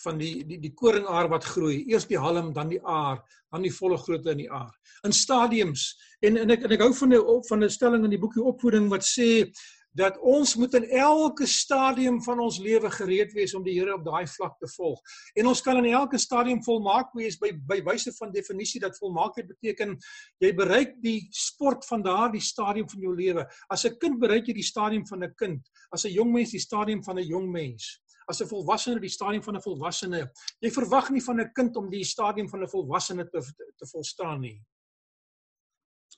van 0.04 0.18
die 0.18 0.44
die 0.46 0.58
die 0.60 0.72
koringaar 0.74 1.28
wat 1.32 1.44
groei. 1.44 1.84
Eers 1.90 2.06
die 2.10 2.18
halm, 2.18 2.52
dan 2.52 2.72
die 2.72 2.80
aar, 2.82 3.22
dan 3.52 3.62
die 3.62 3.72
volle 3.72 3.98
grootte 4.00 4.34
in 4.34 4.42
die 4.44 4.50
aar. 4.50 4.72
In 5.06 5.12
stadiums. 5.12 5.94
En 6.24 6.36
en 6.40 6.50
ek 6.50 6.66
en 6.66 6.76
ek 6.76 6.84
hou 6.84 6.92
van 7.00 7.14
'n 7.14 7.42
van 7.48 7.64
'n 7.64 7.70
stelling 7.70 8.04
in 8.04 8.10
die 8.16 8.20
boekie 8.20 8.42
opvoeding 8.42 8.88
wat 8.90 9.04
sê 9.04 9.50
dat 9.94 10.18
ons 10.18 10.56
moet 10.58 10.74
in 10.74 10.88
elke 10.98 11.46
stadium 11.46 12.20
van 12.22 12.40
ons 12.42 12.58
lewe 12.58 12.90
gereed 12.90 13.32
wees 13.32 13.54
om 13.54 13.62
die 13.62 13.76
Here 13.78 13.94
op 13.94 14.04
daai 14.04 14.26
vlak 14.26 14.58
te 14.58 14.68
volg. 14.74 15.00
En 15.38 15.46
ons 15.46 15.62
kan 15.62 15.78
in 15.78 15.92
elke 15.92 16.18
stadium 16.18 16.62
volmaak 16.66 17.12
wees 17.14 17.38
by 17.38 17.52
by 17.68 17.80
wyse 17.86 18.12
van 18.18 18.32
definisie 18.34 18.82
dat 18.82 18.98
volmaaktheid 18.98 19.48
beteken 19.52 19.96
jy 20.42 20.52
bereik 20.54 20.96
die 21.02 21.28
sport 21.30 21.86
van 21.86 22.02
daardie 22.02 22.42
stadium 22.42 22.88
van 22.90 23.00
jou 23.06 23.14
lewe. 23.14 23.46
As 23.70 23.84
'n 23.84 23.98
kind 23.98 24.18
bereik 24.18 24.46
jy 24.46 24.54
die 24.54 24.70
stadium 24.72 25.06
van 25.06 25.24
'n 25.24 25.34
kind, 25.36 25.62
as 25.92 26.04
'n 26.04 26.12
jong 26.12 26.32
mens 26.32 26.50
die 26.50 26.60
stadium 26.60 27.02
van 27.04 27.18
'n 27.18 27.26
jong 27.26 27.50
mens 27.50 28.00
as 28.26 28.40
'n 28.40 28.48
volwassene 28.48 29.00
die 29.00 29.08
stadium 29.08 29.42
van 29.42 29.56
'n 29.56 29.62
volwassene. 29.62 30.30
Jy 30.60 30.70
verwag 30.70 31.10
nie 31.10 31.22
van 31.22 31.40
'n 31.40 31.52
kind 31.52 31.76
om 31.76 31.90
die 31.90 32.04
stadium 32.04 32.48
van 32.48 32.62
'n 32.62 32.68
volwassene 32.68 33.28
te 33.28 33.40
te 33.76 33.86
volstaan 33.86 34.40
nie. 34.40 34.62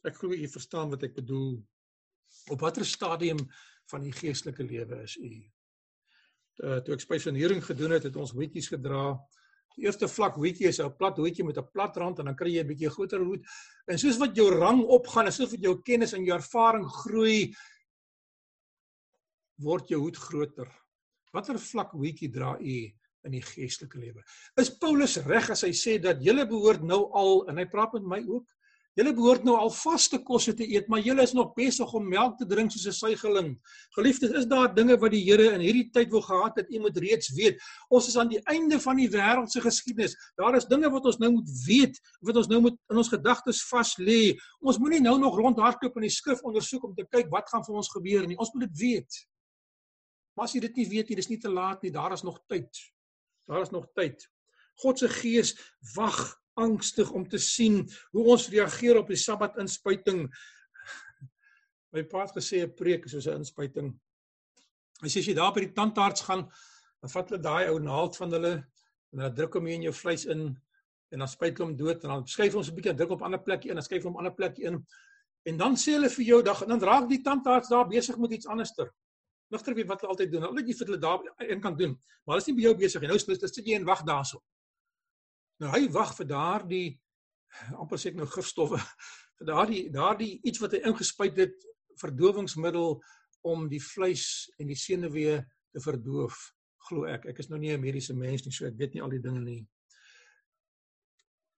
Ek 0.05 0.17
glo 0.17 0.31
u 0.31 0.49
verstaan 0.49 0.91
wat 0.91 1.03
ek 1.03 1.15
bedoel. 1.15 1.65
Op 2.51 2.61
watter 2.61 2.87
stadium 2.87 3.39
van 3.91 4.03
die 4.03 4.13
geestelike 4.13 4.65
lewe 4.65 5.03
is 5.03 5.17
u? 5.17 5.33
Uh, 6.57 6.79
toe 6.81 6.95
ek 6.97 7.03
spesialisering 7.05 7.65
gedoen 7.65 7.97
het, 7.99 8.07
het 8.09 8.17
ons 8.17 8.33
hoedjies 8.33 8.71
gedra. 8.73 9.11
Die 9.77 9.85
eerste 9.85 10.09
vlak 10.09 10.39
hoedjie 10.41 10.71
is 10.71 10.81
'n 10.81 10.95
plat 10.97 11.19
hoedjie 11.21 11.45
met 11.45 11.59
'n 11.59 11.69
plat 11.73 11.97
rand 11.97 12.19
en 12.19 12.25
dan 12.25 12.37
kry 12.37 12.55
jy 12.55 12.63
'n 12.63 12.69
bietjie 12.69 12.91
groter 12.91 13.21
hoed. 13.21 13.45
En 13.87 13.99
soos 13.99 14.17
wat 14.19 14.37
jou 14.37 14.49
rang 14.51 14.81
opgaan, 14.83 15.33
soos 15.33 15.51
wat 15.51 15.61
jou 15.61 15.83
kennis 15.83 16.15
en 16.15 16.25
jou 16.25 16.37
ervaring 16.37 16.87
groei, 16.87 17.55
word 19.59 19.89
jou 19.89 20.01
hoed 20.01 20.17
groter. 20.17 20.69
Watter 21.33 21.59
vlak 21.59 21.93
hoetjie 21.93 22.33
dra 22.33 22.57
u 22.59 22.77
in 23.27 23.33
die 23.33 23.43
geestelike 23.43 23.99
lewe? 23.99 24.23
Is 24.57 24.71
Paulus 24.79 25.17
reg 25.27 25.51
as 25.51 25.63
hy 25.63 25.73
sê 25.73 25.99
dat 26.01 26.23
julle 26.23 26.47
behoort 26.47 26.83
nou 26.83 27.11
al 27.13 27.49
en 27.51 27.59
hy 27.59 27.67
praat 27.67 27.93
met 27.93 28.03
my 28.03 28.21
ook 28.25 28.56
Julle 28.97 29.13
behoort 29.13 29.45
nou 29.45 29.53
al 29.61 29.69
vaste 29.77 30.17
kosse 30.25 30.55
te 30.57 30.65
eet, 30.65 30.87
maar 30.89 31.03
julle 31.05 31.25
is 31.27 31.35
nog 31.37 31.51
besig 31.57 31.91
om 31.99 32.07
melk 32.09 32.39
te 32.41 32.47
drink 32.49 32.73
soos 32.73 32.87
'n 32.89 32.97
suigeling. 32.97 33.51
Geliefdes, 33.97 34.31
is 34.31 34.47
daar 34.47 34.75
dinge 34.75 34.97
wat 34.97 35.11
die 35.13 35.21
Here 35.21 35.53
in 35.53 35.61
hierdie 35.61 35.91
tyd 35.93 36.11
wil 36.11 36.23
gehad 36.23 36.57
het, 36.57 36.71
u 36.71 36.79
moet 36.81 36.97
reeds 36.97 37.29
weet. 37.37 37.61
Ons 37.91 38.09
is 38.09 38.17
aan 38.17 38.29
die 38.29 38.41
einde 38.45 38.81
van 38.81 38.97
die 38.97 39.09
wêreld 39.09 39.51
se 39.51 39.61
geskiedenis. 39.61 40.17
Daar 40.37 40.57
is 40.57 40.65
dinge 40.65 40.91
wat 40.91 41.05
ons 41.05 41.19
nou 41.19 41.31
moet 41.31 41.51
weet, 41.67 42.01
wat 42.21 42.37
ons 42.37 42.49
nou 42.49 42.61
moet 42.61 42.79
in 42.91 42.97
ons 42.97 43.09
gedagtes 43.09 43.63
vas 43.69 43.97
lê. 43.99 44.35
Ons 44.61 44.79
moenie 44.79 45.01
nou 45.01 45.19
nog 45.19 45.37
rondhardloop 45.37 45.97
in 45.97 46.09
die 46.09 46.11
skrif 46.11 46.41
ondersoek 46.41 46.85
om 46.85 46.95
te 46.95 47.05
kyk 47.05 47.29
wat 47.31 47.49
gaan 47.49 47.65
vir 47.65 47.75
ons 47.75 47.91
gebeur 47.91 48.27
nie. 48.27 48.39
Ons 48.39 48.55
moet 48.55 48.65
dit 48.65 48.79
weet. 48.79 49.27
Maar 50.35 50.45
as 50.45 50.53
jy 50.55 50.61
dit 50.61 50.77
nie 50.77 50.89
weet 50.89 51.09
nie, 51.09 51.17
dis 51.17 51.29
nie 51.29 51.39
te 51.39 51.51
laat 51.51 51.83
nie, 51.83 51.93
daar 51.93 52.13
is 52.13 52.23
nog 52.23 52.41
tyd. 52.49 52.73
Daar 53.47 53.61
is 53.61 53.71
nog 53.71 53.87
tyd. 53.95 54.27
God 54.81 54.99
se 54.99 55.09
gees 55.09 55.55
wag 55.95 56.41
angstig 56.57 57.11
om 57.13 57.27
te 57.29 57.39
sien 57.39 57.83
hoe 58.15 58.25
ons 58.35 58.49
reageer 58.53 58.99
op 59.01 59.11
die 59.13 59.21
Sabbat 59.21 59.59
inspuiting. 59.63 60.27
My 61.95 62.05
pa 62.05 62.25
het 62.25 62.37
gesê 62.37 62.65
'n 62.65 62.75
preek 62.75 63.05
is 63.05 63.13
soos 63.13 63.27
'n 63.27 63.43
inspuiting. 63.43 63.95
Hy 65.03 65.09
sê 65.09 65.19
as 65.19 65.27
jy 65.27 65.35
daar 65.35 65.53
by 65.53 65.61
die 65.61 65.73
tandarts 65.73 66.23
gaan, 66.23 66.49
dan 67.01 67.11
vat 67.11 67.29
hulle 67.31 67.43
daai 67.43 67.69
ou 67.69 67.79
naald 67.79 68.17
van 68.17 68.33
hulle 68.33 68.55
en 69.13 69.19
dan 69.19 69.35
druk 69.35 69.55
hom 69.55 69.67
in 69.67 69.83
jou 69.83 69.93
vleis 69.93 70.25
in 70.25 70.57
en 71.13 71.19
dan 71.19 71.29
spuit 71.29 71.57
hulle 71.57 71.69
hom 71.69 71.77
dood 71.77 72.05
en 72.05 72.09
dan 72.09 72.27
skuif 72.27 72.55
ons 72.55 72.69
'n 72.69 72.75
bietjie 72.75 72.95
druk 72.95 73.11
op 73.11 73.21
'n 73.21 73.25
ander 73.25 73.43
plekkie 73.43 73.71
in 73.71 73.77
en 73.77 73.83
skuif 73.83 74.03
hom 74.05 74.15
'n 74.15 74.19
ander 74.19 74.35
plekkie 74.35 74.65
in. 74.65 74.87
En 75.45 75.57
dan 75.57 75.77
sê 75.77 75.93
hulle 75.93 76.11
vir 76.11 76.25
jou 76.25 76.43
dan 76.43 76.69
dan 76.69 76.81
raak 76.81 77.09
die 77.09 77.23
tandarts 77.23 77.69
daar 77.69 77.89
besig 77.89 78.17
met 78.19 78.33
iets 78.33 78.47
anderster 78.47 78.91
nigter 79.49 79.75
weet 79.75 79.87
wat 79.87 80.01
hulle 80.03 80.13
altyd 80.13 80.33
doen. 80.33 80.47
Hulle 80.49 80.61
net 80.61 80.71
jy 80.71 80.77
vir 80.79 80.91
hulle 80.91 81.01
daar 81.03 81.25
een 81.47 81.63
kan 81.63 81.77
doen. 81.79 81.95
Maar 82.25 82.37
hulle 82.37 82.45
is 82.45 82.49
nie 82.51 82.57
by 82.59 82.67
jou 82.67 82.75
besig 82.83 83.03
nie. 83.03 83.11
Nou 83.11 83.19
sit 83.21 83.63
jy 83.63 83.79
en 83.79 83.89
wag 83.89 84.03
daarso. 84.07 84.43
Nou 85.63 85.71
hy 85.73 85.87
wag 85.93 86.13
vir 86.19 86.29
daardie 86.29 86.89
amper 87.81 88.01
sê 88.01 88.11
ek 88.13 88.19
nou 88.19 88.29
gifstowwe 88.29 88.81
vir 89.39 89.49
daardie 89.49 89.85
daardie 89.93 90.35
iets 90.45 90.61
wat 90.61 90.77
hy 90.77 90.83
ingespuit 90.89 91.39
het 91.41 91.67
verdowingsmiddel 92.01 92.99
om 93.47 93.69
die 93.71 93.81
vleis 93.81 94.51
en 94.61 94.69
die 94.69 94.79
senuwee 94.79 95.39
te 95.73 95.81
verdoof 95.81 96.37
glo 96.89 97.07
ek. 97.11 97.29
Ek 97.33 97.41
is 97.43 97.49
nou 97.51 97.59
nie 97.59 97.73
'n 97.73 97.81
mediese 97.81 98.15
mens 98.15 98.45
nie 98.45 98.53
so 98.53 98.67
ek 98.67 98.77
weet 98.79 98.95
nie 98.95 99.03
al 99.03 99.11
die 99.11 99.23
dinge 99.23 99.41
nie. 99.41 99.67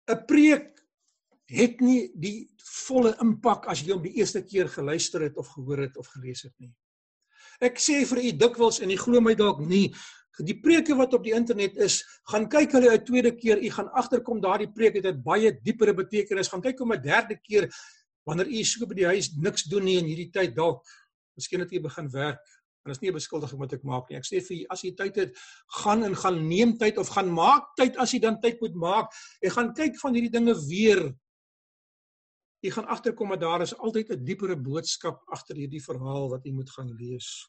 'n 0.09 0.25
preek 0.27 0.79
het 1.49 1.81
nie 1.81 2.11
die 2.15 2.49
volle 2.87 3.15
impak 3.25 3.67
as 3.69 3.83
jy 3.83 3.93
hom 3.93 4.03
die 4.05 4.17
eerste 4.21 4.43
keer 4.45 4.69
geluister 4.69 5.25
het 5.25 5.37
of 5.37 5.49
gehoor 5.49 5.83
het 5.87 5.97
of 5.97 6.07
gelees 6.07 6.43
het 6.43 6.55
nie. 6.61 6.73
Ek 7.61 7.81
sê 7.81 8.05
vir 8.07 8.23
u 8.23 8.33
dikwels 8.33 8.81
en 8.81 8.91
u 8.91 8.97
glo 8.97 9.21
my 9.21 9.35
dalk 9.35 9.61
nie, 9.61 9.89
die 10.39 10.61
preke 10.61 10.95
wat 10.95 11.15
op 11.15 11.25
die 11.25 11.35
internet 11.35 11.77
is, 11.77 12.03
gaan 12.31 12.49
kyk 12.49 12.73
hulle 12.73 12.93
'n 12.95 13.05
tweede 13.05 13.33
keer, 13.37 13.59
u 13.59 13.71
gaan 13.71 13.91
agterkom 13.93 14.41
daardie 14.41 14.73
preek 14.73 14.95
het 14.95 15.07
'n 15.07 15.23
baie 15.23 15.53
diepere 15.63 15.95
betekenis. 15.95 16.49
Gaan 16.49 16.63
kyk 16.63 16.79
hom 16.79 16.93
'n 16.93 17.03
derde 17.03 17.37
keer 17.37 17.69
wanneer 18.25 18.47
u 18.47 18.65
so 18.65 18.87
by 18.87 18.95
die 18.95 19.07
huis 19.07 19.33
niks 19.37 19.65
doen 19.65 19.85
nie 19.85 19.99
in 19.99 20.05
hierdie 20.05 20.31
tyd 20.31 20.55
dalk. 20.55 20.85
Miskien 21.37 21.61
het 21.61 21.73
u 21.73 21.81
begin 21.81 22.11
werk. 22.11 22.41
En 22.85 22.91
is 22.91 23.01
nie 23.01 23.11
'n 23.11 23.15
beskuldiging 23.15 23.59
wat 23.59 23.73
ek 23.73 23.85
maak 23.85 24.09
nie. 24.09 24.19
Ek 24.19 24.25
sê 24.25 24.41
vir 24.41 24.57
u 24.57 24.67
as 24.71 24.83
jy 24.83 24.95
tyd 24.95 25.17
het, 25.17 25.37
gaan 25.83 26.05
en 26.05 26.15
gaan 26.15 26.49
neem 26.49 26.79
tyd 26.79 26.99
of 26.99 27.09
gaan 27.09 27.31
maak 27.31 27.75
tyd 27.77 27.97
as 27.97 28.13
jy 28.13 28.21
dan 28.21 28.41
tyd 28.41 28.61
moet 28.61 28.75
maak 28.75 29.13
en 29.43 29.51
gaan 29.51 29.75
kyk 29.75 29.99
van 30.01 30.15
hierdie 30.15 30.33
dinge 30.33 30.55
weer 30.69 31.15
jy 32.65 32.71
gaan 32.75 32.89
agterkom 32.91 33.29
dat 33.35 33.41
daar 33.41 33.63
is 33.63 33.77
altyd 33.77 34.11
'n 34.11 34.25
diepere 34.25 34.57
boodskap 34.57 35.23
agter 35.27 35.57
hierdie 35.57 35.83
verhaal 35.83 36.29
wat 36.31 36.45
jy 36.45 36.53
moet 36.53 36.71
gaan 36.71 36.91
lees. 36.91 37.49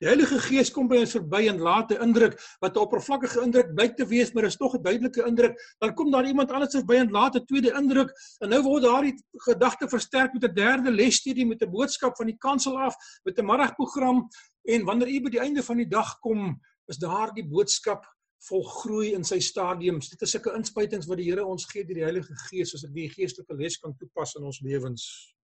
Die 0.00 0.08
Heilige 0.08 0.38
Gees 0.40 0.70
kom 0.72 0.86
by 0.88 1.02
ons 1.02 1.12
verby 1.12 1.42
en 1.50 1.58
laat 1.60 1.90
'n 1.92 2.00
indruk 2.00 2.38
wat 2.64 2.76
'n 2.76 2.80
oppervlakkige 2.80 3.42
indruk 3.44 3.74
blyk 3.74 3.96
te 3.96 4.06
wees, 4.08 4.32
maar 4.32 4.44
is 4.44 4.56
tog 4.56 4.74
'n 4.74 4.82
duidelike 4.82 5.26
indruk. 5.26 5.60
Dan 5.78 5.94
kom 5.94 6.10
daar 6.10 6.26
iemand 6.26 6.50
anders 6.50 6.74
verby 6.74 6.94
en 6.94 7.10
laat 7.10 7.36
'n 7.36 7.44
tweede 7.44 7.74
indruk 7.76 8.10
en 8.40 8.48
nou 8.48 8.62
word 8.62 8.82
daardie 8.82 9.14
gedagte 9.46 9.88
versterk 9.88 10.32
met 10.32 10.44
'n 10.44 10.54
derde 10.54 10.90
lesstudie 10.90 11.46
met 11.46 11.62
'n 11.62 11.70
boodskap 11.70 12.16
van 12.16 12.26
die 12.26 12.38
kansel 12.38 12.78
af 12.78 12.94
met 13.24 13.38
'n 13.38 13.44
middagprogram 13.44 14.28
en 14.64 14.84
wanneer 14.84 15.08
u 15.08 15.20
by 15.20 15.30
die 15.30 15.40
einde 15.40 15.62
van 15.62 15.76
die 15.76 15.88
dag 15.88 16.18
kom, 16.18 16.60
is 16.86 16.96
daardie 16.96 17.44
boodskap 17.44 18.06
volgroei 18.48 19.12
in 19.12 19.24
sy 19.24 19.38
stadiums. 19.38 20.08
Dit 20.08 20.22
is 20.22 20.30
sulke 20.30 20.54
inspuitings 20.56 21.06
wat 21.06 21.18
die 21.18 21.28
Here 21.28 21.44
ons 21.44 21.66
gee 21.66 21.84
deur 21.84 21.94
die 21.94 22.04
Heilige 22.04 22.34
Gees 22.48 22.74
as 22.74 22.84
ek 22.84 22.94
die 22.94 23.08
geestelike 23.08 23.54
les 23.54 23.76
kan 23.76 23.94
toepas 23.96 24.34
in 24.34 24.44
ons 24.44 24.60
lewens. 24.60 25.34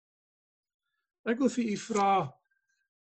Ek 1.27 1.39
wil 1.39 1.49
vir 1.49 1.65
u 1.65 1.77
vra 1.77 2.11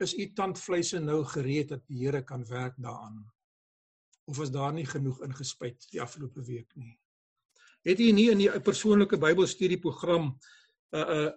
is 0.02 0.14
u 0.14 0.26
tandvleise 0.32 1.00
nou 1.00 1.22
gereed 1.24 1.68
dat 1.68 1.86
die 1.86 2.04
Here 2.04 2.22
kan 2.22 2.44
werk 2.48 2.74
daaraan? 2.76 3.24
Of 4.24 4.40
is 4.40 4.50
daar 4.50 4.72
nie 4.72 4.86
genoeg 4.86 5.22
ingespuit 5.22 5.88
die 5.90 6.00
afgelope 6.02 6.44
week 6.44 6.70
nie? 6.74 6.98
Het 7.82 8.00
u 8.00 8.10
nie 8.12 8.30
in 8.30 8.38
die 8.38 8.60
persoonlike 8.60 9.18
Bybelstudieprogram 9.18 10.36
uh 10.92 11.06
uh 11.18 11.30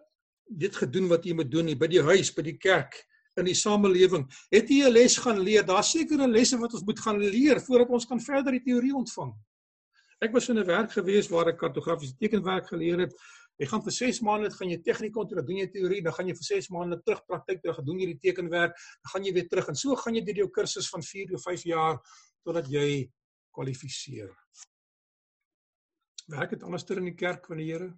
dit 0.45 0.75
gedoen 0.75 1.07
wat 1.09 1.25
u 1.25 1.33
moet 1.33 1.51
doen 1.51 1.65
nie 1.65 1.75
by 1.75 1.87
die 1.89 2.03
huis, 2.05 2.29
by 2.33 2.43
die 2.45 2.57
kerk? 2.57 2.99
in 3.39 3.49
die 3.49 3.57
samelewing. 3.57 4.25
Het 4.53 4.69
jy 4.69 4.87
'n 4.87 4.91
les 4.91 5.17
gaan 5.17 5.39
leer? 5.39 5.65
Daar's 5.65 5.91
sekere 5.91 6.27
lesse 6.27 6.57
wat 6.57 6.73
ons 6.73 6.83
moet 6.83 6.99
gaan 6.99 7.19
leer 7.19 7.59
voordat 7.61 7.89
ons 7.89 8.05
kan 8.05 8.21
verder 8.21 8.51
die 8.51 8.63
teorie 8.63 8.95
ontvang. 8.95 9.33
Ek 10.21 10.31
was 10.31 10.49
in 10.49 10.57
'n 10.59 10.65
werk 10.65 10.91
gewees 10.91 11.27
waar 11.27 11.47
ek 11.47 11.57
kartografiese 11.57 12.15
tekenwerk 12.15 12.67
geleer 12.67 12.99
het. 12.99 13.13
Jy 13.55 13.67
gaan 13.71 13.83
vir 13.85 13.95
6 13.95 14.21
maande 14.27 14.49
gaan 14.51 14.71
jy 14.71 14.77
tegniek 14.83 15.15
ontwikkel, 15.15 15.47
doen 15.47 15.59
jy 15.61 15.67
teorie, 15.71 16.01
dan 16.03 16.15
gaan 16.15 16.27
jy 16.27 16.35
vir 16.35 16.47
6 16.47 16.71
maande 16.75 16.97
terug 17.05 17.21
praktyk, 17.29 17.61
dan 17.63 17.85
doen 17.87 18.01
jy 18.01 18.07
die 18.11 18.21
tekenwerk, 18.27 18.75
dan 18.75 19.13
gaan 19.13 19.27
jy 19.27 19.33
weer 19.37 19.47
terug 19.51 19.69
en 19.71 19.79
so 19.79 19.95
gaan 20.01 20.17
jy 20.17 20.23
deur 20.27 20.41
jou 20.43 20.49
kursus 20.57 20.89
van 20.91 21.05
4 21.05 21.35
of 21.37 21.45
5 21.47 21.63
jaar 21.71 22.01
totdat 22.43 22.67
jy 22.71 23.05
kwalifiseer. 23.55 24.33
Werk 26.35 26.55
dit 26.55 26.65
anderster 26.65 26.99
in 26.99 27.07
die 27.11 27.15
kerk 27.15 27.47
van 27.47 27.61
die 27.61 27.69
Here? 27.69 27.93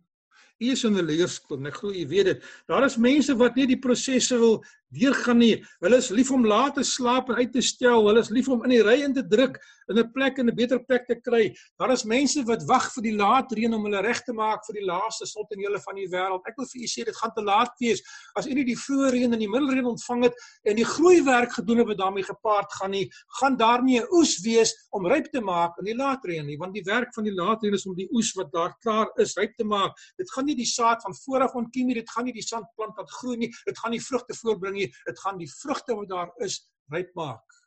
U 0.59 0.71
is 0.71 0.83
in 0.83 0.97
'n 0.97 1.05
leerskool 1.05 1.57
en 1.57 1.67
ek 1.67 1.75
glo 1.75 1.91
u 1.91 2.07
weet 2.07 2.25
dit. 2.25 2.43
Daar 2.67 2.85
is 2.85 2.97
mense 2.97 3.35
wat 3.37 3.55
nie 3.55 3.67
die 3.67 3.79
prosesse 3.79 4.37
wil 4.39 4.63
deur 4.89 5.13
gaan 5.13 5.37
nie. 5.37 5.63
Hulle 5.83 5.97
is 5.99 6.09
lief 6.09 6.31
om 6.31 6.45
laat 6.47 6.75
te 6.75 6.83
slaap 6.83 7.29
en 7.29 7.35
uit 7.41 7.51
te 7.53 7.61
stel. 7.61 8.07
Hulle 8.07 8.23
is 8.23 8.31
lief 8.31 8.47
om 8.47 8.63
in 8.63 8.77
die 8.77 8.83
ry 8.83 9.01
in 9.03 9.13
te 9.13 9.23
druk 9.27 9.59
in 9.87 9.99
'n 9.99 10.11
plek 10.11 10.37
in 10.37 10.49
'n 10.49 10.55
beter 10.55 10.79
plek 10.79 11.05
te 11.07 11.15
kry. 11.15 11.55
Daar 11.79 11.91
is 11.91 12.03
mense 12.03 12.43
wat 12.43 12.63
wag 12.67 12.91
vir 12.93 13.03
die 13.03 13.15
laat 13.15 13.51
reën 13.51 13.73
om 13.73 13.83
hulle 13.83 14.01
reg 14.01 14.21
te 14.23 14.33
maak 14.33 14.65
vir 14.65 14.79
die 14.79 14.85
laaste 14.85 15.25
slot 15.25 15.51
in 15.51 15.59
hele 15.59 15.79
van 15.79 15.95
die 15.95 16.07
wêreld. 16.07 16.41
Ek 16.47 16.55
wil 16.57 16.65
vir 16.65 16.81
u 16.81 16.87
sê 16.87 17.05
dit 17.05 17.15
gaan 17.15 17.31
te 17.35 17.43
laat 17.43 17.71
wees 17.79 18.01
as 18.35 18.47
u 18.47 18.53
nie 18.53 18.65
die 18.65 18.75
vroeë 18.75 19.11
reën 19.11 19.33
en 19.33 19.39
die 19.39 19.47
middelreën 19.47 19.85
ontvang 19.85 20.23
het 20.23 20.33
en 20.63 20.75
die 20.75 20.85
groei 20.85 21.23
werk 21.23 21.51
gedoen 21.51 21.77
het 21.77 21.87
wat 21.87 21.97
daarmee 21.97 22.23
gepaard 22.23 22.71
gaan 22.79 22.91
nie, 22.91 23.09
gaan 23.39 23.57
daar 23.57 23.83
nie 23.83 23.99
'n 23.99 24.07
oes 24.11 24.39
wees 24.43 24.73
om 24.91 25.07
ryp 25.07 25.31
te 25.31 25.41
maak 25.41 25.77
in 25.79 25.85
die 25.85 25.95
laat 25.95 26.23
reën 26.23 26.45
nie, 26.45 26.57
want 26.57 26.73
die 26.73 26.83
werk 26.83 27.13
van 27.13 27.23
die 27.23 27.33
laat 27.33 27.63
reën 27.63 27.73
is 27.73 27.85
om 27.85 27.95
die 27.95 28.09
oes 28.11 28.33
wat 28.35 28.51
daar 28.51 28.75
klaar 28.81 29.07
is 29.17 29.35
ryp 29.35 29.55
te 29.57 29.63
maak. 29.63 29.91
Dit 30.17 30.31
gaan 30.31 30.45
nie 30.47 30.57
die 30.57 30.69
saad 30.69 31.03
van 31.05 31.15
vooraf 31.23 31.55
ontkiem 31.59 31.87
nie, 31.89 31.99
dit 31.99 32.09
gaan 32.09 32.27
nie 32.27 32.35
die 32.35 32.45
sandplant 32.45 32.97
wat 32.99 33.11
groei 33.19 33.37
nie, 33.43 33.51
dit 33.67 33.79
gaan 33.79 33.93
nie 33.95 34.03
vrugte 34.03 34.35
voortbring 34.41 34.77
nie, 34.79 34.89
dit 35.09 35.23
gaan 35.23 35.39
die 35.41 35.49
vrugte 35.51 35.95
wat 35.99 36.11
daar 36.11 36.31
is 36.45 36.61
ryp 36.93 37.11
maak. 37.19 37.57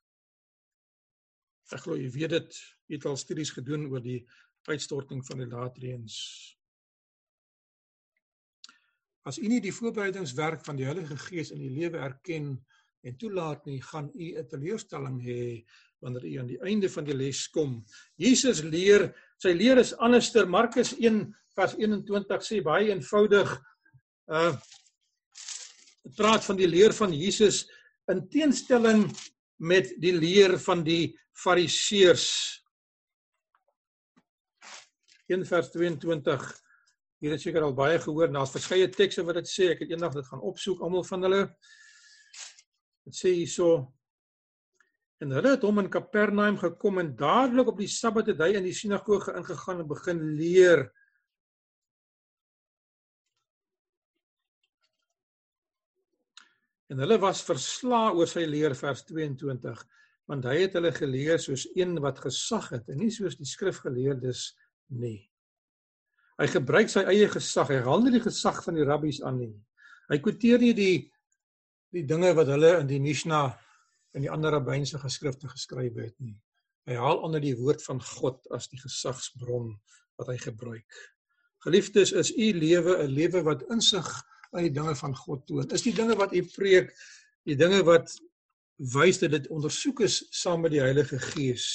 Ek 1.70 1.84
glo 1.84 1.94
jy 1.94 2.08
weet 2.10 2.34
dit, 2.34 2.62
jy 2.90 2.98
het 2.98 3.06
al 3.06 3.20
studies 3.20 3.52
gedoen 3.54 3.86
oor 3.92 4.02
die 4.02 4.24
uitstorting 4.68 5.22
van 5.26 5.44
die 5.44 5.50
laatreëns. 5.50 6.16
As 9.28 9.38
u 9.38 9.46
nie 9.52 9.60
die 9.62 9.74
voorbereidingswerk 9.74 10.64
van 10.64 10.78
die 10.80 10.88
Heilige 10.88 11.16
Gees 11.28 11.52
in 11.54 11.62
u 11.62 11.70
lewe 11.70 12.00
erken 12.00 12.54
en 13.06 13.16
toelaat 13.20 13.66
nie, 13.68 13.80
gaan 13.84 14.10
u 14.14 14.26
'n 14.40 14.48
teleurstelling 14.48 15.20
hê 15.22 15.64
wanneer 16.00 16.24
u 16.24 16.34
aan 16.40 16.46
die 16.46 16.60
einde 16.64 16.88
van 16.88 17.04
die 17.04 17.14
les 17.14 17.48
kom. 17.48 17.84
Jesus 18.16 18.62
leer, 18.62 19.12
sy 19.40 19.54
leer 19.56 19.80
is 19.80 19.94
anderster. 19.98 20.48
Markus 20.48 20.92
1 20.98 21.22
vers 21.56 21.74
21 21.78 22.44
sê 22.46 22.60
baie 22.64 22.92
eenvoudig 22.92 23.56
uh 24.30 24.52
praat 26.16 26.42
van 26.42 26.56
die 26.56 26.66
leer 26.66 26.94
van 26.96 27.12
Jesus 27.14 27.66
in 28.10 28.22
teenstelling 28.32 29.04
met 29.60 29.92
die 30.00 30.14
leer 30.16 30.56
van 30.64 30.80
die 30.82 31.12
fariseërs 31.36 32.24
1 35.30 35.44
vers 35.46 35.68
22 35.76 36.46
hier 37.20 37.34
het 37.36 37.44
seker 37.44 37.66
al 37.66 37.76
baie 37.76 38.00
gehoor 38.00 38.32
daar's 38.32 38.54
verskeie 38.56 38.88
tekste 38.90 39.22
wat 39.28 39.38
dit 39.42 39.52
sê 39.52 39.68
ek 39.74 39.84
het 39.84 39.92
eendag 39.92 40.16
dit 40.16 40.26
gaan 40.32 40.42
opsoek 40.50 40.80
almal 40.82 41.04
van 41.06 41.28
hulle 41.28 41.42
dit 43.06 43.20
sê 43.20 43.36
hierso 43.36 43.70
en 45.20 45.34
hulle 45.36 45.52
het 45.54 45.64
hom 45.66 45.82
in 45.82 45.90
Kapernaum 45.92 46.56
gekom 46.60 47.02
en 47.02 47.12
dadelik 47.16 47.68
op 47.72 47.80
die 47.80 47.90
Sabbat 47.90 48.30
het 48.32 48.40
hy 48.40 48.54
in 48.56 48.64
die 48.64 48.76
sinagoge 48.76 49.34
ingegaan 49.36 49.82
en 49.82 49.90
begin 49.90 50.24
leer 50.38 50.88
En 56.90 56.98
hulle 56.98 57.20
was 57.22 57.44
versla 57.46 58.08
oor 58.18 58.26
sy 58.26 58.42
leer 58.50 58.74
vers 58.74 59.04
22 59.06 59.82
want 60.30 60.46
hy 60.46 60.60
het 60.60 60.76
hulle 60.78 60.92
geleer 60.94 61.40
soos 61.42 61.64
een 61.74 61.96
wat 62.02 62.20
gesag 62.22 62.68
het 62.74 62.90
en 62.90 63.00
nie 63.02 63.10
soos 63.14 63.36
die 63.38 63.48
skrifgeleerdes 63.48 64.44
nie. 64.94 65.26
Hy 66.40 66.46
gebruik 66.50 66.90
sy 66.90 67.02
eie 67.10 67.26
gesag. 67.30 67.72
Hy 67.72 67.80
haal 67.84 68.04
nie 68.04 68.14
die 68.14 68.22
gesag 68.22 68.60
van 68.64 68.78
die 68.78 68.86
rabbies 68.86 69.18
aan 69.26 69.40
nie. 69.42 69.52
Hy 70.10 70.20
quoteer 70.22 70.62
nie 70.62 70.74
die 70.76 70.94
die 71.90 72.04
dinge 72.06 72.30
wat 72.38 72.46
hulle 72.52 72.76
in 72.78 72.86
die 72.86 73.00
Mishnah 73.02 73.56
en 74.14 74.24
die 74.24 74.30
ander 74.30 74.54
rabbynse 74.56 74.98
geskrifte 74.98 75.48
geskryf 75.48 75.96
het 76.00 76.16
nie. 76.18 76.36
Hy 76.88 76.96
haal 76.98 77.22
onder 77.24 77.42
die 77.42 77.54
woord 77.58 77.82
van 77.84 78.00
God 78.02 78.46
as 78.54 78.68
die 78.72 78.80
gesagsbron 78.80 79.74
wat 80.18 80.32
hy 80.32 80.38
gebruik. 80.40 81.00
Geliefdes, 81.64 82.12
is 82.16 82.32
u 82.32 82.52
lewe 82.56 82.96
'n 83.04 83.12
lewe 83.12 83.42
wat 83.44 83.62
insig 83.70 84.08
aan 84.50 84.66
die 84.66 84.74
dinge 84.74 84.94
van 84.96 85.14
God 85.16 85.46
toon. 85.46 85.70
Is 85.70 85.84
die 85.84 85.94
dinge 85.94 86.16
wat 86.16 86.32
u 86.34 86.42
preek, 86.56 86.90
die 87.44 87.56
dinge 87.56 87.82
wat 87.84 88.10
wys 88.80 89.20
dat 89.20 89.30
dit 89.30 89.48
ondersoek 89.48 90.00
is 90.00 90.22
saam 90.30 90.64
met 90.64 90.72
die 90.72 90.80
Heilige 90.80 91.18
Gees. 91.18 91.66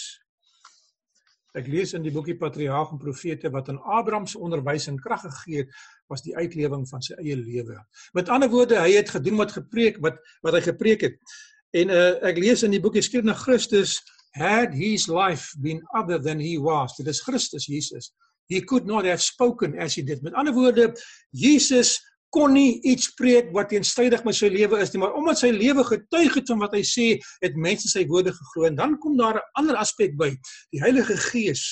Ek 1.56 1.70
lees 1.72 1.94
in 1.96 2.04
die 2.04 2.12
boekie 2.12 2.36
Patriarge 2.36 2.98
en 2.98 3.00
Profete 3.00 3.50
wat 3.54 3.70
aan 3.72 3.80
Abraham 3.80 4.26
se 4.28 4.40
onderwysing 4.44 4.98
krag 5.02 5.22
gegee 5.24 5.64
het, 5.64 5.76
was 6.12 6.24
die 6.26 6.36
uitlewing 6.36 6.84
van 6.90 7.02
sy 7.02 7.16
eie 7.22 7.38
lewe. 7.40 7.78
Met 8.14 8.30
ander 8.30 8.50
woorde, 8.52 8.82
hy 8.82 8.98
het 8.98 9.14
gedoen 9.14 9.38
wat 9.40 9.54
gepreek 9.56 10.02
wat 10.04 10.20
wat 10.44 10.58
hy 10.58 10.62
gepreek 10.66 11.06
het. 11.08 11.38
En 11.76 11.92
uh, 11.92 12.12
ek 12.30 12.40
lees 12.40 12.64
in 12.64 12.72
die 12.76 12.82
boekie 12.84 13.04
Skrif 13.04 13.26
na 13.28 13.36
Christus 13.36 14.00
had 14.36 14.74
his 14.76 15.08
life 15.12 15.52
been 15.64 15.82
other 15.96 16.20
than 16.20 16.40
he 16.40 16.58
was. 16.60 16.96
Dit 16.98 17.08
is 17.12 17.22
Christus 17.24 17.68
Jesus. 17.68 18.12
He 18.48 18.62
could 18.62 18.86
not 18.86 19.06
have 19.06 19.24
spoken 19.24 19.76
as 19.80 19.96
he 19.96 20.04
did. 20.04 20.22
Met 20.24 20.36
ander 20.40 20.54
woorde, 20.56 20.94
Jesus 21.34 21.98
kon 22.36 22.54
nie 22.56 22.82
iets 22.84 23.10
spreek 23.12 23.52
wat 23.56 23.72
teenstrydig 23.72 24.26
met 24.28 24.36
sy 24.36 24.50
lewe 24.52 24.80
is 24.84 24.92
nie, 24.92 25.00
maar 25.02 25.16
omdat 25.16 25.40
sy 25.40 25.52
lewe 25.56 25.86
getuig 25.88 26.36
het 26.36 26.52
van 26.52 26.64
wat 26.66 26.76
hy 26.76 26.82
sê, 26.84 27.06
het 27.44 27.56
mense 27.60 27.90
sy 27.92 28.04
woorde 28.12 28.34
geglo. 28.36 28.66
En 28.68 28.80
dan 28.80 28.98
kom 29.00 29.16
daar 29.20 29.40
'n 29.40 29.48
ander 29.62 29.80
aspek 29.80 30.18
by. 30.20 30.32
Die 30.72 30.84
Heilige 30.84 31.16
Gees 31.32 31.64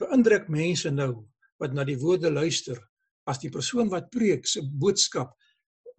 beïndruk 0.00 0.48
mense 0.48 0.90
nou 0.90 1.24
wat 1.60 1.72
na 1.72 1.84
die 1.84 1.98
woorde 1.98 2.30
luister 2.30 2.78
as 3.26 3.40
die 3.40 3.50
persoon 3.50 3.88
wat 3.88 4.10
preek 4.10 4.46
se 4.46 4.60
boodskap 4.62 5.32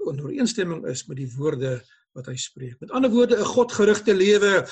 in 0.06 0.22
ooreenstemming 0.22 0.86
is 0.86 1.08
met 1.08 1.18
die 1.18 1.32
woorde 1.38 1.82
wat 2.16 2.30
hy 2.32 2.36
spreek. 2.40 2.80
Met 2.80 2.92
ander 2.96 3.12
woorde, 3.12 3.38
'n 3.38 3.52
godgerigte 3.54 4.14
lewe. 4.16 4.66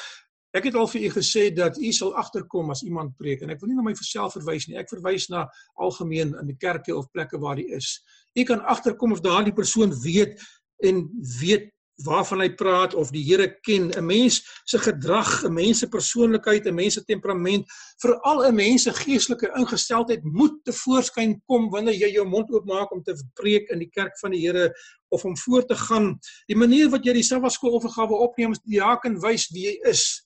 Ek 0.54 0.68
het 0.70 0.76
al 0.76 0.88
vir 0.88 1.02
u 1.02 1.10
gesê 1.10 1.50
dat 1.54 1.78
u 1.78 1.92
sal 1.92 2.16
agterkom 2.16 2.70
as 2.70 2.84
iemand 2.84 3.16
preek 3.18 3.42
en 3.42 3.50
ek 3.50 3.60
wil 3.60 3.70
nie 3.70 3.76
na 3.76 3.82
my 3.82 3.94
self 3.98 4.34
verwys 4.38 4.68
nie. 4.68 4.78
Ek 4.78 4.90
verwys 4.90 5.28
na 5.30 5.48
algemeen 5.82 6.36
in 6.40 6.48
die 6.48 6.58
kerke 6.58 6.96
of 6.96 7.10
plekke 7.12 7.40
waar 7.40 7.58
hy 7.58 7.66
is. 7.74 8.04
U 8.38 8.44
kan 8.44 8.62
agterkom 8.62 9.12
of 9.12 9.22
daardie 9.22 9.54
persoon 9.54 9.94
weet 10.04 10.38
en 10.86 11.10
weet 11.40 11.73
waarvan 12.02 12.42
hy 12.42 12.50
praat 12.58 12.96
of 12.98 13.12
die 13.14 13.22
Here 13.24 13.48
ken 13.62 13.92
'n 13.92 14.06
mens 14.06 14.42
se 14.66 14.78
gedrag, 14.80 15.44
'n 15.46 15.54
mens 15.54 15.80
se 15.80 15.88
persoonlikheid, 15.88 16.66
'n 16.66 16.76
mens 16.76 16.94
se 16.94 17.04
temperament, 17.04 17.66
veral 18.02 18.46
'n 18.46 18.56
mens 18.56 18.84
se 18.84 18.94
geestelike 18.94 19.52
ingesteldheid 19.56 20.24
moet 20.24 20.64
te 20.64 20.74
voorskyn 20.74 21.42
kom 21.46 21.70
wanneer 21.70 21.94
jy 21.94 22.14
jou 22.14 22.26
mond 22.26 22.50
oopmaak 22.50 22.92
om 22.92 23.04
te 23.04 23.14
preek 23.34 23.70
in 23.70 23.80
die 23.80 23.90
kerk 23.90 24.18
van 24.20 24.32
die 24.32 24.42
Here 24.42 24.74
of 25.10 25.26
om 25.26 25.38
voor 25.38 25.66
te 25.66 25.76
gaan. 25.76 26.20
Die 26.48 26.56
manier 26.56 26.90
wat 26.90 27.06
jy 27.06 27.14
die 27.14 27.24
Sabbatskool 27.24 27.78
offergawe 27.78 28.16
opneem, 28.16 28.54
die 28.54 28.80
diaken 28.80 29.22
wys 29.22 29.50
wie 29.52 29.66
jy 29.66 29.80
is. 29.90 30.26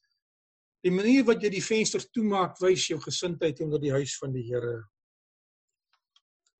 Die 0.83 0.91
manier 0.91 1.23
wat 1.23 1.41
jy 1.41 1.49
die 1.49 1.63
vensters 1.63 2.07
toemaak, 2.11 2.59
wys 2.59 2.87
jou 2.87 2.99
gesindheid 2.99 3.59
onder 3.59 3.79
die 3.79 3.91
huis 3.91 4.17
van 4.17 4.31
die 4.31 4.43
Here. 4.43 4.87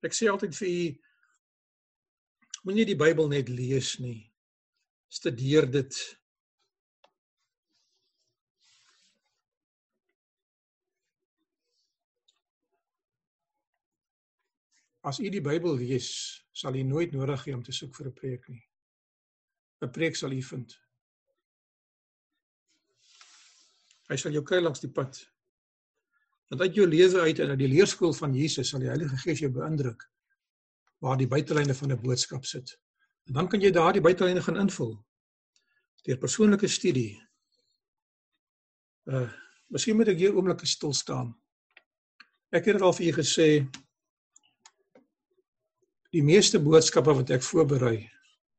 Ek 0.04 0.12
sê 0.12 0.28
altyd 0.28 0.54
vir 0.54 0.68
u 0.68 0.98
moenie 2.64 2.84
die 2.84 2.96
Bybel 2.96 3.28
net 3.28 3.48
lees 3.48 3.98
nie. 3.98 4.27
Studeer 5.08 5.70
dit. 5.70 5.98
As 15.00 15.18
u 15.18 15.30
die 15.32 15.40
Bybel 15.40 15.78
lees, 15.80 16.10
sal 16.52 16.76
u 16.76 16.82
nooit 16.84 17.14
nodig 17.16 17.46
hê 17.46 17.54
om 17.56 17.62
te 17.64 17.72
soek 17.72 17.94
vir 17.96 18.10
'n 18.10 18.18
preek 18.20 18.48
nie. 18.48 18.64
'n 19.80 19.90
Preek 19.90 20.16
sal 20.16 20.32
u 20.32 20.42
vind. 20.42 20.74
Hy 24.08 24.16
sal 24.16 24.32
jou 24.32 24.42
kry 24.42 24.60
langs 24.60 24.80
die 24.80 24.92
pad. 24.92 25.20
Want 26.48 26.62
uit 26.64 26.74
jou 26.74 26.86
lewe 26.86 27.20
uit 27.20 27.38
en 27.38 27.50
uit 27.50 27.58
die 27.58 27.68
leerskool 27.68 28.12
van 28.16 28.34
Jesus 28.34 28.68
sal 28.68 28.80
die 28.80 28.88
Heilige 28.88 29.16
Gees 29.16 29.40
jou 29.40 29.50
beïndruk 29.52 30.04
waar 31.04 31.16
die 31.16 31.28
buitelyne 31.28 31.74
van 31.74 31.92
'n 31.92 32.02
boodskap 32.02 32.44
sit. 32.44 32.78
En 33.28 33.34
dan 33.34 33.48
kan 33.48 33.60
jy 33.60 33.70
daardie 33.70 34.00
buitelyne 34.04 34.42
gaan 34.42 34.60
invul 34.60 34.96
deur 36.08 36.16
persoonlike 36.16 36.68
studie. 36.72 37.18
Uh, 39.04 39.26
miskien 39.68 39.96
moet 39.98 40.08
ek 40.08 40.22
hier 40.22 40.32
oomblik 40.32 40.62
stil 40.64 40.94
staan. 40.96 41.34
Ek 42.48 42.64
het 42.64 42.78
dit 42.78 42.84
al 42.84 42.94
vir 42.96 43.10
u 43.10 43.12
gesê 43.18 43.48
die 46.16 46.24
meeste 46.24 46.60
boodskappe 46.64 47.12
wat 47.18 47.32
ek 47.36 47.44
voorberei 47.44 47.98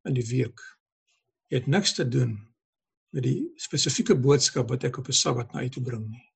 in 0.06 0.14
die 0.14 0.28
week 0.30 0.62
het 1.50 1.66
niks 1.66 1.96
te 1.98 2.06
doen 2.06 2.36
met 3.16 3.26
die 3.26 3.50
spesifieke 3.58 4.14
boodskap 4.14 4.70
wat 4.70 4.86
ek 4.86 5.02
op 5.02 5.10
'n 5.10 5.18
Sabbat 5.18 5.54
na 5.54 5.66
uit 5.66 5.74
toe 5.74 5.84
bring 5.84 6.06
nie. 6.06 6.28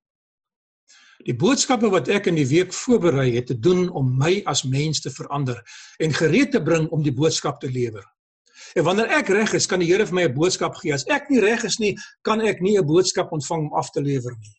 Die 1.30 1.38
boodskappe 1.38 1.90
wat 1.94 2.10
ek 2.10 2.28
in 2.28 2.36
die 2.36 2.50
week 2.50 2.74
voorberei 2.74 3.36
het 3.36 3.48
te 3.48 3.60
doen 3.60 3.90
om 3.90 4.18
my 4.18 4.42
as 4.46 4.64
mens 4.64 5.02
te 5.02 5.14
verander 5.14 5.62
en 6.00 6.14
gereed 6.14 6.52
te 6.52 6.64
bring 6.64 6.90
om 6.90 7.04
die 7.04 7.14
boodskap 7.14 7.62
te 7.62 7.70
lewer. 7.70 8.04
En 8.74 8.84
wanneer 8.84 9.11
ek 9.20 9.32
reg 9.36 9.53
is, 9.53 9.68
kan 9.70 9.82
die 9.84 9.89
Here 9.89 10.05
vir 10.05 10.16
my 10.16 10.24
'n 10.28 10.34
boodskap 10.34 10.76
gee. 10.76 10.93
As 10.93 11.05
ek 11.07 11.30
nie 11.30 11.41
reg 11.41 11.64
is 11.64 11.80
nie, 11.80 11.95
kan 12.22 12.41
ek 12.41 12.61
nie 12.61 12.78
'n 12.78 12.86
boodskap 12.86 13.32
ontvang 13.32 13.68
om 13.68 13.74
af 13.74 13.89
te 13.91 14.01
lewer 14.01 14.36
nie. 14.39 14.55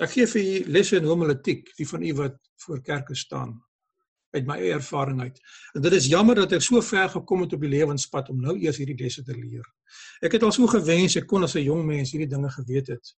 Ek 0.00 0.10
gee 0.10 0.26
vir 0.26 0.42
u 0.42 0.72
lesse 0.72 0.96
in 0.96 1.04
homiletiek, 1.04 1.76
die 1.76 1.88
van 1.88 2.02
u 2.02 2.14
wat 2.14 2.36
voor 2.64 2.82
kerke 2.82 3.14
staan 3.14 3.62
uit 4.34 4.46
my 4.46 4.56
eie 4.56 4.72
ervaring 4.72 5.20
uit. 5.20 5.38
En 5.74 5.82
dit 5.82 5.92
is 5.92 6.06
jammer 6.06 6.34
dat 6.34 6.52
ek 6.52 6.62
so 6.62 6.80
ver 6.80 7.08
gekom 7.08 7.40
het 7.40 7.52
op 7.52 7.60
die 7.60 7.68
lewenspad 7.68 8.28
om 8.28 8.40
nou 8.40 8.56
eers 8.58 8.76
hierdie 8.76 8.96
lesse 8.96 9.22
te 9.22 9.34
leer. 9.34 9.64
Ek 10.20 10.32
het 10.32 10.42
al 10.42 10.52
so 10.52 10.66
gewens 10.66 11.16
ek 11.16 11.26
kon 11.26 11.42
as 11.42 11.54
'n 11.54 11.64
jong 11.64 11.84
mens 11.84 12.12
hierdie 12.12 12.28
dinge 12.28 12.50
geweet 12.50 12.86
het 12.86 13.14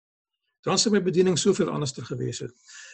dan 0.62 0.78
sou 0.78 0.92
my 0.94 1.02
bediening 1.02 1.38
soveel 1.38 1.70
anderster 1.72 2.04
gewees 2.06 2.42
het. 2.44 2.52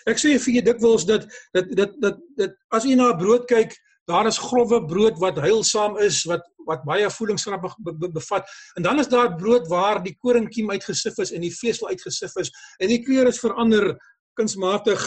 Ek 0.09 0.21
sê 0.21 0.35
vir 0.41 0.55
julle 0.55 0.67
dikwels 0.71 1.05
dat 1.09 1.27
dat 1.57 1.69
dat 1.77 1.97
dat 2.01 2.23
dat 2.41 2.57
as 2.73 2.85
jy 2.89 2.97
na 2.97 3.13
'n 3.13 3.19
brood 3.21 3.45
kyk, 3.49 3.77
Daar 4.09 4.27
is 4.27 4.41
growwe 4.41 4.81
brood 4.89 5.19
wat 5.21 5.41
heilsaam 5.43 5.99
is, 6.05 6.23
wat 6.29 6.47
wat 6.69 6.85
baie 6.85 7.09
voedingskrag 7.09 7.63
be, 7.81 7.95
be, 7.97 8.11
bevat. 8.13 8.49
En 8.77 8.85
dan 8.85 8.99
is 9.01 9.09
daar 9.09 9.31
brood 9.37 9.69
waar 9.69 10.03
die 10.05 10.17
koringkiem 10.21 10.71
uitgesif 10.71 11.17
is 11.25 11.33
en 11.33 11.45
die 11.45 11.55
vesel 11.55 11.89
uitgesif 11.89 12.37
is 12.43 12.53
en 12.79 12.93
die 12.93 13.01
kleur 13.05 13.31
is 13.31 13.41
verander 13.41 13.95
kunsmatig. 14.37 15.01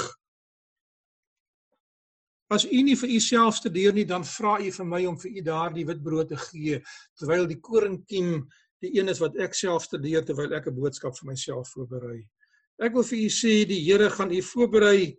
As 2.51 2.65
u 2.65 2.81
nie 2.83 2.97
vir 2.99 3.13
u 3.13 3.19
self 3.23 3.61
studeer 3.61 3.93
nie, 3.95 4.07
dan 4.09 4.25
vra 4.27 4.57
u 4.59 4.71
vir 4.73 4.89
my 4.89 5.05
om 5.07 5.19
vir 5.21 5.37
u 5.37 5.45
daardie 5.45 5.85
wit 5.87 6.01
brood 6.03 6.33
te 6.33 6.39
gee 6.49 6.81
terwyl 7.19 7.47
die 7.47 7.61
koringkiem 7.61 8.41
die 8.81 8.95
een 8.97 9.13
is 9.13 9.21
wat 9.21 9.37
ek 9.39 9.53
self 9.55 9.85
studeer 9.85 10.25
terwyl 10.25 10.53
ek 10.57 10.67
'n 10.67 10.75
boodskap 10.75 11.15
vir 11.19 11.31
myself 11.31 11.69
voorberei. 11.75 12.25
Ek 12.81 12.93
wil 12.93 13.05
vir 13.05 13.19
u 13.21 13.29
sê 13.29 13.53
die 13.69 13.83
Here 13.85 14.09
gaan 14.09 14.33
u 14.33 14.41
voorberei 14.41 15.15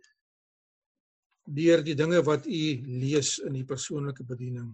deur 1.44 1.82
die 1.82 1.94
dinge 1.98 2.22
wat 2.22 2.46
u 2.46 2.62
lees 3.02 3.38
in 3.38 3.52
die 3.58 3.64
persoonlike 3.64 4.24
bediening. 4.24 4.72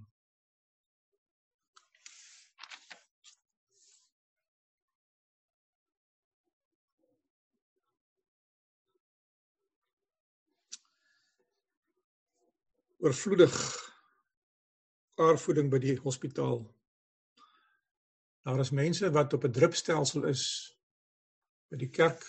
oorvloedig 12.99 13.55
aardvoeding 15.23 15.71
by 15.71 15.79
die 15.83 15.95
hospitaal. 16.03 16.65
Daar 18.47 18.61
is 18.61 18.73
mense 18.75 19.11
wat 19.15 19.33
op 19.33 19.45
'n 19.45 19.53
drupstelsel 19.53 20.27
is 20.27 20.43
by 21.71 21.77
die 21.77 21.89
kerk 21.89 22.25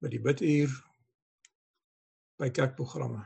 by 0.00 0.08
die 0.08 0.20
biduur 0.20 0.89
by 2.40 2.48
kerkprogramme. 2.50 3.22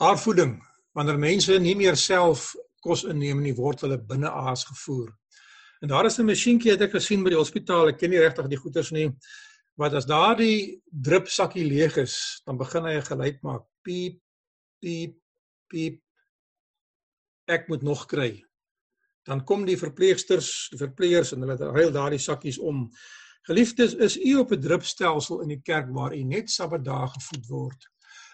Aardvoeding, 0.00 0.58
wanneer 0.96 1.20
mense 1.20 1.56
nie 1.60 1.76
meer 1.76 1.96
self 1.96 2.50
kos 2.84 3.04
inneem 3.08 3.42
nie, 3.44 3.56
word 3.56 3.84
hulle 3.84 3.98
binne 3.98 4.30
aas 4.30 4.64
gevoer. 4.68 5.10
En 5.80 5.88
daar 5.88 6.06
is 6.06 6.18
'n 6.18 6.26
masjienkie 6.26 6.72
wat 6.72 6.82
ek 6.82 6.96
gesien 6.98 7.24
by 7.24 7.30
die 7.30 7.40
hospitaal, 7.40 7.88
ek 7.88 7.98
ken 7.98 8.10
nie 8.10 8.20
regtig 8.20 8.48
die 8.48 8.60
goeters 8.60 8.92
nie, 8.92 9.08
wat 9.76 9.94
as 9.94 10.06
daardie 10.06 10.80
drupsakkie 10.90 11.64
leeg 11.64 11.96
is, 11.96 12.42
dan 12.46 12.58
begin 12.58 12.84
hy 12.84 12.96
'n 12.96 13.02
geluid 13.02 13.42
maak. 13.42 13.64
Piep 13.82 14.20
piep 14.80 15.16
piep. 15.70 16.00
Ek 17.46 17.68
moet 17.68 17.82
nog 17.82 18.06
kry. 18.06 18.42
Dan 19.26 19.44
kom 19.44 19.64
die 19.66 19.78
verpleegsters, 19.78 20.68
die 20.72 20.80
verpleegers 20.80 21.32
en 21.32 21.44
hulle 21.44 21.70
ruil 21.70 21.92
daardie 21.94 22.20
sakkies 22.22 22.58
om. 22.58 22.88
Geliefdes, 23.48 23.94
is 23.94 24.18
u 24.18 24.36
op 24.38 24.52
'n 24.52 24.60
drupstelsel 24.60 25.40
in 25.40 25.48
die 25.48 25.62
kerk 25.62 25.88
waar 25.90 26.16
u 26.16 26.22
net 26.22 26.50
Sabbatdae 26.50 27.08
gevoed 27.08 27.46
word. 27.46 27.88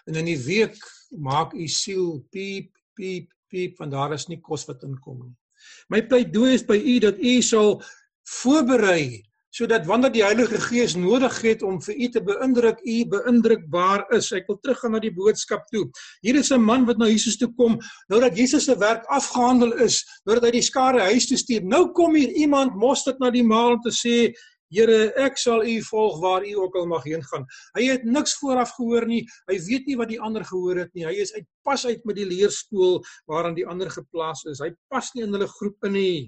En 0.05 0.15
in 0.15 0.25
die 0.25 0.39
week 0.43 0.77
maak 1.09 1.53
u 1.53 1.67
siel 1.67 2.25
piep 2.29 2.75
piep 2.93 3.31
piep 3.47 3.77
want 3.77 3.91
daar 3.91 4.13
is 4.13 4.27
nie 4.27 4.41
kos 4.41 4.65
wat 4.65 4.83
inkom 4.83 5.23
nie. 5.23 5.35
My 5.89 6.01
pleidooi 6.01 6.53
is 6.53 6.65
by 6.65 6.77
u 6.77 6.99
dat 6.99 7.17
u 7.17 7.41
sal 7.41 7.81
voorberei 8.23 9.23
sodat 9.57 9.87
wanneer 9.89 10.11
die 10.13 10.23
Heilige 10.23 10.59
Gees 10.61 10.93
nodig 10.99 11.33
het 11.41 11.63
om 11.65 11.79
vir 11.81 11.95
u 11.95 12.09
te 12.13 12.21
beïndruk, 12.21 12.81
u 12.83 12.97
beïndrukbaar 13.09 14.03
is. 14.17 14.29
Ek 14.35 14.45
wil 14.49 14.59
teruggaan 14.61 14.93
na 14.93 15.01
die 15.01 15.13
boodskap 15.15 15.65
toe. 15.71 15.87
Hier 16.21 16.37
is 16.37 16.51
'n 16.51 16.61
man 16.61 16.85
wat 16.85 16.97
na 16.97 17.07
Jesus 17.07 17.37
toe 17.37 17.49
kom, 17.57 17.79
nou 18.09 18.21
dat 18.21 18.37
Jesus 18.37 18.65
se 18.65 18.77
werk 18.77 19.05
afgehandel 19.05 19.73
is, 19.81 20.03
nou 20.25 20.35
dat 20.35 20.43
hy 20.43 20.51
die 20.51 20.61
skare 20.61 20.99
huis 20.99 21.27
toe 21.27 21.37
stuur. 21.37 21.63
Nou 21.63 21.91
kom 21.91 22.15
hier 22.15 22.29
iemand 22.29 22.75
mos 22.75 23.03
dit 23.03 23.19
na 23.19 23.31
die 23.31 23.43
maal 23.43 23.73
om 23.73 23.81
te 23.81 23.91
sê, 23.91 24.33
Here, 24.73 25.11
ek 25.23 25.37
sal 25.39 25.63
u 25.63 25.75
volg 25.87 26.17
waar 26.19 26.43
u 26.43 26.53
ook 26.63 26.75
al 26.75 26.87
mag 26.91 27.05
heen 27.07 27.23
gaan. 27.23 27.45
Hy 27.77 27.85
het 27.87 28.03
niks 28.03 28.35
vooraf 28.41 28.73
gehoor 28.75 29.07
nie. 29.07 29.21
Hy 29.47 29.59
weet 29.63 29.87
nie 29.87 29.95
wat 29.99 30.11
die 30.11 30.19
ander 30.19 30.43
gehoor 30.43 30.81
het 30.83 30.91
nie. 30.97 31.05
Hy 31.07 31.13
is 31.23 31.31
uit 31.35 31.45
pas 31.63 31.85
uit 31.87 32.03
met 32.05 32.17
die 32.19 32.27
leerskool 32.27 32.99
waaraan 33.31 33.55
die 33.55 33.67
ander 33.67 33.91
geplaas 33.93 34.43
is. 34.51 34.59
Hy 34.63 34.73
pas 34.91 35.13
nie 35.15 35.23
in 35.23 35.35
hulle 35.35 35.47
groep 35.47 35.87
in 35.87 35.95
nie. 35.95 36.25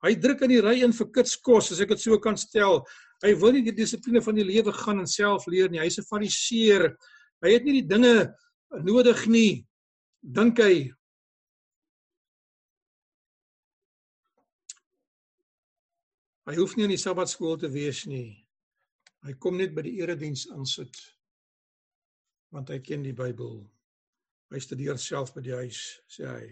Hy 0.00 0.14
druk 0.16 0.46
in 0.46 0.54
die 0.54 0.60
ry 0.64 0.76
in 0.86 0.94
vir 0.96 1.10
kitskos, 1.12 1.72
as 1.74 1.82
ek 1.82 1.90
dit 1.92 2.00
so 2.00 2.16
kan 2.22 2.38
stel. 2.40 2.80
Hy 3.20 3.34
wil 3.42 3.58
nie 3.58 3.66
die 3.66 3.76
dissipline 3.76 4.22
van 4.24 4.38
die 4.38 4.46
lewe 4.46 4.72
gaan 4.72 5.02
en 5.02 5.10
self 5.10 5.44
leer 5.50 5.68
nie. 5.68 5.82
Hy's 5.82 5.98
'n 5.98 6.08
fariseer. 6.08 6.86
Hy 7.42 7.50
het 7.52 7.64
nie 7.64 7.82
die 7.82 7.88
dinge 7.88 8.32
nodig 8.86 9.26
nie. 9.26 9.66
Dink 10.22 10.58
hy 10.60 10.92
Hy 16.50 16.56
hoef 16.58 16.72
nie 16.74 16.88
in 16.88 16.90
die 16.90 16.98
Sabbatskool 16.98 17.60
te 17.62 17.68
wees 17.70 18.02
nie. 18.10 18.34
Hy 19.22 19.36
kom 19.38 19.54
net 19.60 19.70
by 19.76 19.84
die 19.86 20.00
erediens 20.00 20.48
aansit. 20.50 20.96
Want 22.50 22.72
hy 22.74 22.80
ken 22.82 23.04
die 23.06 23.14
Bybel. 23.14 23.60
Hy 24.50 24.58
studeer 24.58 24.98
self 24.98 25.30
by 25.36 25.44
die 25.46 25.54
huis, 25.54 25.78
sê 26.10 26.26
hy. 26.26 26.48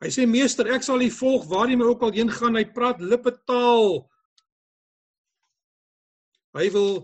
Hy 0.00 0.08
sê 0.14 0.24
meester, 0.24 0.70
ek 0.72 0.86
sal 0.86 1.04
u 1.04 1.10
volg 1.12 1.44
waar 1.50 1.68
jy 1.68 1.76
my 1.76 1.90
ook 1.90 2.06
al 2.06 2.14
heen 2.16 2.32
gaan. 2.32 2.56
Hy 2.56 2.64
praat 2.72 3.02
lippetaal. 3.04 3.98
Hy 6.56 6.68
wil 6.72 6.94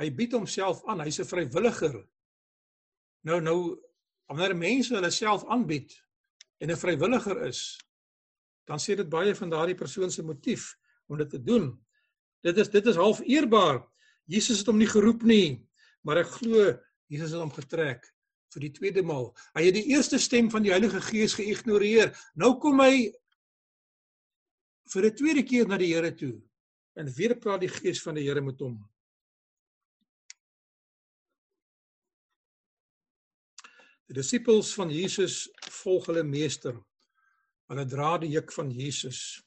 hy 0.00 0.08
bied 0.16 0.38
homself 0.38 0.80
aan. 0.88 1.04
Hy's 1.04 1.20
'n 1.20 1.28
vrywilliger. 1.28 2.00
Nou 3.28 3.40
nou 3.40 3.76
wanneer 4.28 4.56
mense 4.56 4.94
hulle 4.94 5.10
self 5.10 5.44
aanbied 5.44 5.92
en 6.64 6.70
'n 6.70 6.80
vrywilliger 6.80 7.44
is, 7.44 7.76
dan 8.66 8.82
sê 8.82 8.96
dit 8.98 9.08
baie 9.08 9.34
van 9.34 9.50
daardie 9.50 9.78
persoon 9.78 10.10
se 10.10 10.24
motief 10.26 10.74
om 11.06 11.18
dit 11.18 11.30
te 11.30 11.42
doen. 11.42 11.70
Dit 12.42 12.58
is 12.58 12.70
dit 12.70 12.86
is 12.86 12.98
half 12.98 13.22
eerbaar. 13.24 13.84
Jesus 14.26 14.58
het 14.58 14.70
hom 14.70 14.78
nie 14.78 14.90
geroep 14.90 15.22
nie, 15.22 15.62
maar 16.02 16.22
ek 16.22 16.34
glo 16.40 16.74
Jesus 17.06 17.32
het 17.34 17.42
hom 17.42 17.54
getrek 17.54 18.08
vir 18.54 18.66
die 18.66 18.72
tweede 18.74 19.04
maal. 19.06 19.30
Hy 19.54 19.68
het 19.68 19.76
die 19.76 19.86
eerste 19.94 20.18
stem 20.22 20.50
van 20.50 20.64
die 20.64 20.72
Heilige 20.74 21.00
Gees 21.04 21.36
geïgnoreer. 21.38 22.10
Nou 22.34 22.56
kom 22.62 22.80
hy 22.82 23.12
vir 24.92 25.06
'n 25.06 25.16
tweede 25.16 25.42
keer 25.42 25.68
na 25.68 25.78
die 25.78 25.94
Here 25.94 26.14
toe 26.14 26.42
en 26.96 27.12
weer 27.12 27.36
praat 27.36 27.60
die 27.60 27.70
Gees 27.70 28.02
van 28.02 28.14
die 28.14 28.24
Here 28.24 28.40
met 28.40 28.60
hom. 28.60 28.78
Die 34.06 34.14
disippels 34.14 34.74
van 34.74 34.90
Jesus 34.90 35.48
volg 35.82 36.06
hulle 36.06 36.22
meester 36.22 36.78
Hulle 37.70 37.86
dra 37.90 38.14
die 38.22 38.30
juk 38.30 38.52
van 38.54 38.70
Jesus. 38.70 39.40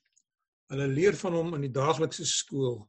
Hulle 0.70 0.90
leer 0.92 1.16
van 1.22 1.38
hom 1.38 1.54
in 1.56 1.64
die 1.68 1.74
daaglikse 1.74 2.26
skool. 2.28 2.82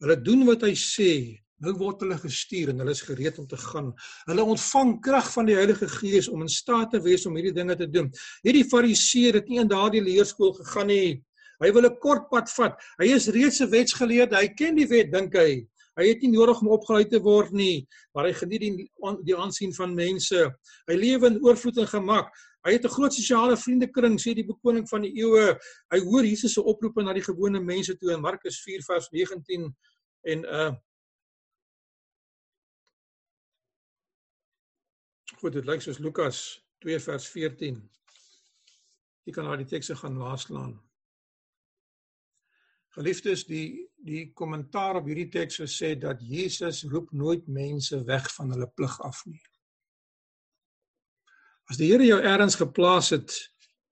Hulle 0.00 0.16
doen 0.24 0.46
wat 0.48 0.64
hy 0.64 0.72
sê. 0.78 1.12
Nou 1.58 1.74
word 1.74 2.04
hulle 2.04 2.16
gestuur 2.22 2.70
en 2.70 2.80
hulle 2.80 2.94
is 2.94 3.02
gereed 3.02 3.38
om 3.42 3.46
te 3.50 3.58
gaan. 3.58 3.90
Hulle 4.30 4.46
ontvang 4.54 4.92
krag 5.04 5.28
van 5.34 5.48
die 5.48 5.56
Heilige 5.58 5.88
Gees 5.90 6.28
om 6.30 6.44
in 6.44 6.52
staat 6.52 6.92
te 6.94 7.00
wees 7.02 7.26
om 7.26 7.34
hierdie 7.36 7.56
dinge 7.56 7.74
te 7.76 7.88
doen. 7.90 8.12
Hierdie 8.46 8.66
Fariseer 8.70 9.40
het 9.40 9.50
nie 9.50 9.58
in 9.60 9.70
daardie 9.70 10.04
leerskool 10.06 10.54
gegaan 10.60 10.88
nie. 10.92 11.18
Hy 11.58 11.72
wil 11.74 11.90
'n 11.90 11.98
kort 11.98 12.30
pad 12.30 12.48
vat. 12.56 12.78
Hy 13.02 13.08
is 13.16 13.28
reeds 13.28 13.60
'n 13.60 13.70
wetsgeleerde. 13.70 14.36
Hy 14.38 14.48
ken 14.54 14.76
die 14.76 14.86
wet, 14.86 15.12
dink 15.12 15.34
hy. 15.34 15.66
Hy 15.98 16.06
het 16.06 16.22
nie 16.22 16.30
nodig 16.30 16.60
om 16.62 16.68
opgelei 16.68 17.04
te 17.10 17.18
word 17.18 17.50
nie, 17.50 17.86
maar 18.14 18.28
hy 18.28 18.32
geniet 18.32 18.60
die 18.60 18.90
die 19.26 19.36
aansien 19.36 19.72
van 19.74 19.94
mense. 19.94 20.54
Hy 20.86 20.94
lewe 20.94 21.26
in 21.26 21.40
oorvloed 21.42 21.78
en 21.78 21.90
gemak. 21.90 22.30
Hy 22.68 22.74
het 22.76 22.84
'n 22.84 22.92
groot 22.92 23.14
sosiale 23.14 23.56
vriendekring, 23.56 24.18
sê 24.20 24.34
die 24.34 24.44
bekoning 24.44 24.88
van 24.88 25.02
die 25.02 25.14
eeue. 25.16 25.58
Hy 25.90 26.00
hoor 26.04 26.24
Jesus 26.24 26.52
se 26.52 26.62
oproepe 26.62 27.02
na 27.02 27.12
die 27.12 27.24
gewone 27.24 27.60
mense 27.60 27.96
toe 27.96 28.12
in 28.12 28.20
Markus 28.20 28.60
4 28.62 28.82
vers 28.84 29.08
19 29.10 29.76
en 30.22 30.44
uh 30.44 30.74
Goed, 35.38 35.52
dit 35.52 35.64
lyk 35.64 35.80
soos 35.80 35.98
Lukas 35.98 36.38
2 36.82 36.98
vers 36.98 37.26
14. 37.28 37.90
Jy 39.24 39.32
kan 39.32 39.44
na 39.44 39.56
die 39.56 39.68
tekste 39.70 39.94
gaan 39.96 40.18
naslaan. 40.18 40.72
Geliefdes, 42.96 43.44
die 43.46 43.86
die 44.04 44.32
kommentaar 44.32 44.96
op 44.96 45.06
hierdie 45.06 45.28
teks 45.28 45.60
sê 45.72 45.94
dat 45.98 46.20
Jesus 46.22 46.84
roep 46.90 47.12
nooit 47.12 47.46
mense 47.46 48.04
weg 48.04 48.28
van 48.34 48.50
hulle 48.50 48.68
plig 48.74 49.00
af 49.00 49.24
nie. 49.26 49.40
As 51.68 51.76
die 51.76 51.90
Here 51.90 52.04
jou 52.06 52.16
ergens 52.24 52.56
geplaas 52.56 53.10
het, 53.12 53.34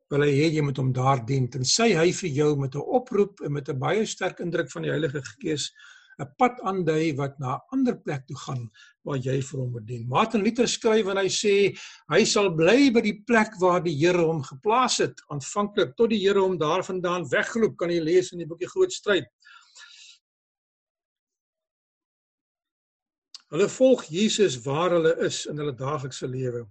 wil 0.09 0.23
hy 0.25 0.31
hê 0.33 0.47
jy 0.55 0.63
moet 0.65 0.79
hom 0.81 0.95
daar 0.97 1.21
dien. 1.29 1.49
Tensy 1.53 1.91
hy 1.93 2.09
vir 2.23 2.31
jou 2.33 2.57
met 2.57 2.75
'n 2.75 2.81
oproep 2.99 3.43
en 3.45 3.53
met 3.53 3.69
'n 3.69 3.79
baie 3.79 4.07
sterk 4.07 4.41
indruk 4.41 4.71
van 4.71 4.83
die 4.83 4.91
Heilige 4.91 5.21
Gees 5.43 5.71
'n 6.19 6.27
pad 6.39 6.61
aandui 6.65 7.17
wat 7.17 7.39
na 7.39 7.57
'n 7.57 7.61
ander 7.73 7.97
plek 7.97 8.27
toe 8.27 8.37
gaan 8.37 8.71
waar 9.05 9.19
jy 9.19 9.43
vir 9.43 9.61
hom 9.61 9.73
moet 9.73 9.87
dien. 9.87 10.09
Martin 10.09 10.43
Luther 10.43 10.69
skryf 10.69 11.07
en 11.09 11.19
hy 11.19 11.29
sê 11.29 11.77
hy 12.09 12.25
sal 12.25 12.49
bly 12.57 12.91
by 12.91 13.03
die 13.03 13.21
plek 13.27 13.53
waar 13.61 13.83
die 13.83 13.95
Here 13.95 14.25
hom 14.25 14.43
geplaas 14.43 14.97
het, 14.99 15.21
aanvanklik 15.29 15.97
tot 15.97 16.11
die 16.11 16.21
Here 16.21 16.41
hom 16.41 16.57
daarvandaan 16.59 17.29
weggeloop, 17.29 17.77
kan 17.77 17.91
jy 17.91 18.01
lees 18.01 18.33
in 18.33 18.39
die 18.39 18.47
boekie 18.47 18.69
Groot 18.69 18.93
Stryd. 18.93 19.27
Hulle 23.51 23.69
volg 23.69 24.05
Jesus 24.05 24.57
waar 24.65 24.91
hulle 24.91 25.15
is 25.27 25.45
in 25.47 25.59
hulle 25.59 25.77
daaglikse 25.77 26.27
lewe. 26.27 26.67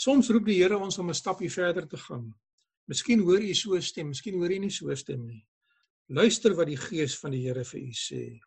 Soms 0.00 0.30
roep 0.32 0.46
die 0.48 0.56
Here 0.56 0.78
ons 0.80 0.96
om 0.98 1.10
'n 1.10 1.14
stappie 1.14 1.50
verder 1.52 1.86
te 1.86 1.98
gaan. 2.00 2.32
Miskien 2.88 3.20
hoor 3.20 3.42
u 3.42 3.54
so 3.54 3.74
'n 3.76 3.82
stem, 3.82 4.08
miskien 4.08 4.34
hoor 4.34 4.50
u 4.50 4.58
nie 4.58 4.70
so 4.70 4.88
'n 4.88 4.96
stem 4.96 5.26
nie. 5.26 5.46
Luister 6.08 6.54
wat 6.54 6.66
die 6.66 6.76
Gees 6.76 7.18
van 7.18 7.32
die 7.32 7.42
Here 7.46 7.64
vir 7.64 7.80
u 7.80 7.92
sê. 7.92 8.40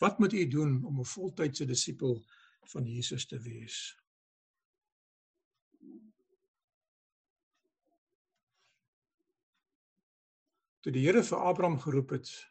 Wat 0.00 0.18
moet 0.18 0.32
u 0.32 0.48
doen 0.48 0.84
om 0.84 1.00
'n 1.00 1.04
voltydse 1.04 1.66
disipel 1.66 2.24
van 2.72 2.86
Jesus 2.86 3.26
te 3.26 3.38
wees. 3.38 3.96
Toe 10.80 10.92
die 10.92 11.04
Here 11.04 11.22
vir 11.22 11.38
Abraham 11.38 11.78
geroep 11.78 12.10
het, 12.10 12.49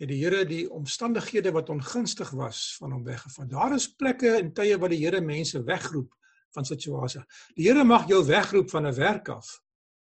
het 0.00 0.08
die 0.08 0.20
Here 0.22 0.46
die 0.48 0.64
omstandighede 0.72 1.52
wat 1.52 1.68
ongunstig 1.68 2.30
was 2.36 2.76
van 2.80 2.94
hom 2.96 3.04
weggevat. 3.04 3.50
Daar 3.50 3.74
is 3.76 3.90
plekke 3.92 4.38
en 4.38 4.52
tye 4.56 4.78
waar 4.80 4.92
die 4.92 5.02
Here 5.02 5.20
mense 5.20 5.60
wegroep 5.66 6.14
van 6.56 6.64
situasies. 6.64 7.26
Die 7.56 7.68
Here 7.68 7.84
mag 7.84 8.08
jou 8.08 8.22
wegroep 8.24 8.70
van 8.72 8.86
'n 8.86 8.94
werk 8.96 9.28
af 9.28 9.60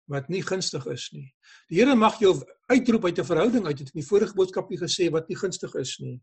wat 0.09 0.29
nie 0.29 0.41
gunstig 0.41 0.85
is 0.85 1.09
nie. 1.11 1.33
Die 1.69 1.79
Here 1.79 1.95
mag 1.95 2.19
jou 2.19 2.33
uitroep 2.69 3.05
uit 3.05 3.19
'n 3.19 3.25
verhouding 3.25 3.65
uit, 3.65 3.79
het 3.79 3.89
in 3.93 4.01
die 4.01 4.07
vorige 4.07 4.33
boodskapie 4.33 4.77
gesê 4.77 5.09
wat 5.11 5.27
nie 5.29 5.37
gunstig 5.37 5.73
is 5.75 5.99
nie. 5.99 6.21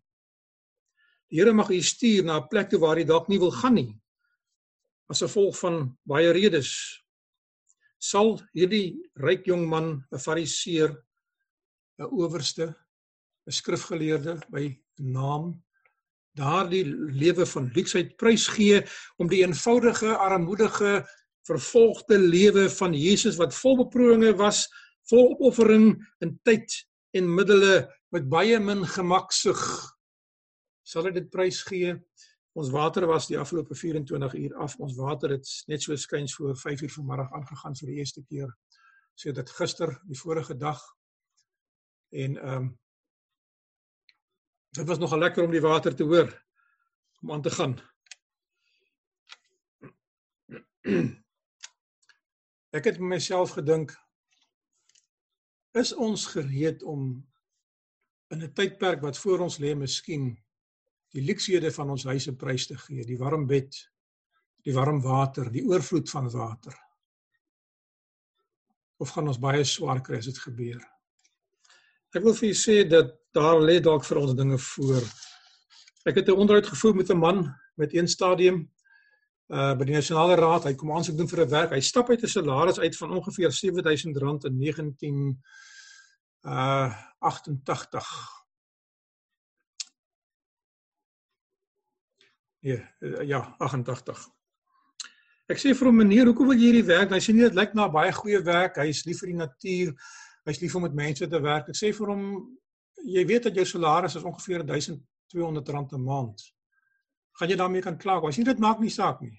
Die 1.31 1.41
Here 1.41 1.53
mag 1.53 1.69
jou 1.69 1.83
stuur 1.83 2.25
na 2.25 2.39
'n 2.39 2.49
plek 2.49 2.71
toe 2.71 2.79
waar 2.79 2.99
jy 2.99 3.05
dalk 3.05 3.29
nie 3.29 3.39
wil 3.39 3.51
gaan 3.51 3.75
nie. 3.75 4.01
As 5.09 5.21
gevolg 5.21 5.59
van 5.59 5.99
baie 6.05 6.31
redes, 6.33 7.03
sal 7.99 8.41
hierdie 8.53 9.11
ryk 9.15 9.47
jong 9.47 9.69
man, 9.69 10.07
'n 10.13 10.19
fariseer, 10.19 11.03
'n 11.99 12.05
owerste, 12.05 12.77
'n 13.47 13.53
skrifgeleerde 13.53 14.39
by 14.51 14.69
naam 14.97 15.55
daardie 16.37 16.85
lewe 17.17 17.47
van 17.47 17.71
luksheid 17.75 18.17
prys 18.21 18.47
gee 18.53 18.83
om 19.17 19.29
die 19.29 19.43
eenvoudige, 19.45 20.17
armoedige, 20.17 21.01
vervolgde 21.47 22.19
lewe 22.19 22.67
van 22.71 22.95
Jesus 22.95 23.39
wat 23.41 23.55
vol 23.55 23.79
beproewinge 23.85 24.35
was, 24.37 24.67
vol 25.11 25.31
opoffering 25.37 25.95
in 26.25 26.35
tyd 26.45 26.73
en 27.17 27.29
middele 27.35 27.87
met 28.13 28.29
baie 28.29 28.59
min 28.61 28.85
gemaksug. 28.87 29.63
Sal 30.87 31.11
dit 31.15 31.31
prys 31.31 31.63
gee? 31.67 31.95
Ons 32.57 32.71
water 32.73 33.07
was 33.07 33.29
die 33.29 33.39
afgelope 33.39 33.75
24 33.77 34.35
uur 34.35 34.55
af. 34.65 34.77
Ons 34.81 34.97
water 34.97 35.35
het 35.37 35.49
net 35.69 35.83
so 35.83 35.97
skuins 35.97 36.35
voor 36.35 36.57
5 36.57 36.87
uur 36.87 36.95
vanmiddag 36.95 37.33
aangegaan 37.37 37.77
vir 37.77 37.91
die 37.91 37.99
eerste 38.01 38.23
keer. 38.25 38.53
So 39.15 39.33
dit 39.33 39.51
gister, 39.59 39.93
die 40.09 40.19
vorige 40.19 40.57
dag. 40.57 40.83
En 42.11 42.37
ehm 42.37 42.67
um, 42.67 42.75
dit 44.77 44.87
was 44.87 44.99
nogal 44.99 45.19
lekker 45.19 45.45
om 45.45 45.51
die 45.51 45.65
water 45.65 45.95
te 45.95 46.05
hoor 46.05 46.31
om 47.23 47.33
aan 47.33 47.43
te 47.43 47.51
gaan. 47.51 47.77
Ek 52.77 52.85
het 52.85 52.99
myself 53.01 53.57
gedink 53.57 53.95
is 55.77 55.93
ons 55.93 56.27
gereed 56.33 56.83
om 56.83 57.09
in 58.33 58.43
'n 58.43 58.53
tydperk 58.53 59.01
wat 59.03 59.19
voor 59.19 59.41
ons 59.47 59.59
lê 59.59 59.75
miskien 59.75 60.37
die 61.15 61.23
luksehede 61.23 61.71
van 61.73 61.91
ons 61.91 62.05
huise 62.05 62.37
prys 62.37 62.67
te 62.67 62.77
gee, 62.77 63.05
die 63.05 63.19
warm 63.19 63.47
bed, 63.47 63.77
die 64.65 64.75
warm 64.75 65.01
water, 65.03 65.51
die 65.51 65.65
oorvloed 65.65 66.11
van 66.11 66.31
water. 66.31 66.75
Of 68.97 69.11
gaan 69.11 69.29
ons 69.29 69.39
baie 69.41 69.65
swaar 69.65 70.03
kry 70.03 70.19
as 70.19 70.25
dit 70.25 70.39
gebeur? 70.39 70.96
Ek 72.17 72.25
wil 72.25 72.33
vir 72.33 72.49
julle 72.49 72.57
sê 72.57 72.77
dat 72.89 73.11
daar 73.37 73.59
lê 73.61 73.77
dalk 73.85 74.07
vir 74.09 74.19
ons 74.23 74.33
dinge 74.37 74.57
voor. 74.59 75.05
Ek 76.09 76.17
het 76.17 76.29
'n 76.29 76.41
onderhoud 76.41 76.67
gevoer 76.67 76.95
met 76.97 77.11
'n 77.11 77.19
man 77.19 77.55
met 77.77 77.93
een 77.93 78.09
stadium 78.09 78.71
uh 79.53 79.75
by 79.75 79.85
die 79.85 79.95
nasionale 79.95 80.35
raad. 80.35 80.65
Hy 80.65 80.75
kom 80.75 80.93
aansoek 80.93 81.17
doen 81.17 81.29
vir 81.29 81.45
'n 81.45 81.51
werk. 81.51 81.71
Hy 81.71 81.81
stap 81.81 82.11
uit 82.11 82.23
'n 82.23 82.29
salaris 82.29 82.79
uit 82.79 82.97
van 82.97 83.11
ongeveer 83.11 83.51
R7000 83.51 84.45
in 84.45 84.59
19 84.59 85.43
uh 86.43 86.95
88. 87.19 88.07
Ja, 92.61 92.81
ja, 93.23 93.55
88. 93.59 94.29
Ek 95.47 95.59
sê 95.59 95.75
vir 95.75 95.87
hom 95.87 95.97
meneer, 95.97 96.27
hoekom 96.27 96.49
wil 96.49 96.59
jy 96.59 96.73
hierdie 96.73 96.89
werk? 96.89 97.11
Hy 97.11 97.21
sê 97.21 97.33
nee, 97.35 97.47
dit 97.47 97.55
lyk 97.55 97.75
na 97.75 97.89
baie 97.89 98.13
goeie 98.13 98.43
werk. 98.43 98.77
Hy 98.77 98.89
is 98.89 99.05
lief 99.05 99.19
vir 99.19 99.29
die 99.29 99.37
natuur. 99.37 99.93
Hy's 100.47 100.61
lief 100.63 100.75
om 100.79 100.83
met 100.87 100.95
mense 100.95 101.27
te 101.27 101.41
werk. 101.43 101.71
Ek 101.73 101.79
sê 101.79 101.93
vir 101.95 102.13
hom 102.13 102.27
jy 103.07 103.25
weet 103.27 103.49
dat 103.49 103.57
jou 103.59 103.65
salaris 103.67 104.17
is 104.19 104.27
ongeveer 104.27 104.65
1200 104.67 105.69
rand 105.75 105.93
'n 105.93 106.03
maand. 106.03 106.45
Gaan 107.39 107.51
jy 107.51 107.57
daarmee 107.57 107.83
kan 107.83 107.99
klaag? 107.99 108.25
As 108.25 108.37
jy 108.37 108.45
dit 108.45 108.59
maak 108.59 108.81
nie 108.81 108.91
saak 108.91 109.21
nie. 109.21 109.37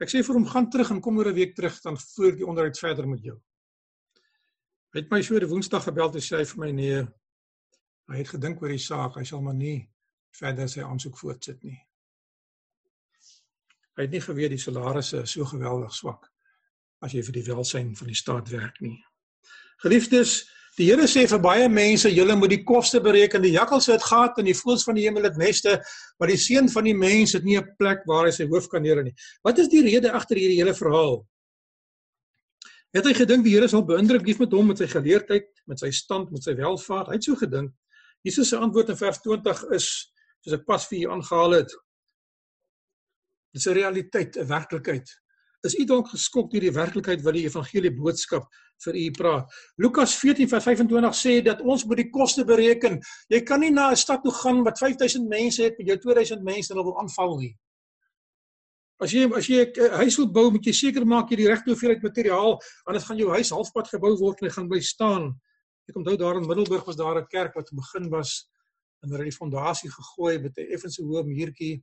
Ek 0.00 0.08
sê 0.08 0.22
vir 0.22 0.34
hom 0.34 0.46
gaan 0.46 0.70
terug 0.70 0.90
en 0.90 1.00
kom 1.00 1.18
oor 1.18 1.28
'n 1.28 1.34
week 1.34 1.54
terug 1.54 1.80
dan 1.82 1.96
voer 1.96 2.36
die 2.36 2.46
onderhoud 2.46 2.78
verder 2.78 3.08
met 3.08 3.22
jou. 3.22 3.40
Hy 4.92 5.00
het 5.00 5.10
my 5.10 5.22
so 5.22 5.38
die 5.38 5.48
Woensdag 5.48 5.84
gebel 5.84 6.10
te 6.10 6.18
sê 6.18 6.44
vir 6.44 6.58
my 6.58 6.70
nee. 6.72 7.06
Hy 8.08 8.16
het 8.16 8.28
gedink 8.28 8.62
oor 8.62 8.68
die 8.68 8.78
saak. 8.78 9.16
Hy 9.16 9.24
sal 9.24 9.42
maar 9.42 9.54
nie 9.54 9.88
verder 10.30 10.68
sy 10.68 10.80
aansoek 10.80 11.18
voortsit 11.18 11.62
nie. 11.64 11.78
Hy 13.96 14.02
het 14.02 14.10
nie 14.10 14.20
geweet 14.20 14.50
die 14.50 14.60
salarisse 14.60 15.22
is 15.22 15.32
so 15.32 15.44
geweldig 15.44 15.92
swak 15.92 16.30
as 17.00 17.12
jy 17.12 17.22
vir 17.22 17.32
die 17.32 17.46
welsyn 17.46 17.94
van 17.96 18.08
die 18.08 18.16
staat 18.16 18.50
werk 18.50 18.80
nie. 18.80 18.98
Geliefdes, 19.82 20.44
Die 20.76 20.90
Here 20.90 21.06
sê 21.08 21.22
vir 21.24 21.40
baie 21.40 21.68
mense, 21.72 22.10
julle 22.12 22.34
moet 22.36 22.52
die 22.52 22.64
koste 22.68 23.00
bereken. 23.00 23.40
Die 23.40 23.54
jakkals 23.54 23.86
het 23.88 24.02
gat 24.04 24.36
en 24.36 24.44
die 24.44 24.56
voëls 24.56 24.84
van 24.84 24.98
die 24.98 25.06
hemel 25.06 25.24
het 25.24 25.38
neste, 25.40 25.78
maar 26.20 26.28
die 26.28 26.40
seun 26.40 26.68
van 26.68 26.84
die 26.84 26.92
mens 26.96 27.32
het 27.32 27.46
nie 27.48 27.56
'n 27.56 27.64
plek 27.78 28.04
waar 28.04 28.26
hy 28.26 28.30
sy 28.30 28.44
hoof 28.44 28.68
kan 28.68 28.82
neer 28.82 29.02
nie. 29.02 29.14
Wat 29.42 29.58
is 29.58 29.68
die 29.68 29.80
rede 29.80 30.12
agter 30.12 30.36
hierdie 30.36 30.60
hele 30.60 30.74
verhaal? 30.74 31.26
Het 32.92 33.04
hy 33.04 33.14
gedink 33.14 33.44
die 33.44 33.54
Here 33.54 33.68
sal 33.68 33.86
beïndruk 33.86 34.26
lief 34.26 34.38
met 34.38 34.52
hom 34.52 34.66
met 34.66 34.78
sy 34.78 34.86
geleerdheid, 34.86 35.48
met 35.66 35.78
sy 35.78 35.90
stand, 35.90 36.30
met 36.30 36.42
sy 36.42 36.54
welvaart? 36.54 37.08
Hy 37.08 37.14
het 37.14 37.24
so 37.24 37.34
gedink. 37.34 37.72
Jesus 38.22 38.48
se 38.48 38.56
antwoord 38.56 38.90
in 38.90 38.96
vers 38.96 39.18
20 39.18 39.64
is 39.72 40.12
soos 40.44 40.54
ek 40.54 40.66
pas 40.66 40.86
vir 40.88 40.98
u 40.98 41.10
aangehaal 41.10 41.52
het. 41.52 41.70
Dit 43.52 43.64
is 43.64 43.66
'n 43.66 43.72
realiteit, 43.72 44.36
'n 44.36 44.46
werklikheid. 44.46 45.08
Is 45.64 45.74
u 45.74 45.84
dalk 45.88 46.08
geskok 46.12 46.50
deur 46.52 46.60
die 46.60 46.74
werklikheid 46.74 47.22
wat 47.24 47.34
die 47.34 47.46
evangelie 47.46 47.92
boodskap 47.96 48.44
vir 48.84 48.96
u 49.00 49.10
praat? 49.16 49.54
Lukas 49.80 50.16
14:25 50.20 51.16
sê 51.16 51.42
dat 51.44 51.62
ons 51.62 51.84
moet 51.84 52.02
die 52.02 52.10
koste 52.10 52.44
bereken. 52.44 53.00
Jy 53.28 53.40
kan 53.40 53.60
nie 53.60 53.70
na 53.70 53.90
'n 53.90 53.96
stad 53.96 54.22
toe 54.22 54.32
gaan 54.32 54.64
wat 54.64 54.78
5000 54.78 55.28
mense 55.28 55.62
het 55.62 55.78
met 55.78 55.86
jou 55.86 55.98
2000 55.98 56.42
mense 56.42 56.72
en 56.72 56.76
hulle 56.76 56.90
wil 56.90 57.00
aanval 57.00 57.38
nie. 57.38 57.56
As 59.00 59.12
jy 59.12 59.28
as 59.36 59.46
jy 59.46 59.64
'n 59.64 59.90
huis 60.02 60.16
wil 60.16 60.32
bou, 60.32 60.50
moet 60.50 60.64
jy 60.64 60.72
seker 60.72 61.06
maak 61.06 61.30
jy 61.30 61.36
die 61.36 61.48
regte 61.48 61.70
hoeveelheid 61.70 62.02
materiaal, 62.02 62.60
anders 62.86 63.04
gaan 63.04 63.18
jou 63.18 63.30
huis 63.30 63.50
halfpad 63.50 63.88
gebou 63.88 64.16
word 64.16 64.40
en 64.40 64.48
hy 64.48 64.52
gaan 64.52 64.68
bly 64.68 64.80
staan. 64.80 65.40
Ek 65.88 65.96
onthou 65.96 66.16
daar 66.16 66.36
in 66.36 66.46
Middelburg 66.46 66.84
was 66.84 66.96
daar 66.96 67.18
'n 67.18 67.26
kerk 67.30 67.54
wat 67.54 67.70
begin 67.72 68.10
was 68.10 68.48
en 69.02 69.10
hulle 69.10 69.24
het 69.24 69.30
die 69.30 69.38
fondasie 69.38 69.90
gegooi 69.90 70.38
met 70.38 70.56
'n 70.56 70.72
effense 70.72 71.02
hoë 71.02 71.24
muurtjie 71.24 71.82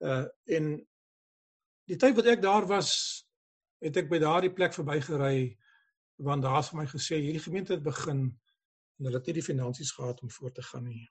uh 0.00 0.26
en 0.46 0.86
Die 1.90 1.98
tyd 1.98 2.16
wat 2.18 2.28
ek 2.30 2.42
daar 2.42 2.66
was, 2.70 2.92
het 3.82 3.96
ek 3.98 4.10
by 4.10 4.20
daardie 4.22 4.52
plek 4.54 4.74
verbygery 4.76 5.58
want 6.22 6.44
daar 6.44 6.60
het 6.60 6.68
vir 6.70 6.78
my 6.78 6.84
gesê 6.86 7.16
hierdie 7.18 7.42
gemeente 7.42 7.74
het 7.74 7.82
begin 7.82 8.20
en 8.28 9.08
hulle 9.08 9.18
het 9.18 9.26
nie 9.26 9.40
die 9.40 9.46
finansies 9.46 9.90
gehad 9.96 10.20
om 10.22 10.30
voort 10.30 10.54
te 10.54 10.62
gaan 10.62 10.84
nie. 10.86 11.08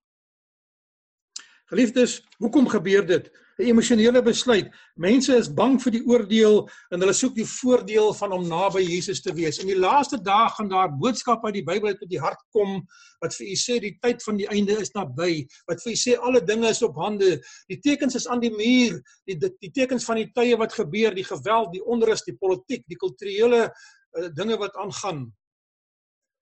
Geliefdes, 1.72 2.19
hoekom 2.43 2.67
gebeur 2.67 3.05
dit? 3.07 3.32
'n 3.61 3.69
Emosionele 3.72 4.22
besluit. 4.22 4.67
Mense 4.95 5.36
is 5.38 5.47
bang 5.47 5.78
vir 5.80 5.93
die 5.95 6.01
oordeel 6.03 6.57
en 6.91 6.99
hulle 6.99 7.13
soek 7.15 7.36
die 7.38 7.47
voordeel 7.47 8.11
van 8.17 8.34
om 8.36 8.43
naby 8.47 8.82
Jesus 8.84 9.22
te 9.24 9.32
wees. 9.38 9.61
In 9.63 9.69
die 9.72 9.78
laaste 9.80 10.19
dae 10.19 10.49
gaan 10.57 10.67
daar 10.67 10.91
boodskappe 10.91 11.47
uit 11.47 11.59
die 11.59 11.63
Bybel 11.63 11.93
uit 11.93 12.03
op 12.03 12.11
die 12.11 12.19
hart 12.19 12.41
kom 12.51 12.82
wat 13.24 13.36
vir 13.38 13.47
u 13.47 13.55
sê 13.55 13.80
die 13.80 13.93
tyd 14.03 14.24
van 14.28 14.41
die 14.41 14.49
einde 14.51 14.76
is 14.84 14.91
naby. 14.97 15.45
Wat 15.69 15.80
vir 15.84 15.93
u 15.93 15.97
sê 16.03 16.17
alle 16.19 16.43
dinge 16.43 16.67
is 16.76 16.84
op 16.84 16.99
hande. 16.99 17.38
Die 17.72 17.80
tekens 17.80 18.19
is 18.19 18.28
aan 18.28 18.43
die 18.43 18.51
muur. 18.51 18.99
Die 19.30 19.38
die, 19.39 19.53
die 19.63 19.72
tekens 19.72 20.03
van 20.09 20.19
die 20.19 20.32
tye 20.36 20.57
wat 20.59 20.76
gebeur, 20.76 21.15
die 21.15 21.28
geweld, 21.28 21.72
die 21.72 21.86
onrus, 21.86 22.26
die 22.28 22.36
politiek, 22.36 22.84
die 22.91 22.99
kulturele 22.99 23.69
uh, 23.69 24.28
dinge 24.36 24.59
wat 24.59 24.76
aangaan. 24.76 25.30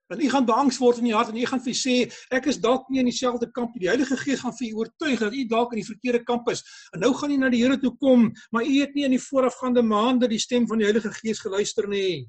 En 0.10 0.22
u 0.22 0.30
gaan 0.30 0.45
beangs 0.45 0.78
word 0.82 0.97
in 0.97 1.05
u 1.05 1.14
hart 1.14 1.30
en 1.30 1.38
u 1.38 1.45
gaan 1.45 1.62
vir 1.62 1.76
sê 1.78 1.95
ek 2.34 2.47
is 2.49 2.57
dalk 2.57 2.88
nie 2.89 3.01
in 3.03 3.10
dieselfde 3.12 3.45
kamp 3.53 3.76
nie. 3.76 3.84
Die 3.84 3.91
Heilige 3.91 4.18
Gees 4.18 4.41
gaan 4.41 4.55
vir 4.57 4.72
u 4.72 4.80
oortuig 4.82 5.20
dat 5.22 5.36
u 5.38 5.43
dalk 5.45 5.76
in 5.76 5.82
die 5.84 5.86
verkeerde 5.86 6.24
kamp 6.26 6.49
is. 6.49 6.64
En 6.93 7.03
nou 7.05 7.12
gaan 7.14 7.36
u 7.36 7.38
na 7.38 7.51
die 7.53 7.62
Here 7.62 7.78
toe 7.78 7.93
kom, 8.01 8.32
maar 8.49 8.66
u 8.66 8.80
het 8.80 8.95
nie 8.97 9.05
in 9.05 9.14
die 9.14 9.22
voorafgaande 9.22 9.84
maande 9.86 10.32
die 10.32 10.41
stem 10.41 10.66
van 10.68 10.82
die 10.82 10.89
Heilige 10.89 11.14
Gees 11.14 11.43
geluister 11.45 11.86
nie. 11.88 12.26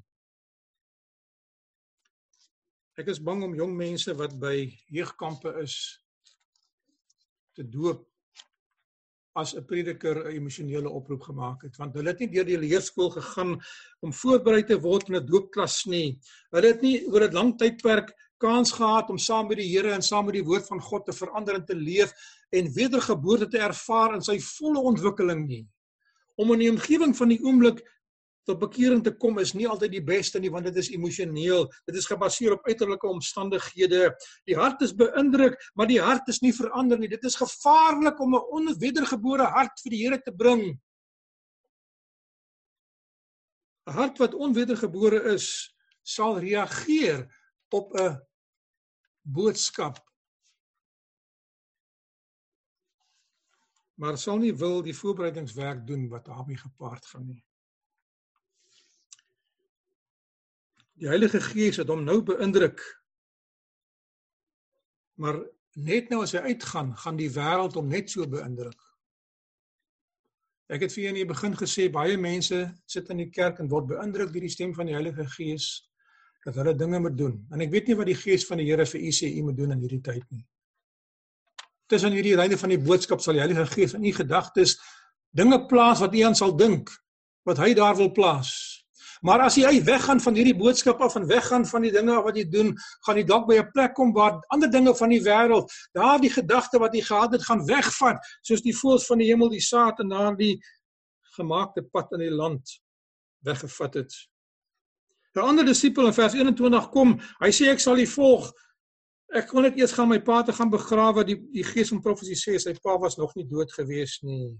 Ek 3.01 3.09
is 3.09 3.23
bang 3.23 3.41
om 3.47 3.57
jong 3.57 3.73
mense 3.73 4.13
wat 4.13 4.37
by 4.37 4.69
jeugkampe 4.93 5.55
is 5.63 5.79
te 7.57 7.65
doop 7.65 8.10
as 9.33 9.53
'n 9.55 9.65
prediker 9.65 10.15
'n 10.25 10.35
emosionele 10.35 10.89
oproep 10.89 11.21
gemaak 11.23 11.63
het 11.63 11.77
want 11.77 11.93
hulle 11.95 12.09
het 12.09 12.19
nie 12.19 12.31
deur 12.31 12.45
die 12.45 12.57
leerskool 12.57 13.09
gegaan 13.09 13.59
om 14.01 14.13
voorberei 14.13 14.63
te 14.63 14.79
word 14.79 15.09
in 15.09 15.15
'n 15.15 15.25
doopklas 15.25 15.85
nie. 15.85 16.19
Hulle 16.51 16.67
het 16.67 16.81
nie 16.81 17.05
oor 17.07 17.23
'n 17.27 17.33
lang 17.33 17.57
tydperk 17.57 18.11
kans 18.37 18.71
gehad 18.71 19.09
om 19.09 19.17
saam 19.17 19.47
met 19.47 19.57
die 19.57 19.69
Here 19.69 19.93
en 19.93 20.01
saam 20.01 20.25
met 20.25 20.33
die 20.33 20.43
woord 20.43 20.67
van 20.67 20.81
God 20.81 21.05
te 21.05 21.13
verander 21.13 21.55
en 21.55 21.65
te 21.65 21.75
leef 21.75 22.11
en 22.49 22.73
wedergeboorte 22.73 23.47
te 23.47 23.59
ervaar 23.59 24.15
in 24.15 24.21
sy 24.21 24.39
volle 24.39 24.79
ontwikkeling 24.79 25.47
nie. 25.47 25.67
Om 26.35 26.53
in 26.53 26.59
die 26.59 26.71
omgewing 26.71 27.15
van 27.15 27.29
die 27.29 27.39
oomblik 27.43 27.83
tot 28.47 28.59
bekering 28.61 29.03
te 29.05 29.13
kom 29.13 29.39
is 29.39 29.53
nie 29.53 29.67
altyd 29.69 29.91
die 29.95 30.03
beste 30.03 30.39
nie 30.41 30.51
want 30.53 30.65
dit 30.69 30.77
is 30.81 30.91
emosioneel. 30.93 31.67
Dit 31.89 31.99
is 31.99 32.09
gebaseer 32.09 32.55
op 32.55 32.67
uiterlike 32.67 33.07
omstandighede. 33.07 34.09
Die 34.49 34.57
hart 34.57 34.81
is 34.81 34.95
beïndruk, 34.97 35.57
maar 35.75 35.89
die 35.89 36.01
hart 36.01 36.27
is 36.31 36.41
nie 36.41 36.53
verander 36.55 36.99
nie. 36.99 37.11
Dit 37.11 37.23
is 37.27 37.37
gevaarlik 37.39 38.19
om 38.19 38.35
'n 38.35 38.47
onwedergebore 38.61 39.45
hart 39.45 39.79
vir 39.83 39.91
die 39.91 40.01
Here 40.03 40.21
te 40.21 40.31
bring. 40.31 40.79
'n 43.87 43.93
Hart 43.93 44.17
wat 44.17 44.33
onwedergebore 44.33 45.33
is, 45.33 45.75
sal 46.03 46.39
reageer 46.39 47.27
op 47.69 47.93
'n 47.93 48.17
boodskap. 49.21 49.99
Maar 53.95 54.17
sal 54.17 54.37
nie 54.37 54.53
wil 54.53 54.81
die 54.81 54.95
voorbereidingswerk 54.97 55.85
doen 55.87 56.09
wat 56.09 56.25
daarmee 56.25 56.57
gepaard 56.57 57.05
gaan 57.05 57.27
nie. 57.27 57.43
Die 61.01 61.09
Heilige 61.09 61.41
Gees 61.41 61.79
het 61.81 61.89
hom 61.89 62.03
nou 62.05 62.19
beïndruk. 62.21 62.81
Maar 65.21 65.39
net 65.81 66.11
nou 66.13 66.21
as 66.21 66.35
hy 66.37 66.53
uitgaan, 66.53 66.91
gaan 66.97 67.17
die 67.17 67.31
wêreld 67.33 67.77
hom 67.77 67.89
net 67.89 68.11
so 68.13 68.27
beïndruk. 68.29 68.77
Ek 70.71 70.85
het 70.85 70.93
vir 70.93 71.03
julle 71.03 71.15
in 71.15 71.23
die 71.23 71.31
begin 71.31 71.55
gesê 71.57 71.87
baie 71.91 72.19
mense 72.21 72.59
sit 72.87 73.09
in 73.11 73.25
die 73.25 73.31
kerk 73.33 73.59
en 73.59 73.71
word 73.71 73.89
beïndruk 73.89 74.29
deur 74.31 74.45
die 74.45 74.53
stem 74.53 74.75
van 74.77 74.87
die 74.87 74.95
Heilige 74.95 75.25
Gees 75.33 75.71
dat 76.45 76.55
hulle 76.61 76.73
dinge 76.77 77.01
moet 77.01 77.17
doen. 77.17 77.35
En 77.51 77.61
ek 77.65 77.73
weet 77.73 77.89
nie 77.89 77.97
wat 77.97 78.09
die 78.09 78.17
Gees 78.17 78.45
van 78.47 78.61
die 78.61 78.69
Here 78.69 78.85
vir 78.87 79.01
u 79.01 79.11
sê 79.13 79.29
u 79.35 79.43
moet 79.49 79.57
doen 79.57 79.73
in 79.75 79.81
hierdie 79.81 80.01
tyd 80.05 80.23
nie. 80.29 80.45
Tussen 81.91 82.13
hierdie 82.15 82.37
reine 82.39 82.57
van 82.57 82.71
die 82.71 82.79
boodskap 82.79 83.21
sal 83.21 83.35
die 83.37 83.43
Heilige 83.43 83.65
Gees 83.73 83.97
in 83.97 84.05
u 84.05 84.13
gedagtes 84.15 84.77
dinge 85.35 85.59
plaas 85.67 86.01
wat 86.05 86.15
u 86.15 86.23
aan 86.29 86.37
sal 86.37 86.55
dink 86.57 86.93
wat 87.47 87.59
hy 87.59 87.73
daar 87.73 87.97
wil 87.97 88.13
plaas. 88.13 88.80
Maar 89.21 89.43
as 89.45 89.55
jy 89.55 89.69
weggaan 89.85 90.19
van 90.21 90.33
hierdie 90.33 90.57
boodskap 90.57 91.01
af 91.05 91.15
en 91.15 91.27
weggaan 91.29 91.65
van 91.69 91.83
die 91.85 91.91
dinge 91.93 92.15
wat 92.25 92.37
jy 92.37 92.45
doen, 92.49 92.71
gaan 93.05 93.19
jy 93.19 93.23
dalk 93.29 93.45
by 93.47 93.59
'n 93.59 93.71
plek 93.71 93.93
kom 93.93 94.13
waar 94.13 94.41
ander 94.49 94.69
dinge 94.71 94.95
van 94.97 95.09
die 95.09 95.21
wêreld, 95.21 95.69
daardie 95.93 96.33
gedagte 96.33 96.79
wat 96.79 96.93
jy 96.93 97.01
gehad 97.01 97.31
het, 97.31 97.45
gaan 97.45 97.65
wegvat, 97.65 98.17
soos 98.41 98.61
die 98.61 98.73
voëls 98.73 99.05
van 99.05 99.17
die 99.17 99.27
hemel 99.29 99.49
die 99.49 99.61
saad 99.61 99.99
en 99.99 100.09
daardie 100.09 100.57
gemaakte 101.37 101.83
pad 101.83 102.11
in 102.11 102.19
die 102.19 102.33
land 102.33 102.81
weggevat 103.45 103.93
het. 103.93 104.13
'n 105.35 105.39
Ander 105.39 105.65
disipel 105.65 106.07
in 106.07 106.13
vers 106.13 106.33
21 106.33 106.89
kom, 106.89 107.19
hy 107.39 107.51
sê 107.51 107.69
ek 107.71 107.79
sal 107.79 107.97
u 107.97 108.07
volg. 108.07 108.51
Ek 109.33 109.47
kon 109.47 109.63
net 109.63 109.77
eers 109.77 109.93
gaan 109.93 110.09
my 110.09 110.19
pa 110.19 110.41
te 110.43 110.53
gaan 110.53 110.69
begrawe, 110.69 111.23
die 111.23 111.37
die 111.53 111.63
gees 111.63 111.89
van 111.89 112.01
profesie 112.01 112.35
sê 112.35 112.59
sy 112.59 112.73
pa 112.83 112.97
was 112.97 113.17
nog 113.17 113.35
nie 113.35 113.47
dood 113.47 113.71
gewees 113.71 114.19
nie. 114.23 114.57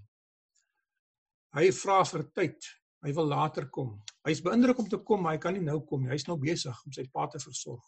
Hy 1.54 1.72
vra 1.72 2.06
vir 2.06 2.24
tyd. 2.32 2.81
Hy 3.02 3.14
wil 3.18 3.26
later 3.26 3.66
kom. 3.74 3.96
Hy's 4.28 4.44
beïndruk 4.46 4.78
om 4.78 4.90
te 4.90 5.00
kom, 5.02 5.24
maar 5.24 5.34
hy 5.34 5.42
kan 5.42 5.56
nie 5.58 5.64
nou 5.66 5.80
kom 5.90 6.04
nie. 6.04 6.12
Hy's 6.14 6.28
nou 6.28 6.38
besig 6.38 6.78
om 6.86 6.94
sy 6.94 7.08
pa 7.10 7.26
te 7.28 7.42
versorg. 7.42 7.82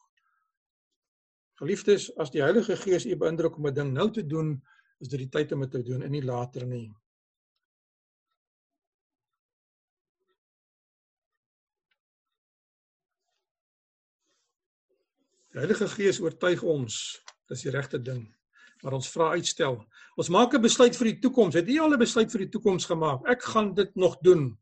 Geliefdes, 1.62 2.10
as 2.18 2.32
die 2.34 2.42
Heilige 2.42 2.76
Gees 2.82 3.06
u 3.06 3.16
beïndruk 3.16 3.58
om 3.58 3.68
'n 3.68 3.74
ding 3.74 3.94
nou 3.94 4.10
te 4.12 4.26
doen, 4.26 4.62
is 5.00 5.08
dit 5.08 5.20
die 5.20 5.30
tyd 5.30 5.52
om 5.52 5.62
dit 5.62 5.72
te 5.72 5.84
doen 5.84 6.02
en 6.02 6.12
nie 6.12 6.24
later 6.24 6.66
nie. 6.66 6.90
Die 15.54 15.60
Heilige 15.60 15.88
Gees 15.88 16.20
oortuig 16.20 16.64
ons 16.64 17.22
dis 17.52 17.62
die 17.62 17.72
regte 17.72 18.00
ding, 18.02 18.24
maar 18.82 18.94
ons 18.98 19.10
vra 19.14 19.30
uitstel. 19.38 19.78
Ons 20.18 20.30
maak 20.30 20.56
'n 20.56 20.62
besluit 20.62 20.96
vir 20.98 21.06
die 21.06 21.20
toekoms. 21.20 21.54
Het 21.54 21.68
jy 21.68 21.80
al 21.80 21.94
'n 21.94 22.00
besluit 22.00 22.32
vir 22.32 22.40
die 22.40 22.50
toekoms 22.50 22.86
gemaak? 22.86 23.22
Ek 23.30 23.44
gaan 23.44 23.74
dit 23.76 23.96
nog 23.96 24.18
doen. 24.22 24.58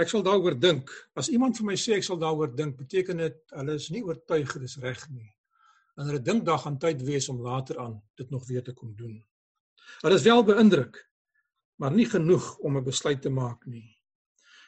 Ek 0.00 0.08
sal 0.08 0.22
daaroor 0.24 0.54
dink. 0.56 0.88
As 1.20 1.28
iemand 1.28 1.58
vir 1.58 1.66
my 1.68 1.74
sê 1.76 1.98
ek 1.98 2.06
sal 2.06 2.16
daaroor 2.20 2.54
dink, 2.56 2.78
beteken 2.80 3.18
dit 3.20 3.56
hulle 3.58 3.76
is 3.76 3.90
nie 3.92 4.00
oortuig 4.06 4.54
dis 4.62 4.78
reg 4.80 5.02
nie. 5.12 5.28
En 6.00 6.08
hulle 6.08 6.22
dink 6.24 6.46
daar 6.46 6.62
gaan 6.62 6.78
tyd 6.80 7.02
wees 7.04 7.28
om 7.28 7.42
later 7.44 7.80
aan 7.82 7.98
dit 8.16 8.30
nog 8.32 8.46
weer 8.48 8.64
te 8.64 8.72
kom 8.72 8.94
doen. 8.96 9.18
Hulle 10.00 10.16
is 10.16 10.24
wel 10.24 10.44
beïndruk, 10.48 10.96
maar 11.76 11.92
nie 11.92 12.08
genoeg 12.08 12.56
om 12.64 12.78
'n 12.78 12.84
besluit 12.84 13.20
te 13.22 13.28
maak 13.28 13.66
nie. 13.66 13.84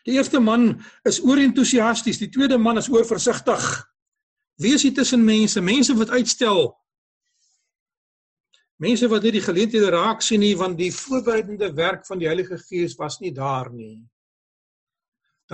Die 0.04 0.12
eerste 0.12 0.40
man 0.40 0.84
is 1.08 1.22
oorentoesiasties, 1.24 2.18
die 2.18 2.28
tweede 2.28 2.58
man 2.58 2.76
is 2.76 2.88
oorversigtig. 2.88 3.88
Wees 4.60 4.82
hier 4.82 4.94
tussen 4.94 5.24
mense, 5.24 5.60
mense 5.60 5.94
wat 5.96 6.10
uitstel. 6.10 6.76
Mense 8.76 9.08
wat 9.08 9.22
nie 9.22 9.32
die 9.32 9.48
geleenthede 9.48 9.88
raak 9.90 10.20
sien 10.20 10.40
nie 10.40 10.56
want 10.56 10.76
die 10.78 10.92
voorbereidende 10.92 11.72
werk 11.72 12.06
van 12.06 12.18
die 12.18 12.26
Heilige 12.26 12.58
Gees 12.58 12.94
was 12.96 13.20
nie 13.20 13.32
daar 13.32 13.72
nie 13.72 14.04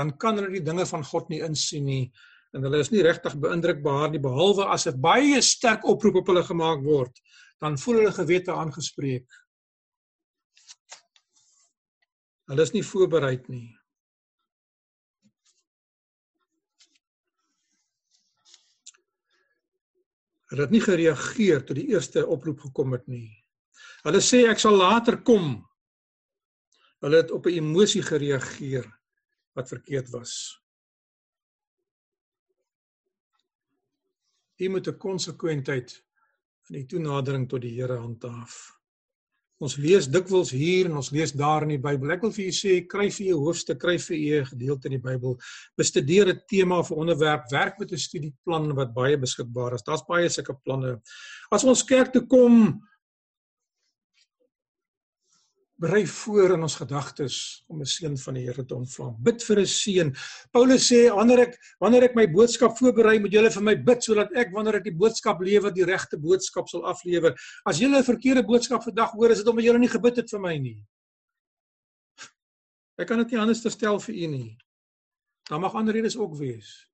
dan 0.00 0.16
kan 0.16 0.38
hulle 0.38 0.54
die 0.54 0.64
dinge 0.64 0.86
van 0.88 1.04
God 1.04 1.28
nie 1.28 1.42
insien 1.44 1.84
nie. 1.84 2.04
En 2.56 2.64
hulle 2.64 2.80
is 2.80 2.90
nie 2.90 3.02
regtig 3.04 3.36
beïndrukbaar 3.42 4.08
nie 4.10 4.22
behalwe 4.22 4.64
as 4.72 4.86
'n 4.88 5.00
baie 5.00 5.42
sterk 5.42 5.84
oproep 5.84 6.22
op 6.22 6.30
hulle 6.32 6.44
gemaak 6.44 6.80
word 6.82 7.20
dan 7.60 7.76
voel 7.78 8.00
hulle 8.00 8.12
gewete 8.12 8.52
aangespreek. 8.52 9.28
Hulle 12.48 12.62
is 12.62 12.72
nie 12.72 12.82
voorbereid 12.82 13.48
nie. 13.48 13.76
Hulle 20.50 20.62
het 20.62 20.70
nie 20.70 20.80
gereageer 20.80 21.60
toe 21.66 21.76
die 21.76 21.90
eerste 21.92 22.24
oproep 22.26 22.60
gekom 22.60 22.96
het 22.96 23.06
nie. 23.06 23.28
Hulle 24.02 24.22
sê 24.24 24.48
ek 24.50 24.58
sal 24.58 24.74
later 24.74 25.20
kom. 25.22 25.60
Hulle 27.04 27.16
het 27.22 27.30
op 27.30 27.46
'n 27.46 27.60
emosie 27.60 28.02
gereageer 28.02 28.88
wat 29.60 29.70
verkeerd 29.76 30.10
was. 30.16 30.34
Jy 34.60 34.68
moet 34.68 34.88
'n 34.88 34.98
konsekwentheid 34.98 35.96
in 36.68 36.80
die 36.80 36.86
toenadering 36.86 37.48
tot 37.48 37.62
die 37.62 37.74
Here 37.74 37.96
handhaaf. 37.96 38.76
Ons 39.60 39.76
lees 39.76 40.06
dikwels 40.08 40.50
hier 40.50 40.86
en 40.88 40.96
ons 40.96 41.10
lees 41.12 41.32
daar 41.36 41.62
in 41.66 41.74
die 41.74 41.82
Bybel. 41.82 42.12
Ek 42.14 42.22
wil 42.24 42.32
vir 42.32 42.46
julle 42.46 42.56
sê, 42.56 42.76
kry 42.88 43.10
vir 43.12 43.26
jou 43.26 43.40
hoofstuk, 43.42 43.78
kry 43.80 43.98
vir 43.98 44.16
jou 44.16 44.44
gedeelte 44.44 44.88
in 44.88 44.94
die 44.96 45.04
Bybel. 45.04 45.36
Bestudeer 45.76 46.28
'n 46.32 46.40
tema 46.48 46.78
of 46.78 46.90
'n 46.90 47.00
onderwerp, 47.02 47.50
werk 47.50 47.78
met 47.78 47.92
'n 47.92 47.98
studieplan 47.98 48.74
wat 48.74 48.94
baie 48.94 49.18
beskikbaar 49.18 49.74
is. 49.74 49.82
Daar's 49.82 50.06
baie 50.08 50.28
sulke 50.28 50.54
planne. 50.64 51.02
As 51.52 51.64
ons 51.64 51.82
kerk 51.82 52.12
toe 52.12 52.26
kom, 52.26 52.80
berei 55.80 56.04
voor 56.06 56.54
in 56.54 56.62
ons 56.62 56.76
gedagtes 56.76 57.64
om 57.68 57.80
'n 57.80 57.86
seën 57.86 58.16
van 58.18 58.34
die 58.34 58.44
Here 58.44 58.64
te 58.64 58.74
ontvang. 58.74 59.16
Bid 59.18 59.42
vir 59.42 59.60
'n 59.60 59.66
seën. 59.66 60.16
Paulus 60.52 60.92
sê 60.92 61.08
wanneer 61.08 61.40
ek 61.40 61.58
wanneer 61.80 62.02
ek 62.04 62.14
my 62.14 62.26
boodskap 62.26 62.76
voorberei, 62.76 63.18
moet 63.18 63.32
julle 63.32 63.50
vir 63.50 63.62
my 63.62 63.76
bid 63.76 64.02
sodat 64.02 64.32
ek 64.36 64.52
wanneer 64.52 64.76
ek 64.76 64.84
die 64.84 64.96
boodskap 64.96 65.40
lewer, 65.40 65.70
die 65.70 65.84
regte 65.84 66.18
boodskap 66.18 66.68
sal 66.68 66.84
aflewer. 66.84 67.34
As 67.64 67.78
julle 67.78 67.98
'n 67.98 68.04
verkeerde 68.04 68.42
boodskap 68.42 68.82
vandag 68.82 69.12
hoor, 69.12 69.30
is 69.30 69.38
dit 69.38 69.48
omdat 69.48 69.64
julle 69.64 69.78
nie 69.78 69.88
gebid 69.88 70.16
het 70.16 70.30
vir 70.30 70.40
my 70.40 70.58
nie. 70.58 70.84
Ek 72.98 73.08
kan 73.08 73.18
dit 73.18 73.30
nie 73.30 73.40
anders 73.40 73.72
stel 73.72 73.98
vir 73.98 74.14
u 74.14 74.26
nie. 74.26 74.58
Daar 75.48 75.60
mag 75.60 75.74
ander 75.74 75.94
redes 75.94 76.16
ook 76.16 76.36
wees 76.36 76.86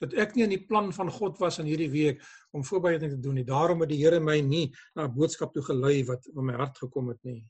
dat 0.00 0.12
ek 0.14 0.34
nie 0.34 0.42
in 0.42 0.50
die 0.50 0.66
plan 0.66 0.92
van 0.92 1.10
God 1.10 1.38
was 1.38 1.58
in 1.58 1.66
hierdie 1.66 1.90
week 1.90 2.22
om 2.52 2.64
voorbereiding 2.64 3.12
te 3.12 3.20
doen 3.20 3.34
nie. 3.34 3.44
Daarom 3.44 3.80
het 3.80 3.88
die 3.88 4.02
Here 4.02 4.20
my 4.20 4.40
nie 4.40 4.74
na 4.96 5.04
'n 5.04 5.14
boodskap 5.14 5.52
toe 5.54 5.62
gelei 5.62 6.04
wat 6.04 6.26
in 6.26 6.44
my 6.44 6.54
hart 6.54 6.78
gekom 6.78 7.08
het 7.08 7.22
nie. 7.22 7.46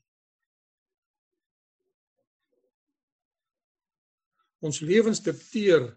Ons 4.65 4.81
lewens 4.81 5.21
dikteer 5.21 5.91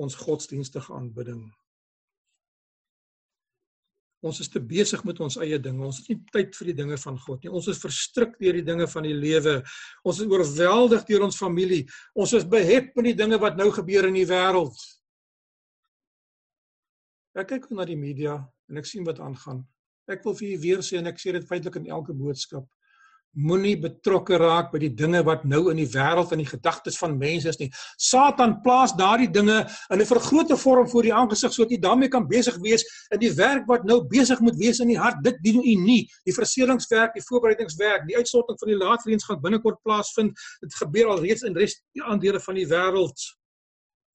ons 0.00 0.16
godsdienstige 0.18 0.92
aanbidding. 0.96 1.42
Ons 4.20 4.42
is 4.44 4.50
te 4.52 4.60
besig 4.60 5.00
met 5.08 5.20
ons 5.24 5.38
eie 5.40 5.56
dinge. 5.62 5.80
Ons 5.86 6.02
het 6.02 6.10
nie 6.12 6.18
tyd 6.34 6.56
vir 6.58 6.70
die 6.70 6.76
dinge 6.82 6.98
van 7.00 7.16
God 7.22 7.44
nie. 7.44 7.52
Ons 7.56 7.70
is 7.72 7.80
verstrik 7.80 8.34
deur 8.40 8.58
die 8.58 8.66
dinge 8.66 8.88
van 8.92 9.06
die 9.08 9.16
lewe. 9.16 9.60
Ons 10.04 10.20
is 10.20 10.28
oorweldig 10.28 11.06
deur 11.08 11.24
ons 11.24 11.40
familie. 11.40 11.86
Ons 12.12 12.34
is 12.36 12.44
behep 12.44 12.92
met 12.98 13.12
die 13.12 13.16
dinge 13.22 13.38
wat 13.40 13.56
nou 13.56 13.70
gebeur 13.72 14.10
in 14.10 14.18
die 14.20 14.26
wêreld. 14.28 14.76
Ek 17.38 17.48
kyk 17.54 17.70
na 17.72 17.86
die 17.88 17.96
media 17.96 18.36
en 18.68 18.80
ek 18.80 18.90
sien 18.90 19.06
wat 19.08 19.22
aangaan. 19.24 19.62
Ek 20.10 20.26
wil 20.26 20.36
vir 20.36 20.50
u 20.50 20.60
weer 20.66 20.84
sê 20.84 20.98
en 20.98 21.08
ek 21.08 21.20
sê 21.22 21.32
dit 21.32 21.46
feitelik 21.46 21.78
in 21.80 21.88
elke 21.94 22.16
boodskap 22.16 22.66
moenie 23.38 23.76
betrokke 23.78 24.38
raak 24.40 24.72
by 24.72 24.80
die 24.82 24.90
dinge 24.94 25.20
wat 25.26 25.44
nou 25.48 25.68
in 25.70 25.78
die 25.78 25.88
wêreld 25.92 26.32
en 26.34 26.40
die 26.42 26.48
gedagtes 26.48 26.98
van 26.98 27.16
mense 27.18 27.48
is 27.48 27.58
nie. 27.60 27.68
Satan 27.98 28.56
plaas 28.64 28.94
daardie 28.98 29.30
dinge 29.30 29.60
in 29.90 30.00
'n 30.00 30.06
vergrote 30.06 30.56
vorm 30.56 30.88
voor 30.88 31.02
die 31.02 31.14
aangesig 31.14 31.52
sodat 31.52 31.70
jy 31.70 31.78
daarmee 31.78 32.08
kan 32.08 32.26
besig 32.28 32.56
wees 32.62 32.84
in 33.10 33.20
die 33.20 33.32
werk 33.34 33.66
wat 33.66 33.84
nou 33.84 34.00
besig 34.02 34.40
moet 34.40 34.56
wees 34.56 34.80
in 34.80 34.88
die 34.88 34.98
hart. 34.98 35.22
Dit 35.22 35.38
dien 35.42 35.60
u 35.62 35.74
nie. 35.74 36.10
Die 36.24 36.34
verseelingswerk, 36.34 37.14
die 37.14 37.22
voorbereidingswerk, 37.22 38.06
die 38.06 38.16
uitsorting 38.16 38.58
van 38.58 38.68
die 38.68 38.76
laatvrediens 38.76 39.24
gaan 39.24 39.40
binnekort 39.40 39.82
plaasvind. 39.82 40.32
Dit 40.60 40.74
gebeur 40.74 41.06
al 41.06 41.20
reeds 41.20 41.42
in 41.42 41.56
res 41.56 41.82
die 41.92 42.02
aandele 42.02 42.40
van 42.40 42.54
die 42.54 42.66
wêreld. 42.66 43.18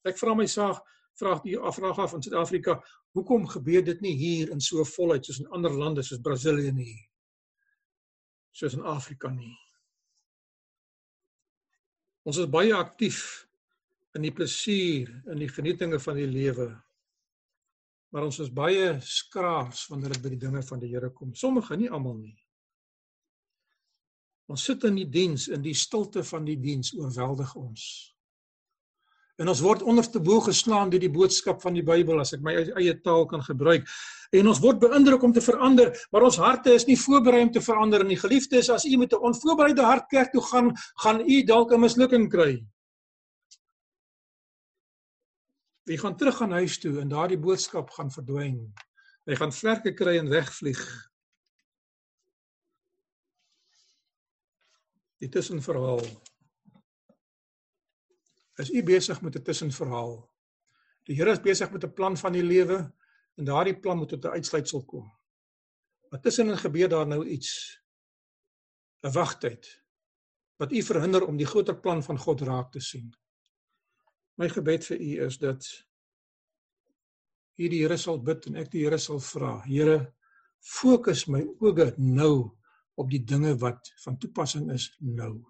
Ek 0.04 0.18
vra 0.18 0.36
myself 0.36 0.82
vra 1.20 1.40
die 1.44 1.58
afvraag 1.58 2.00
af 2.00 2.14
in 2.14 2.22
Suid-Afrika, 2.22 2.84
hoekom 3.16 3.48
gebeur 3.48 3.84
dit 3.88 4.02
nie 4.02 4.16
hier 4.20 4.52
in 4.52 4.60
so 4.60 4.84
volheid 4.84 5.26
soos 5.26 5.40
in 5.40 5.52
ander 5.56 5.72
lande 5.72 6.04
soos 6.04 6.20
Brasilië 6.20 6.74
nie? 6.76 6.96
Soos 8.56 8.78
in 8.78 8.86
Afrika 8.88 9.30
nie. 9.34 9.54
Ons 12.26 12.40
is 12.42 12.50
baie 12.50 12.74
aktief 12.74 13.20
in 14.16 14.24
die 14.26 14.34
plesier 14.34 15.12
en 15.30 15.42
die 15.44 15.52
genietinge 15.52 16.00
van 16.02 16.18
die 16.18 16.30
lewe. 16.30 16.70
Maar 18.16 18.30
ons 18.30 18.40
is 18.40 18.54
baie 18.54 18.96
skraars 19.04 19.84
wanneer 19.92 20.16
dit 20.16 20.24
by 20.24 20.32
die 20.34 20.44
dinge 20.46 20.64
van 20.64 20.82
die 20.82 20.90
Here 20.94 21.12
kom. 21.12 21.36
Sommige 21.36 21.76
nie 21.78 21.92
almal 21.92 22.16
nie. 22.22 22.38
Ons 24.48 24.64
sit 24.70 24.86
in 24.88 24.96
die 25.02 25.10
diens 25.10 25.50
in 25.52 25.64
die 25.66 25.76
stilte 25.76 26.24
van 26.24 26.46
die 26.48 26.58
diens 26.62 26.94
oorweldig 26.96 27.56
ons. 27.60 28.15
En 29.36 29.52
ons 29.52 29.62
word 29.62 29.84
onderste 29.84 30.22
bo 30.24 30.40
geslaan 30.44 30.92
deur 30.92 31.02
die 31.04 31.12
boodskap 31.12 31.60
van 31.64 31.76
die 31.76 31.84
Bybel 31.84 32.22
as 32.24 32.32
ek 32.38 32.44
my 32.44 32.54
eie 32.56 32.94
taal 33.04 33.26
kan 33.28 33.42
gebruik. 33.44 33.88
En 34.36 34.48
ons 34.48 34.62
word 34.64 34.80
beïndruk 34.80 35.24
om 35.28 35.34
te 35.36 35.44
verander, 35.44 35.92
maar 36.12 36.28
ons 36.28 36.40
harte 36.40 36.72
is 36.76 36.88
nie 36.88 36.96
voorberei 37.00 37.42
om 37.44 37.52
te 37.52 37.64
verander 37.64 38.06
nie. 38.08 38.18
Geliefdes, 38.20 38.70
as 38.72 38.86
u 38.88 38.96
met 38.98 39.14
'n 39.14 39.26
onvoorbereide 39.30 39.84
hart 39.84 40.08
kerk 40.10 40.32
toe 40.32 40.42
gaan, 40.42 40.72
gaan 41.04 41.20
u 41.20 41.44
dalk 41.44 41.74
'n 41.74 41.82
mislukking 41.82 42.30
kry. 42.32 42.66
Jy 45.86 45.98
gaan 45.98 46.18
terug 46.18 46.42
aan 46.42 46.52
huis 46.52 46.80
toe 46.80 47.00
en 47.02 47.10
daardie 47.10 47.38
boodskap 47.38 47.90
gaan 47.90 48.10
verdwyn. 48.12 48.74
Jy 49.26 49.36
gaan 49.36 49.52
vlerke 49.52 49.94
kry 49.94 50.18
en 50.18 50.30
wegvlieg. 50.30 50.82
Dit 55.20 55.36
is 55.36 55.52
'n 55.52 55.62
verhaal 55.62 56.02
is 58.60 58.72
u 58.72 58.84
besig 58.84 59.22
met 59.22 59.36
'n 59.36 59.44
tussenverhaal. 59.44 60.32
Die 61.04 61.16
Here 61.16 61.32
is 61.32 61.42
besig 61.42 61.72
met 61.72 61.84
'n 61.84 61.94
plan 61.94 62.18
van 62.18 62.34
die 62.34 62.44
lewe 62.44 62.94
en 63.36 63.46
daardie 63.46 63.80
plan 63.80 63.98
moet 63.98 64.10
tot 64.10 64.26
'n 64.26 64.38
uitsluitsel 64.38 64.86
kom. 64.86 65.12
Maar 66.10 66.22
tussenin 66.22 66.58
gebeur 66.58 66.90
daar 66.90 67.08
nou 67.08 67.26
iets. 67.26 67.82
'n 69.04 69.12
Wagtyd 69.12 69.86
wat 70.56 70.72
u 70.72 70.82
verhinder 70.82 71.26
om 71.26 71.38
die 71.38 71.46
groter 71.46 71.80
plan 71.80 72.04
van 72.04 72.18
God 72.18 72.42
raak 72.42 72.72
te 72.72 72.80
sien. 72.80 73.14
My 74.40 74.50
gebed 74.50 74.86
vir 74.86 75.02
u 75.02 75.12
is 75.26 75.38
dat 75.38 75.68
u 77.56 77.68
die 77.72 77.82
Here 77.82 77.98
sal 77.98 78.22
bid 78.24 78.46
en 78.46 78.56
ek 78.56 78.72
die 78.72 78.84
Here 78.84 78.98
sal 78.98 79.20
vra. 79.20 79.62
Here, 79.64 80.14
fokus 80.60 81.26
my 81.28 81.44
oë 81.60 81.94
nou 81.98 82.52
op 82.96 83.12
die 83.12 83.24
dinge 83.24 83.56
wat 83.60 83.92
van 84.04 84.18
toepassing 84.18 84.72
is 84.72 84.90
nou. 85.00 85.44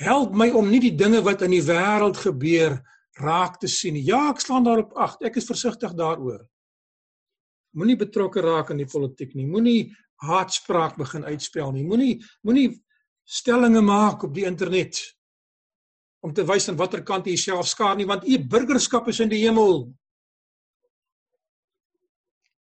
Help 0.00 0.34
my 0.34 0.50
om 0.50 0.70
nie 0.70 0.80
die 0.82 0.96
dinge 0.98 1.22
wat 1.22 1.42
in 1.46 1.54
die 1.54 1.62
wêreld 1.62 2.18
gebeur 2.18 2.80
raak 3.22 3.60
te 3.62 3.68
sien 3.70 3.94
nie. 3.94 4.06
Ja, 4.08 4.30
ek 4.32 4.42
slaan 4.42 4.66
daarop 4.66 4.94
ag. 4.98 5.16
Ek 5.22 5.36
is 5.38 5.46
versigtig 5.46 5.94
daaroor. 5.94 6.42
Moenie 7.74 7.98
betrokke 7.98 8.42
raak 8.42 8.70
in 8.74 8.82
die 8.82 8.90
politiek 8.90 9.34
nie. 9.34 9.46
Moenie 9.46 9.94
haatspraak 10.22 10.96
begin 10.98 11.26
uitspel 11.26 11.72
nie. 11.74 11.84
Moenie 11.86 12.14
moenie 12.42 12.70
stellings 13.24 13.82
maak 13.82 14.24
op 14.26 14.34
die 14.34 14.46
internet 14.46 15.00
om 16.24 16.32
te 16.32 16.44
wys 16.48 16.68
aan 16.68 16.78
watter 16.80 17.02
kant 17.04 17.26
jy 17.28 17.36
self 17.40 17.68
skaar 17.68 17.96
nie 17.96 18.08
want 18.08 18.24
u 18.24 18.38
burgerskap 18.38 19.08
is 19.12 19.20
in 19.20 19.32
die 19.32 19.42
hemel. 19.44 19.86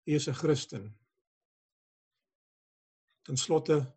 U 0.04 0.12
is 0.16 0.28
'n 0.28 0.34
Christen. 0.34 0.94
Ten 3.24 3.38
slotte 3.38 3.94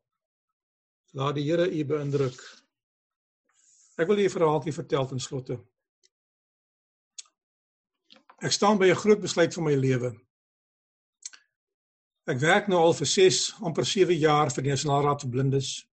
laat 1.13 1.35
die 1.35 1.45
Here 1.45 1.67
u 1.67 1.85
beïndruk 1.85 2.39
Ek 3.97 4.07
wil 4.07 4.19
julle 4.21 4.29
'n 4.29 4.37
verhaaltjie 4.39 4.77
vertel 4.77 5.07
ten 5.07 5.21
slotte. 5.21 5.57
Ek 8.45 8.53
staan 8.53 8.79
by 8.79 8.91
'n 8.91 9.03
groot 9.03 9.21
besluit 9.21 9.55
van 9.55 9.65
my 9.65 9.75
lewe. 9.75 10.13
Ek 12.27 12.39
werk 12.39 12.69
nou 12.69 12.79
al 12.79 12.95
vir 12.95 13.07
6, 13.07 13.55
amper 13.63 13.87
7 13.87 14.19
jaar 14.19 14.51
vir 14.51 14.63
die 14.63 14.71
Nasionale 14.71 15.05
Raad 15.05 15.23
vir 15.23 15.31
Blindes. 15.31 15.87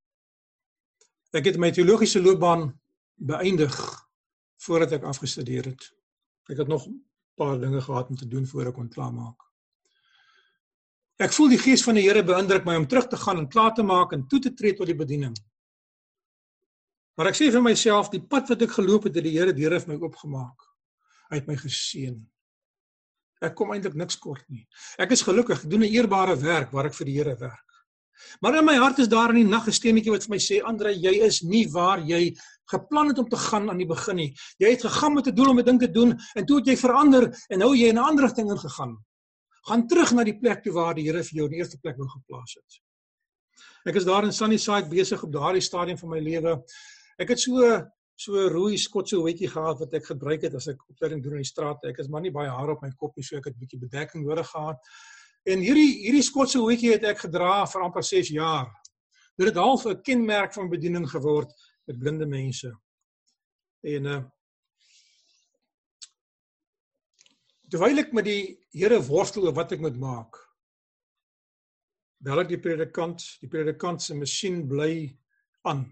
Ek 1.32 1.45
het 1.45 1.58
my 1.58 1.72
teologiese 1.72 2.22
loopbaan 2.22 2.80
beëindig 3.16 3.76
voordat 4.66 4.91
ek 4.91 5.04
afgestudeer 5.04 5.66
het. 5.66 5.93
Ek 6.49 6.58
het 6.58 6.68
nog 6.68 6.88
'n 6.88 7.06
paar 7.38 7.60
dinge 7.60 7.82
gehad 7.82 8.10
om 8.10 8.16
te 8.16 8.28
doen 8.28 8.47
voor 8.47 8.68
ek 8.68 8.74
kon 8.74 8.89
klaarmaak. 8.89 9.39
Ek 11.18 11.32
voel 11.34 11.49
die 11.49 11.58
gees 11.62 11.84
van 11.84 11.95
die 11.95 12.04
Here 12.04 12.24
beïndruk 12.24 12.66
my 12.66 12.76
om 12.76 12.88
terug 12.88 13.08
te 13.08 13.18
gaan 13.18 13.38
en 13.38 13.47
klaar 13.47 13.74
te 13.74 13.84
maak 13.84 14.12
en 14.12 14.28
toe 14.28 14.39
te 14.39 14.54
tree 14.54 14.74
tot 14.74 14.88
die 14.88 14.95
bediening. 14.95 15.36
Maar 17.18 17.30
ek 17.30 17.38
sê 17.38 17.49
vir 17.53 17.61
myself, 17.61 18.09
die 18.09 18.22
pad 18.22 18.47
wat 18.49 18.61
ek 18.66 18.72
geloop 18.74 19.03
het, 19.07 19.16
het 19.16 19.26
die 19.26 19.36
Here 19.36 19.53
deur 19.53 19.76
my 19.88 19.99
oopgemaak. 20.01 20.70
Hy 21.30 21.41
het 21.41 21.47
my 21.47 21.57
geseën. 21.57 22.16
Ek 23.43 23.55
kom 23.59 23.74
eintlik 23.76 23.95
niks 23.99 24.18
kort 24.18 24.45
nie. 24.49 24.64
Ek 24.97 25.11
is 25.11 25.22
gelukkig, 25.22 25.64
ek 25.64 25.70
doen 25.70 25.84
'n 25.84 25.93
eerbare 25.93 26.36
werk 26.36 26.72
waar 26.72 26.86
ek 26.86 26.95
vir 26.95 27.05
die 27.05 27.18
Here 27.18 27.36
werk. 27.36 27.70
Maar 28.41 28.57
in 28.59 28.66
my 28.66 28.76
hart 28.76 28.99
is 28.99 29.07
daar 29.07 29.30
in 29.30 29.41
die 29.41 29.51
nag 29.51 29.68
'n 29.68 29.72
stemmetjie 29.72 30.11
wat 30.11 30.24
vir 30.24 30.30
my 30.30 30.38
sê, 30.38 30.61
"Andre, 30.64 30.93
jy 30.93 31.22
is 31.22 31.43
nie 31.43 31.68
waar 31.68 31.99
jy 31.99 32.36
geplan 32.72 33.07
het 33.07 33.18
om 33.18 33.28
te 33.30 33.38
gaan 33.38 33.70
aan 33.70 33.78
die 33.78 33.88
begin 33.88 34.16
nie. 34.16 34.36
Jy 34.57 34.70
het 34.70 34.82
gegaan 34.82 35.14
met 35.14 35.28
'n 35.28 35.36
doel 35.36 35.49
om 35.49 35.59
'n 35.59 35.66
ding 35.66 35.80
te 35.80 35.91
doen 35.91 36.20
en 36.36 36.45
toe 36.45 36.57
het 36.57 36.68
jy 36.68 36.78
verander 36.78 37.24
en 37.49 37.59
nou 37.59 37.76
jy 37.76 37.89
in 37.89 37.97
'n 37.97 38.03
ander 38.03 38.24
rigting 38.24 38.49
ingegaan. 38.49 38.97
Gaan 39.68 39.88
terug 39.88 40.14
na 40.14 40.24
die 40.24 40.39
plek 40.39 40.64
toe 40.64 40.74
waar 40.74 40.93
die 40.93 41.03
Here 41.03 41.24
vir 41.24 41.36
jou 41.36 41.45
in 41.45 41.51
die 41.51 41.59
eerste 41.59 41.78
plek 41.78 41.97
wou 41.97 42.07
geplaas 42.07 42.53
het." 42.55 42.82
Ek 43.86 43.95
is 43.95 44.05
daar 44.05 44.24
in 44.24 44.32
Sunnyside 44.32 44.88
besig 44.88 45.24
op 45.24 45.32
daardie 45.32 45.61
stadium 45.61 45.97
van 45.97 46.09
my 46.09 46.20
lewe 46.20 46.64
Ek 47.20 47.30
het 47.30 47.39
so 47.39 47.82
so 48.24 48.47
rooi 48.47 48.78
skotse 48.78 49.18
hoetjie 49.18 49.49
gehad 49.49 49.80
wat 49.82 49.93
ek 49.97 50.05
gebruik 50.11 50.43
het 50.45 50.53
as 50.55 50.68
ek 50.72 50.84
opleiding 50.88 51.24
doen 51.24 51.39
in 51.39 51.43
die 51.43 51.49
straat. 51.49 51.82
Ek 51.89 51.97
is 51.99 52.07
maar 52.14 52.22
nie 52.22 52.32
baie 52.32 52.49
haar 52.49 52.76
op 52.76 52.84
my 52.86 52.91
kop 52.95 53.18
nie, 53.18 53.26
so 53.26 53.38
ek 53.38 53.49
het 53.49 53.55
'n 53.55 53.59
bietjie 53.59 53.82
bedekking 53.82 54.24
nodig 54.26 54.47
gehad. 54.47 54.78
En 55.45 55.59
hierdie 55.59 56.05
hierdie 56.05 56.24
skotse 56.24 56.59
hoetjie 56.59 56.93
het 56.93 57.03
ek 57.03 57.26
gedra 57.26 57.66
vir 57.66 57.82
amper 57.82 58.03
6 58.03 58.30
jaar. 58.30 58.70
Dit 59.38 59.47
het 59.47 59.57
half 59.57 59.86
'n 59.86 60.01
kenmerk 60.01 60.53
van 60.53 60.70
bediening 60.70 61.09
geword 61.09 61.51
met 61.88 61.99
blinde 61.99 62.26
mense. 62.26 62.72
En 63.84 64.05
uh 64.05 64.24
Terwyl 67.74 67.97
ek 67.97 68.11
met 68.14 68.26
die 68.26 68.59
Here 68.72 69.01
worstel 69.01 69.47
oor 69.47 69.55
wat 69.57 69.72
ek 69.72 69.80
moet 69.82 69.95
maak. 69.97 70.38
Bel 72.22 72.39
ek 72.39 72.51
die 72.51 72.59
predikant, 72.61 73.24
die 73.41 73.49
predikant 73.49 74.01
se 74.01 74.14
masjien 74.14 74.68
bly 74.70 75.18
aan. 75.66 75.88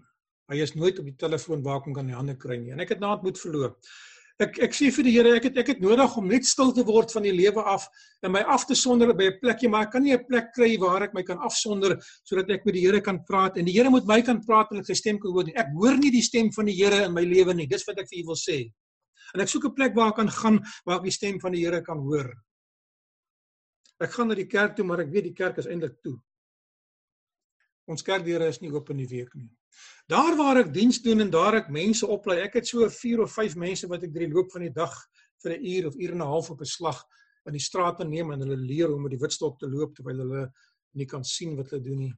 Hy 0.52 0.60
is 0.60 0.74
nooit 0.76 0.98
op 1.00 1.06
die 1.08 1.16
telefoon 1.16 1.62
waar 1.64 1.80
ek 1.80 1.88
hom 1.88 1.94
kan 1.96 2.04
in 2.04 2.12
die 2.12 2.18
hande 2.18 2.36
kry 2.36 2.58
nie. 2.60 2.72
En 2.74 2.82
ek 2.84 2.94
het 2.94 3.00
naad 3.00 3.22
moet 3.24 3.38
verloor. 3.40 3.76
Ek 4.40 4.58
ek 4.64 4.74
sê 4.74 4.88
vir 4.92 5.06
die 5.06 5.12
Here, 5.14 5.32
ek 5.38 5.46
het 5.48 5.58
ek 5.60 5.70
het 5.74 5.80
nodig 5.82 6.14
om 6.18 6.26
net 6.28 6.46
stil 6.48 6.72
te 6.74 6.84
word 6.88 7.12
van 7.14 7.24
die 7.26 7.34
lewe 7.34 7.62
af 7.68 7.84
en 8.24 8.32
my 8.34 8.40
af 8.50 8.64
te 8.66 8.76
sonder 8.78 9.12
by 9.14 9.28
'n 9.28 9.38
plekjie, 9.42 9.68
maar 9.70 9.86
ek 9.86 9.92
kan 9.92 10.02
nie 10.02 10.14
'n 10.14 10.24
plek 10.26 10.52
kry 10.56 10.76
waar 10.80 11.02
ek 11.02 11.14
my 11.14 11.22
kan 11.22 11.38
afsonder 11.38 11.96
sodat 12.24 12.50
ek 12.50 12.64
met 12.66 12.74
die 12.74 12.80
Here 12.80 13.00
kan 13.00 13.20
praat 13.24 13.58
en 13.58 13.64
die 13.64 13.72
Here 13.72 13.90
moet 13.90 14.06
my 14.06 14.20
kan 14.22 14.40
praat 14.40 14.72
en 14.72 14.78
ek 14.78 14.86
sy 14.86 14.94
stem 14.94 15.18
kan 15.18 15.32
hoor 15.32 15.44
nie. 15.44 15.56
Ek 15.56 15.68
hoor 15.74 15.96
nie 15.96 16.10
die 16.10 16.22
stem 16.22 16.50
van 16.52 16.66
die 16.66 16.74
Here 16.74 17.04
in 17.04 17.14
my 17.14 17.22
lewe 17.22 17.54
nie. 17.54 17.66
Dis 17.66 17.86
wat 17.86 17.98
ek 17.98 18.08
vir 18.08 18.20
u 18.20 18.26
wil 18.26 18.36
sê. 18.36 18.72
En 19.34 19.40
ek 19.40 19.48
soek 19.48 19.64
'n 19.64 19.74
plek 19.74 19.94
waar 19.94 20.08
ek 20.08 20.16
kan 20.16 20.28
gaan 20.28 20.60
waar 20.86 20.98
ek 20.98 21.04
die 21.04 21.18
stem 21.18 21.40
van 21.40 21.52
die 21.52 21.64
Here 21.64 21.82
kan 21.82 21.98
hoor. 21.98 22.32
Ek 24.00 24.10
gaan 24.10 24.28
na 24.28 24.34
die 24.34 24.48
kerk 24.48 24.76
toe, 24.76 24.84
maar 24.84 25.00
ek 25.00 25.12
weet 25.12 25.24
die 25.24 25.34
kerk 25.34 25.58
is 25.58 25.66
eintlik 25.66 26.02
toe. 26.02 26.18
Ons 27.86 28.02
kerkdeure 28.02 28.48
is 28.48 28.60
nie 28.60 28.70
oop 28.72 28.90
in 28.90 28.96
die 28.96 29.06
week 29.06 29.34
nie. 29.34 29.50
Daar 30.06 30.36
waar 30.36 30.56
ek 30.56 30.72
diens 30.74 31.00
doen 31.02 31.20
en 31.20 31.30
daar 31.30 31.54
ek 31.54 31.68
mense 31.68 32.06
oplei, 32.06 32.40
ek 32.42 32.54
het 32.54 32.66
so 32.66 32.88
4 32.88 33.22
of 33.22 33.32
5 33.32 33.56
mense 33.56 33.88
wat 33.88 34.02
ek 34.02 34.12
drie 34.12 34.28
loop 34.28 34.50
van 34.52 34.62
die 34.62 34.74
dag 34.74 34.92
vir 35.42 35.56
'n 35.56 35.64
uur 35.64 35.86
of 35.86 35.94
uur 35.94 36.12
en 36.12 36.22
'n 36.22 36.32
half 36.34 36.50
op 36.50 36.60
'n 36.60 36.64
slag 36.64 37.04
in 37.46 37.52
die 37.52 37.62
strate 37.62 38.04
neem 38.04 38.32
en 38.32 38.40
hulle 38.40 38.56
leer 38.56 38.86
hoe 38.86 38.96
om 38.96 39.02
met 39.02 39.14
die 39.16 39.22
witstok 39.22 39.58
te 39.58 39.68
loop 39.68 39.94
terwyl 39.94 40.22
hulle 40.24 40.52
nie 40.94 41.06
kan 41.06 41.24
sien 41.24 41.56
wat 41.56 41.70
hulle 41.70 41.82
doen 41.82 41.98
nie. 41.98 42.14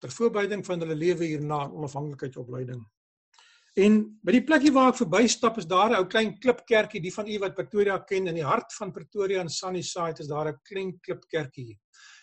Ter 0.00 0.10
voorbereiding 0.10 0.64
van 0.66 0.80
hulle 0.80 0.94
lewe 0.94 1.24
hierna 1.24 1.64
onafhanklikheidsopleiding. 1.70 2.84
En 3.78 3.98
by 4.26 4.34
die 4.34 4.42
plekkie 4.42 4.72
waar 4.74 4.90
ek 4.90 4.98
verbystap 5.02 5.58
is 5.60 5.66
daar 5.66 5.90
'n 5.90 6.00
ou 6.00 6.06
klein 6.06 6.38
klipkerkie, 6.40 7.00
die 7.00 7.14
van 7.14 7.28
u 7.28 7.38
wat 7.38 7.54
Pretoria 7.54 7.98
ken 7.98 8.26
in 8.26 8.34
die 8.34 8.44
hart 8.44 8.72
van 8.74 8.92
Pretoria 8.92 9.40
in 9.40 9.48
Sunnyside 9.48 10.20
is 10.20 10.26
daar 10.26 10.48
'n 10.48 10.60
klein 10.64 10.98
klipkerkie. 11.00 11.78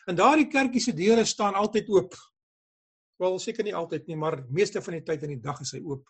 En 0.08 0.16
daardie 0.16 0.48
kerkie 0.48 0.82
se 0.82 0.94
deure 0.94 1.26
staan 1.26 1.54
altyd 1.54 1.90
oop. 1.90 2.14
Wel 3.18 3.40
seker 3.40 3.64
nie 3.64 3.76
altyd 3.76 4.08
nie, 4.08 4.18
maar 4.20 4.42
meeste 4.52 4.82
van 4.82 4.98
die 4.98 5.04
tyd 5.04 5.24
in 5.24 5.36
die 5.38 5.42
dag 5.44 5.62
is 5.64 5.72
hy 5.72 5.82
oop. 5.84 6.04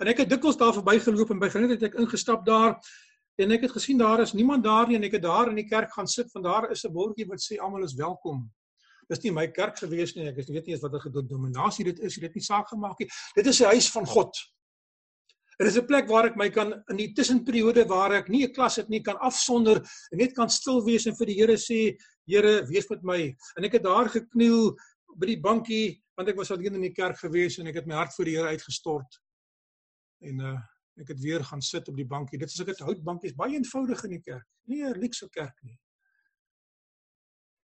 En 0.00 0.08
ek 0.08 0.22
het 0.24 0.30
dikwels 0.32 0.58
daar 0.60 0.74
verbygeloop 0.76 1.32
en 1.32 1.40
by 1.40 1.48
geleentheid 1.52 1.80
het 1.80 1.92
ek 1.92 2.00
ingestap 2.00 2.44
daar 2.46 2.76
en 3.40 3.52
ek 3.56 3.66
het 3.66 3.72
gesien 3.72 4.00
daar 4.00 4.20
is 4.20 4.32
niemand 4.36 4.64
daar 4.64 4.88
nie 4.88 4.96
en 4.96 5.04
ek 5.08 5.16
het 5.16 5.24
daar 5.24 5.48
in 5.48 5.56
die 5.60 5.68
kerk 5.68 5.92
gaan 5.92 6.08
sit 6.08 6.32
want 6.32 6.44
daar 6.44 6.70
is 6.72 6.84
'n 6.84 6.92
bordjie 6.92 7.26
wat 7.28 7.40
sê 7.40 7.56
almal 7.60 7.84
is 7.84 7.94
welkom. 7.94 8.50
Dis 9.08 9.22
nie 9.24 9.32
my 9.32 9.46
kerk 9.48 9.78
gewees 9.78 10.14
nie. 10.14 10.28
Ek 10.28 10.38
is 10.38 10.48
weet 10.48 10.66
nie 10.66 10.74
eens 10.74 10.82
wat 10.82 10.94
'n 10.94 11.00
gedominasie 11.00 11.84
dit 11.84 11.98
is. 11.98 12.14
Dit 12.14 12.22
het 12.22 12.34
nie 12.34 12.44
saak 12.44 12.68
gemaak 12.68 12.98
nie. 12.98 13.08
Dit 13.34 13.46
is 13.46 13.60
'n 13.60 13.64
huis 13.64 13.90
van 13.90 14.06
God. 14.06 14.32
Dit 15.58 15.68
is 15.68 15.76
'n 15.76 15.86
plek 15.86 16.08
waar 16.08 16.26
ek 16.26 16.36
my 16.36 16.48
kan 16.48 16.72
in 16.88 16.96
die 16.96 17.12
tussenperiode 17.12 17.86
waar 17.88 18.12
ek 18.12 18.28
nie 18.28 18.44
'n 18.44 18.52
klas 18.52 18.76
het 18.76 18.88
nie 18.88 19.02
kan 19.02 19.18
afsonder 19.18 19.76
en 20.12 20.18
net 20.18 20.32
kan 20.32 20.48
stil 20.48 20.84
wees 20.84 21.06
en 21.06 21.14
vir 21.14 21.26
die 21.26 21.34
Here 21.34 21.56
sê, 21.56 21.96
Here, 22.26 22.64
wees 22.66 22.88
met 22.88 23.02
my. 23.02 23.36
En 23.56 23.64
ek 23.64 23.72
het 23.72 23.82
daar 23.82 24.08
gekniel 24.08 24.76
by 25.16 25.26
die 25.26 25.40
bankie 25.40 26.02
want 26.20 26.28
ek 26.28 26.36
was 26.36 26.52
alleen 26.52 26.76
in 26.76 26.84
die 26.84 26.92
kerk 26.92 27.16
gewees 27.22 27.56
en 27.58 27.70
ek 27.70 27.80
het 27.80 27.88
my 27.88 27.96
hart 27.96 28.12
voor 28.12 28.28
die 28.28 28.36
Here 28.36 28.52
uitgestort. 28.52 29.20
En 30.28 30.46
uh 30.52 30.58
ek 31.00 31.14
het 31.14 31.20
weer 31.22 31.40
gaan 31.48 31.62
sit 31.64 31.86
op 31.88 31.96
die 31.96 32.04
bankie. 32.04 32.36
Dit 32.36 32.50
is 32.50 32.60
'n 32.60 32.84
houtbankie, 32.84 33.30
is 33.30 33.36
baie 33.36 33.54
eenvoudig 33.56 34.02
in 34.04 34.10
die 34.10 34.20
kerk. 34.20 34.44
Nie 34.68 34.84
'n 34.84 34.98
luxe 35.00 35.28
kerk 35.30 35.56
nie. 35.62 35.78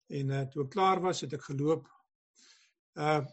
En 0.08 0.28
uh 0.28 0.42
toe 0.50 0.64
ek 0.64 0.70
klaar 0.70 1.00
was, 1.00 1.20
het 1.20 1.32
ek 1.32 1.42
geloop. 1.42 1.88
Uh 2.94 3.24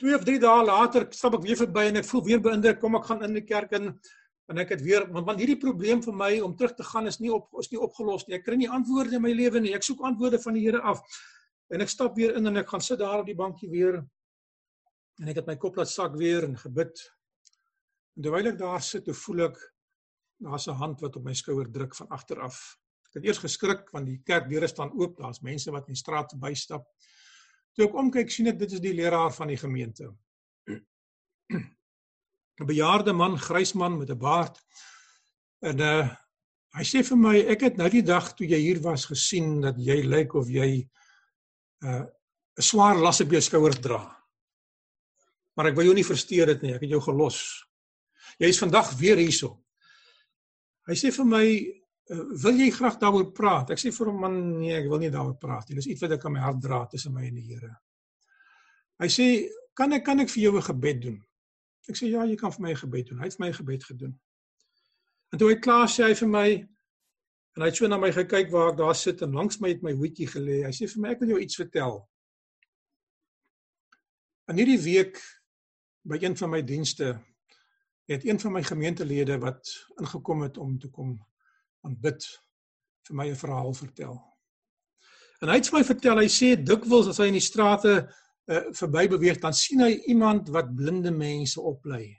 2 0.00 0.14
of 0.14 0.24
3 0.24 0.38
dae 0.40 0.64
later 0.64 1.06
stap 1.12 1.34
ek 1.34 1.42
weer 1.42 1.56
verby 1.56 1.86
en 1.86 1.96
ek 1.96 2.08
voel 2.08 2.24
weer 2.24 2.40
beïndruk, 2.40 2.80
kom 2.80 2.96
ek 2.96 3.04
gaan 3.04 3.22
in 3.22 3.34
die 3.34 3.44
kerk 3.44 3.72
in 3.72 4.00
en 4.48 4.58
ek 4.58 4.68
het 4.68 4.82
weer 4.82 5.06
want, 5.12 5.26
want 5.26 5.38
hierdie 5.38 5.60
probleem 5.60 6.02
vir 6.02 6.14
my 6.14 6.40
om 6.40 6.56
terug 6.56 6.74
te 6.74 6.82
gaan 6.82 7.06
is 7.06 7.20
nie 7.20 7.30
op 7.30 7.52
is 7.60 7.70
nie 7.70 7.78
opgelos 7.78 8.26
nie. 8.26 8.34
Ek 8.34 8.44
kry 8.44 8.56
nie 8.56 8.70
antwoorde 8.70 9.14
in 9.14 9.22
my 9.22 9.32
lewe 9.32 9.60
nie. 9.60 9.74
Ek 9.74 9.82
soek 9.82 10.00
antwoorde 10.00 10.40
van 10.42 10.54
die 10.54 10.64
Here 10.64 10.80
af. 10.80 11.04
En 11.70 11.80
ek 11.80 11.88
stap 11.88 12.16
weer 12.16 12.34
in 12.34 12.46
en 12.46 12.56
ek 12.56 12.68
gaan 12.68 12.80
sit 12.80 12.98
daar 12.98 13.20
op 13.20 13.26
die 13.26 13.36
bankie 13.36 13.70
weer 13.70 14.02
en 15.20 15.28
ek 15.28 15.42
het 15.42 15.48
my 15.50 15.56
kop 15.60 15.76
laat 15.76 15.90
sak 15.90 16.16
weer 16.16 16.46
en 16.46 16.56
gebid. 16.56 17.02
En 18.16 18.24
terwyl 18.24 18.50
ek 18.52 18.58
daar 18.60 18.82
sit, 18.82 19.08
voel 19.24 19.46
ek 19.50 19.58
daar's 20.40 20.68
'n 20.68 20.80
hand 20.80 21.00
wat 21.00 21.16
op 21.16 21.24
my 21.24 21.34
skouer 21.34 21.70
druk 21.70 21.94
van 21.94 22.08
agter 22.08 22.40
af. 22.40 22.78
Ek 23.10 23.20
het 23.20 23.24
eers 23.24 23.38
geskrik 23.38 23.90
want 23.92 24.06
die 24.06 24.20
kerkdeure 24.24 24.68
staan 24.68 24.92
oop, 24.92 25.18
daar's 25.18 25.42
mense 25.42 25.70
wat 25.70 25.88
in 25.88 25.94
die 25.94 26.00
straat 26.00 26.32
bystap. 26.40 26.86
Toe 27.74 27.84
ek 27.86 27.94
omkyk, 27.94 28.30
sien 28.30 28.46
ek 28.46 28.58
dit 28.58 28.72
is 28.72 28.80
die 28.80 28.94
leraar 28.94 29.32
van 29.32 29.48
die 29.48 29.56
gemeente. 29.56 30.10
'n 32.60 32.66
bejaarde 32.66 33.12
man, 33.12 33.38
grys 33.38 33.72
man 33.72 33.98
met 33.98 34.10
'n 34.10 34.18
baard. 34.18 34.60
En 35.60 35.80
uh 35.80 36.16
hy 36.70 36.84
sê 36.84 37.02
vir 37.02 37.16
my, 37.18 37.36
ek 37.50 37.60
het 37.60 37.76
nou 37.76 37.88
die 37.90 38.02
dag 38.02 38.32
toe 38.34 38.46
jy 38.46 38.58
hier 38.58 38.80
was 38.80 39.04
gesien 39.10 39.60
dat 39.60 39.74
jy 39.76 40.04
lyk 40.06 40.34
of 40.34 40.48
jy 40.48 40.88
uh 41.82 42.04
'n 42.56 42.62
swaar 42.62 42.96
las 42.96 43.20
op 43.20 43.30
jou 43.30 43.40
skouers 43.40 43.80
dra. 43.80 44.19
Maar 45.60 45.74
ek 45.74 45.76
wil 45.76 45.90
jou 45.90 45.94
nie 45.98 46.06
versteur 46.08 46.48
dit 46.54 46.62
nie, 46.64 46.70
ek 46.72 46.86
het 46.86 46.92
jou 46.94 47.02
gelos. 47.04 47.38
Jy 48.40 48.48
is 48.48 48.58
vandag 48.62 48.94
weer 48.96 49.18
hierso. 49.20 49.58
Hy 50.88 50.94
sê 50.96 51.10
vir 51.12 51.26
my, 51.28 51.42
uh, 51.44 52.22
"Wil 52.44 52.62
jy 52.62 52.70
graag 52.72 52.96
daaroor 52.96 53.26
praat?" 53.36 53.70
Ek 53.70 53.78
sê 53.78 53.92
vir 53.92 54.06
hom, 54.06 54.20
"Man, 54.20 54.58
nee, 54.58 54.72
ek 54.72 54.88
wil 54.88 54.98
nie 54.98 55.10
daaroor 55.10 55.36
praat 55.36 55.68
nie. 55.68 55.76
Dis 55.76 55.86
iets 55.86 56.00
wat 56.00 56.12
ek 56.12 56.24
aan 56.24 56.32
my 56.32 56.40
hart 56.40 56.62
dra 56.62 56.86
tussen 56.86 57.12
my 57.12 57.26
en 57.26 57.34
die 57.34 57.42
Here." 57.42 57.76
Hy 59.00 59.06
sê, 59.06 59.50
"Kan 59.74 59.92
ek 59.92 60.04
kan 60.04 60.20
ek 60.20 60.30
vir 60.30 60.42
jou 60.42 60.56
'n 60.56 60.62
gebed 60.62 61.02
doen?" 61.02 61.24
Ek 61.90 61.94
sê 61.94 62.08
ja, 62.08 62.24
jy 62.24 62.36
kan 62.36 62.52
vir 62.52 62.62
my 62.62 62.70
'n 62.70 62.76
gebed 62.76 63.06
doen. 63.06 63.18
Hy 63.18 63.24
het 63.24 63.36
vir 63.36 63.44
my 63.44 63.48
'n 63.50 63.60
gebed 63.60 63.84
gedoen. 63.84 64.20
En 65.32 65.38
toe 65.38 65.48
hy 65.48 65.56
klaar 65.56 65.88
sê 65.88 66.08
hy 66.08 66.14
vir 66.14 66.28
my 66.28 66.68
en 67.56 67.62
hy 67.62 67.66
het 67.66 67.76
so 67.76 67.86
na 67.86 67.98
my 67.98 68.10
gekyk 68.10 68.50
waar 68.50 68.70
ek 68.70 68.78
daar 68.78 68.94
sit 68.94 69.20
en 69.20 69.32
langs 69.32 69.60
my 69.60 69.68
het 69.68 69.82
my 69.82 69.92
hoedjie 69.92 70.26
gelê. 70.26 70.64
Hy 70.64 70.72
sê 70.72 70.88
vir 70.88 71.02
my 71.02 71.10
ek 71.10 71.20
wil 71.20 71.28
jou 71.28 71.38
iets 71.38 71.56
vertel. 71.56 72.08
In 74.48 74.56
hierdie 74.56 74.82
week 74.82 75.20
by 76.02 76.16
een 76.20 76.36
van 76.36 76.50
my 76.50 76.62
dienste 76.64 77.12
het 78.10 78.24
een 78.24 78.40
van 78.40 78.52
my 78.52 78.62
gemeentelede 78.62 79.38
wat 79.38 79.86
ingekom 80.00 80.42
het 80.42 80.58
om 80.58 80.78
te 80.78 80.90
kom 80.90 81.14
aanbid 81.86 82.24
vir 83.06 83.16
my 83.16 83.28
'n 83.30 83.36
verhaal 83.36 83.74
vertel. 83.74 84.16
En 85.40 85.48
hy 85.48 85.54
het 85.54 85.68
vir 85.68 85.78
my 85.78 85.84
vertel, 85.84 86.18
hy 86.18 86.28
sê 86.28 86.62
dikwels 86.62 87.08
as 87.08 87.18
hy 87.18 87.26
in 87.26 87.38
die 87.38 87.40
strate 87.40 87.92
uh, 88.46 88.72
verby 88.72 89.08
beweeg 89.08 89.38
dan 89.38 89.54
sien 89.54 89.80
hy 89.80 89.92
iemand 90.06 90.48
wat 90.48 90.74
blinde 90.74 91.10
mense 91.10 91.60
oplei. 91.60 92.16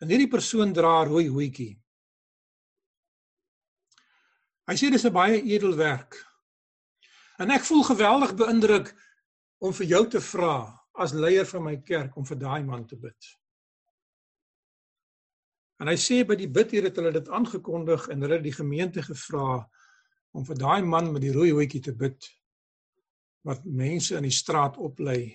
En 0.00 0.08
hierdie 0.08 0.28
persoon 0.28 0.72
dra 0.72 1.04
rooi 1.04 1.28
hoedjie. 1.28 1.80
Hy 4.66 4.76
sê 4.76 4.90
dis 4.90 5.04
'n 5.04 5.12
baie 5.12 5.42
edel 5.42 5.76
werk. 5.76 6.26
En 7.38 7.50
ek 7.50 7.64
voel 7.64 7.82
geweldig 7.82 8.34
beïndruk 8.34 8.94
om 9.58 9.72
vir 9.72 9.86
jou 9.86 10.08
te 10.08 10.20
vra 10.20 10.79
as 11.00 11.14
leier 11.16 11.46
van 11.48 11.64
my 11.64 11.76
kerk 11.86 12.16
om 12.16 12.26
vir 12.28 12.38
daai 12.40 12.62
man 12.66 12.86
te 12.86 12.98
bid. 13.00 13.30
En 15.80 15.88
hy 15.88 15.96
sê 15.96 16.20
by 16.28 16.36
die 16.36 16.50
bid 16.52 16.74
hier 16.74 16.84
het 16.90 16.98
hulle 17.00 17.12
dit 17.14 17.28
aangekondig 17.32 18.10
en 18.12 18.20
hulle 18.20 18.36
het 18.36 18.44
die 18.44 18.56
gemeente 18.56 19.02
gevra 19.04 19.62
om 20.36 20.44
vir 20.46 20.58
daai 20.60 20.82
man 20.84 21.08
met 21.14 21.24
die 21.24 21.32
rooi 21.32 21.50
hoedjie 21.56 21.80
te 21.88 21.94
bid 21.96 22.28
wat 23.48 23.64
mense 23.64 24.18
in 24.18 24.26
die 24.28 24.34
straat 24.34 24.76
oplei 24.76 25.32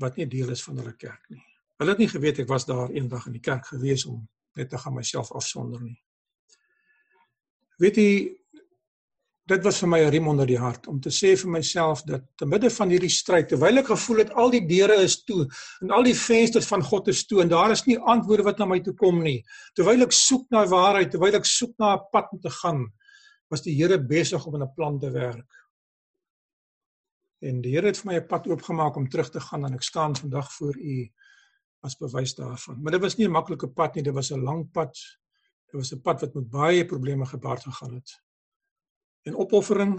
wat 0.00 0.16
nie 0.16 0.26
deel 0.26 0.54
is 0.54 0.64
van 0.64 0.80
hulle 0.80 0.94
kerk 0.96 1.28
nie. 1.28 1.42
Hulle 1.78 1.92
het 1.92 2.00
nie 2.00 2.08
geweet 2.08 2.40
ek 2.42 2.48
was 2.48 2.64
daar 2.66 2.92
eendag 2.94 3.28
in 3.28 3.36
die 3.36 3.44
kerk 3.44 3.68
gewees 3.68 4.06
om 4.08 4.22
net 4.56 4.70
te 4.72 4.80
gaan 4.80 4.96
myself 4.96 5.32
afsonder 5.36 5.82
nie. 5.84 5.98
Weet 7.82 8.00
jy 8.00 8.10
dit 9.52 9.64
was 9.64 9.78
vir 9.82 9.88
my 9.88 10.00
'n 10.00 10.10
riem 10.10 10.28
onder 10.28 10.46
die 10.46 10.58
hart 10.58 10.86
om 10.88 11.00
te 11.00 11.10
sê 11.10 11.36
vir 11.36 11.50
myself 11.50 12.02
dat 12.02 12.22
te 12.36 12.46
midde 12.46 12.70
van 12.70 12.90
hierdie 12.90 13.10
stryd 13.10 13.48
terwyl 13.48 13.78
ek 13.78 13.86
gevoel 13.86 14.18
het 14.18 14.30
al 14.32 14.50
die 14.50 14.66
deure 14.66 14.96
is 15.02 15.24
toe 15.24 15.46
en 15.80 15.90
al 15.90 16.02
die 16.02 16.14
vensters 16.14 16.66
van 16.66 16.82
God 16.82 17.08
is 17.08 17.26
toe 17.26 17.42
en 17.42 17.48
daar 17.48 17.70
is 17.70 17.86
nie 17.86 17.98
antwoorde 17.98 18.42
wat 18.42 18.58
na 18.58 18.66
my 18.66 18.80
toe 18.80 18.94
kom 18.94 19.22
nie 19.22 19.44
terwyl 19.74 20.02
ek 20.02 20.12
soek 20.12 20.46
na 20.50 20.66
waarheid 20.66 21.10
terwyl 21.10 21.34
ek 21.34 21.44
soek 21.44 21.74
na 21.78 21.94
'n 21.94 22.06
pad 22.12 22.32
om 22.32 22.40
te 22.40 22.50
gaan 22.50 22.86
was 23.50 23.62
die 23.62 23.74
Here 23.74 23.98
besig 23.98 24.46
om 24.46 24.62
'n 24.62 24.74
plan 24.74 24.98
te 24.98 25.10
werk 25.10 25.62
En 27.42 27.58
die 27.62 27.72
Here 27.74 27.90
het 27.90 27.98
vir 27.98 28.06
my 28.06 28.16
'n 28.20 28.26
pad 28.28 28.46
oopgemaak 28.46 28.96
om 28.96 29.08
terug 29.08 29.30
te 29.30 29.40
gaan 29.40 29.64
en 29.66 29.74
ek 29.74 29.82
staan 29.82 30.16
vandag 30.16 30.52
voor 30.52 30.76
u 30.78 31.10
as 31.82 31.96
bewys 31.98 32.34
daarvan. 32.34 32.82
Maar 32.82 32.92
dit 32.92 33.00
was 33.00 33.16
nie 33.16 33.26
'n 33.26 33.30
maklike 33.30 33.68
pad 33.68 33.94
nie, 33.94 34.04
dit 34.04 34.14
was 34.14 34.30
'n 34.30 34.42
lang 34.42 34.70
pad. 34.70 34.94
Dit 35.66 35.74
was 35.80 35.92
'n 35.92 36.00
pad 36.00 36.20
wat 36.20 36.34
met 36.34 36.50
baie 36.50 36.84
probleme 36.84 37.26
gepaard 37.26 37.62
gegaan 37.62 37.94
het. 37.94 38.22
En 39.28 39.36
opoffering. 39.36 39.96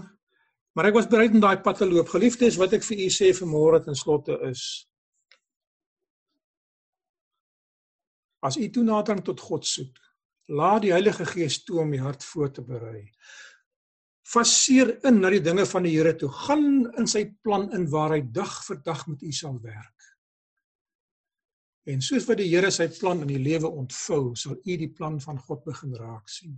Maar 0.74 0.90
ek 0.90 0.98
was 0.98 1.08
bereid 1.10 1.34
om 1.36 1.42
daai 1.42 1.60
pad 1.62 1.78
te 1.80 1.88
loop. 1.88 2.10
Geliefdes, 2.12 2.58
wat 2.60 2.74
ek 2.76 2.84
vir 2.84 3.04
u 3.06 3.10
sê 3.12 3.30
vanmôre 3.36 3.84
ten 3.84 3.96
slotte 3.98 4.38
is 4.50 4.64
As 8.44 8.58
u 8.60 8.66
toenadering 8.68 9.22
tot 9.24 9.40
God 9.40 9.64
soek, 9.64 9.96
laat 10.52 10.82
die 10.84 10.90
Heilige 10.92 11.24
Gees 11.24 11.62
toe 11.64 11.78
om 11.80 11.94
u 11.96 12.00
hart 12.04 12.24
voor 12.28 12.50
te 12.52 12.60
berei 12.60 13.06
faseer 14.24 14.94
in 15.06 15.20
na 15.20 15.30
die 15.32 15.42
dinge 15.44 15.66
van 15.68 15.84
die 15.86 15.94
Here 15.94 16.14
toe. 16.18 16.30
Gaan 16.46 16.88
in 16.98 17.08
sy 17.10 17.26
plan 17.44 17.68
in 17.76 17.86
waar 17.92 18.16
hy 18.16 18.22
dag 18.34 18.56
vir 18.66 18.80
dag 18.86 19.06
met 19.10 19.22
u 19.22 19.32
sal 19.32 19.58
werk. 19.62 20.13
En 21.84 22.00
soos 22.00 22.24
wat 22.28 22.40
die 22.40 22.48
Here 22.48 22.70
sy 22.72 22.86
plan 22.96 23.20
in 23.24 23.28
die 23.28 23.42
lewe 23.42 23.68
ontvou, 23.68 24.32
sal 24.38 24.56
u 24.56 24.76
die 24.80 24.90
plan 24.92 25.18
van 25.20 25.40
God 25.44 25.64
begin 25.66 25.92
raak 26.00 26.30
sien. 26.32 26.56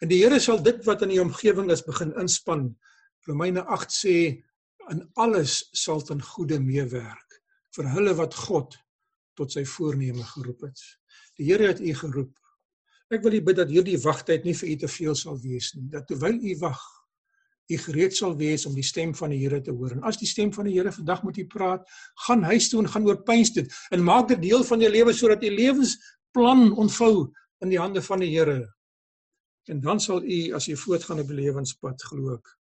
En 0.00 0.10
die 0.12 0.20
Here 0.22 0.38
sal 0.40 0.62
dit 0.62 0.78
wat 0.86 1.02
in 1.02 1.14
die 1.14 1.22
omgewing 1.22 1.72
is 1.74 1.82
begin 1.86 2.14
inspann. 2.20 2.68
Romeine 3.26 3.64
8 3.66 3.96
sê 3.96 4.14
in 4.90 5.02
alles 5.22 5.64
sal 5.76 6.02
ten 6.06 6.22
goeie 6.22 6.58
meewerk 6.62 7.40
vir 7.76 7.90
hulle 7.94 8.14
wat 8.18 8.34
God 8.46 8.78
tot 9.38 9.52
sy 9.54 9.64
voorneme 9.66 10.24
geroep 10.34 10.64
het. 10.68 10.80
Die 11.38 11.50
Here 11.50 11.70
het 11.70 11.82
u 11.82 11.92
geroep. 11.94 12.32
Ek 13.10 13.22
wil 13.26 13.34
u 13.38 13.42
bid 13.42 13.58
dat 13.58 13.70
hierdie 13.70 13.98
wagtyd 14.02 14.46
nie 14.46 14.54
vir 14.54 14.70
u 14.70 14.76
te 14.84 14.90
veel 14.90 15.16
sal 15.18 15.38
wees 15.42 15.72
nie. 15.74 15.88
Dat 15.90 16.06
terwyl 16.10 16.38
u 16.38 16.56
wag, 16.62 16.80
u 17.70 17.78
gereed 17.78 18.16
sal 18.16 18.36
wees 18.36 18.66
om 18.66 18.74
die 18.74 18.86
stem 18.86 19.14
van 19.14 19.30
die 19.30 19.40
Here 19.40 19.60
te 19.62 19.72
hoor. 19.72 19.94
En 19.94 20.02
as 20.08 20.18
die 20.18 20.28
stem 20.28 20.52
van 20.52 20.66
die 20.66 20.74
Here 20.76 20.92
vandag 20.92 21.22
met 21.26 21.38
u 21.38 21.46
praat, 21.46 21.86
gaan 22.26 22.42
huis 22.50 22.68
toe 22.68 22.82
en 22.82 22.90
gaan 22.90 23.06
oorpyns 23.06 23.54
dit 23.56 23.72
en 23.90 24.04
maak 24.04 24.28
dit 24.28 24.42
deel 24.42 24.64
van 24.64 24.80
jou 24.80 24.90
lewe 24.92 25.14
sodat 25.14 25.44
u 25.44 25.50
lewensplan 25.54 26.70
ontvou 26.72 27.30
in 27.62 27.72
die 27.72 27.80
hande 27.80 28.02
van 28.02 28.24
die 28.24 28.32
Here. 28.34 28.64
En 29.70 29.80
dan 29.80 30.00
sal 30.00 30.24
u 30.24 30.40
as 30.58 30.68
u 30.68 30.76
voortgaan 30.76 31.22
op 31.22 31.30
die 31.30 31.42
lewenspad 31.44 32.02
glo 32.10 32.34
ek 32.34 32.56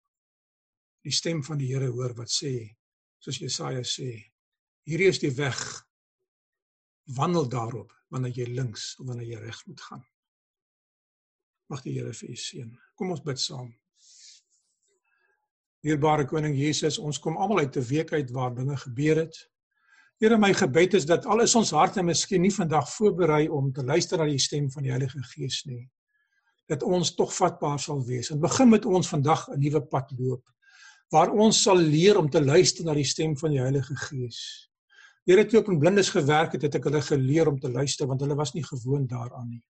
die 1.07 1.15
stem 1.15 1.43
van 1.47 1.61
die 1.61 1.71
Here 1.71 1.93
hoor 1.95 2.17
wat 2.19 2.33
sê 2.33 2.53
soos 3.23 3.39
Jesaja 3.39 3.85
sê 3.87 4.11
hierdie 4.87 5.11
is 5.13 5.23
die 5.23 5.33
weg 5.39 5.61
wandel 7.19 7.47
daarop 7.51 7.93
wanneer 8.11 8.35
jy 8.35 8.47
links 8.51 8.95
of 8.99 9.07
wanneer 9.11 9.37
jy 9.37 9.43
reg 9.45 9.61
moet 9.69 9.85
gaan 9.89 10.03
mag 11.71 11.85
die 11.87 11.95
Here 11.99 12.15
vir 12.21 12.33
u 12.35 12.39
seën 12.43 12.73
kom 12.99 13.15
ons 13.15 13.23
bid 13.27 13.43
saam 13.43 13.71
Dierbare 15.87 16.25
koning 16.27 16.57
Jesus, 16.59 16.97
ons 16.99 17.21
kom 17.23 17.37
almal 17.39 17.63
uit 17.63 17.77
'n 17.77 17.87
week 17.87 18.13
uit 18.13 18.31
waar 18.35 18.55
dinge 18.55 18.77
gebeur 18.77 19.17
het. 19.17 19.37
Here, 20.19 20.39
my 20.39 20.53
gebed 20.53 20.95
is 20.95 21.07
dat 21.07 21.27
al 21.27 21.41
is 21.41 21.55
ons 21.55 21.71
harte 21.71 22.03
miskien 22.03 22.43
nie 22.43 22.51
vandag 22.51 22.89
voorberei 22.91 23.49
om 23.49 23.73
te 23.73 23.85
luister 23.85 24.19
na 24.19 24.25
die 24.25 24.39
stem 24.39 24.71
van 24.71 24.83
die 24.83 24.91
Heilige 24.91 25.23
Gees 25.23 25.63
nie, 25.65 25.89
dat 26.67 26.83
ons 26.83 27.15
tog 27.15 27.35
vatbaar 27.35 27.79
sal 27.79 28.03
wees. 28.05 28.31
En 28.31 28.41
begin 28.41 28.69
met 28.69 28.85
ons 28.85 29.09
vandag 29.09 29.49
'n 29.49 29.61
nuwe 29.61 29.81
pad 29.81 30.11
loop 30.19 30.45
waar 31.13 31.31
ons 31.31 31.63
sal 31.63 31.77
leer 31.77 32.19
om 32.19 32.31
te 32.31 32.45
luister 32.45 32.85
na 32.85 32.95
die 32.95 33.05
stem 33.05 33.37
van 33.39 33.51
die 33.51 33.61
Heilige 33.61 33.95
Gees. 33.95 34.69
Here, 35.25 35.45
toe 35.45 35.61
ek 35.61 35.69
in 35.69 35.79
blindes 35.79 36.11
gewerk 36.11 36.53
het, 36.53 36.63
het 36.63 36.75
ek 36.75 36.85
hulle 36.85 37.03
geleer 37.03 37.49
om 37.49 37.61
te 37.61 37.71
luister 37.71 38.07
want 38.07 38.21
hulle 38.21 38.35
was 38.35 38.55
nie 38.55 38.65
gewoond 38.65 39.09
daaraan 39.09 39.49
nie. 39.51 39.63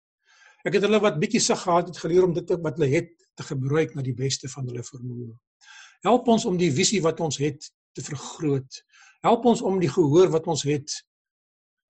Ek 0.65 0.73
het 0.73 0.83
hulle 0.83 1.01
wat 1.01 1.21
bietjie 1.21 1.41
sig 1.41 1.61
gehad 1.61 1.89
het 1.89 1.99
geleer 1.99 2.25
om 2.25 2.33
dit 2.33 2.49
wat 2.49 2.79
hulle 2.79 2.89
het 2.89 3.11
te 3.35 3.43
gebruik 3.43 3.95
na 3.95 4.03
die 4.03 4.15
beste 4.15 4.49
van 4.49 4.67
hulle 4.67 4.83
vermoë. 4.83 5.37
Help 6.05 6.29
ons 6.29 6.45
om 6.45 6.57
die 6.59 6.73
visie 6.73 7.01
wat 7.03 7.21
ons 7.21 7.39
het 7.41 7.71
te 7.97 8.03
vergroot. 8.05 8.83
Help 9.25 9.47
ons 9.49 9.63
om 9.63 9.79
die 9.81 9.91
gehoor 9.91 10.31
wat 10.35 10.47
ons 10.47 10.67
het 10.69 10.93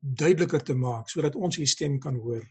duideliker 0.00 0.62
te 0.62 0.74
maak 0.74 1.10
sodat 1.10 1.34
ons 1.34 1.58
u 1.58 1.66
stem 1.66 1.98
kan 2.00 2.16
hoor. 2.22 2.44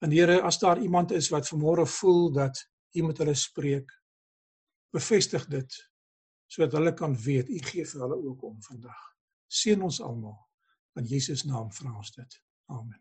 En 0.00 0.10
Here, 0.10 0.40
as 0.42 0.58
daar 0.58 0.80
iemand 0.80 1.12
is 1.12 1.28
wat 1.28 1.48
vanmôre 1.48 1.84
voel 2.00 2.30
dat 2.32 2.56
u 2.96 3.02
met 3.02 3.18
hulle 3.18 3.34
spreek, 3.34 3.90
bevestig 4.92 5.46
dit 5.52 5.80
sodat 6.50 6.72
hulle 6.72 6.94
kan 6.98 7.12
weet 7.14 7.48
u 7.48 7.58
gee 7.62 7.84
vir 7.86 8.00
hulle 8.02 8.16
ook 8.26 8.42
om 8.42 8.56
vandag. 8.62 9.02
Seën 9.46 9.82
ons 9.82 10.00
almal 10.02 10.38
in 10.98 11.06
Jesus 11.06 11.44
naam 11.46 11.68
vra 11.72 11.92
ons 11.94 12.10
dit. 12.16 12.40
Amen. 12.74 12.98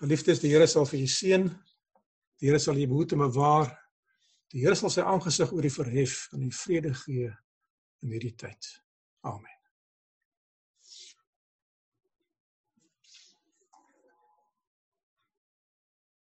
Geliefdes, 0.00 0.42
die 0.42 0.50
Here 0.52 0.66
sal 0.68 0.84
vir 0.90 0.98
julle 1.00 1.14
seën. 1.14 1.46
Die 2.40 2.50
Here 2.50 2.60
sal 2.60 2.76
julle 2.76 2.92
behoed 2.92 3.14
en 3.16 3.24
bewaar. 3.24 3.70
Die 4.52 4.62
Here 4.62 4.76
sal 4.78 4.92
sy 4.92 5.02
aangesig 5.02 5.52
oor 5.54 5.66
u 5.66 5.72
verhef 5.76 6.16
en 6.34 6.44
u 6.46 6.50
vrede 6.52 6.94
gee 7.04 7.30
in 8.04 8.14
hierdie 8.14 8.34
tyd. 8.38 8.70
Amen. 9.24 9.53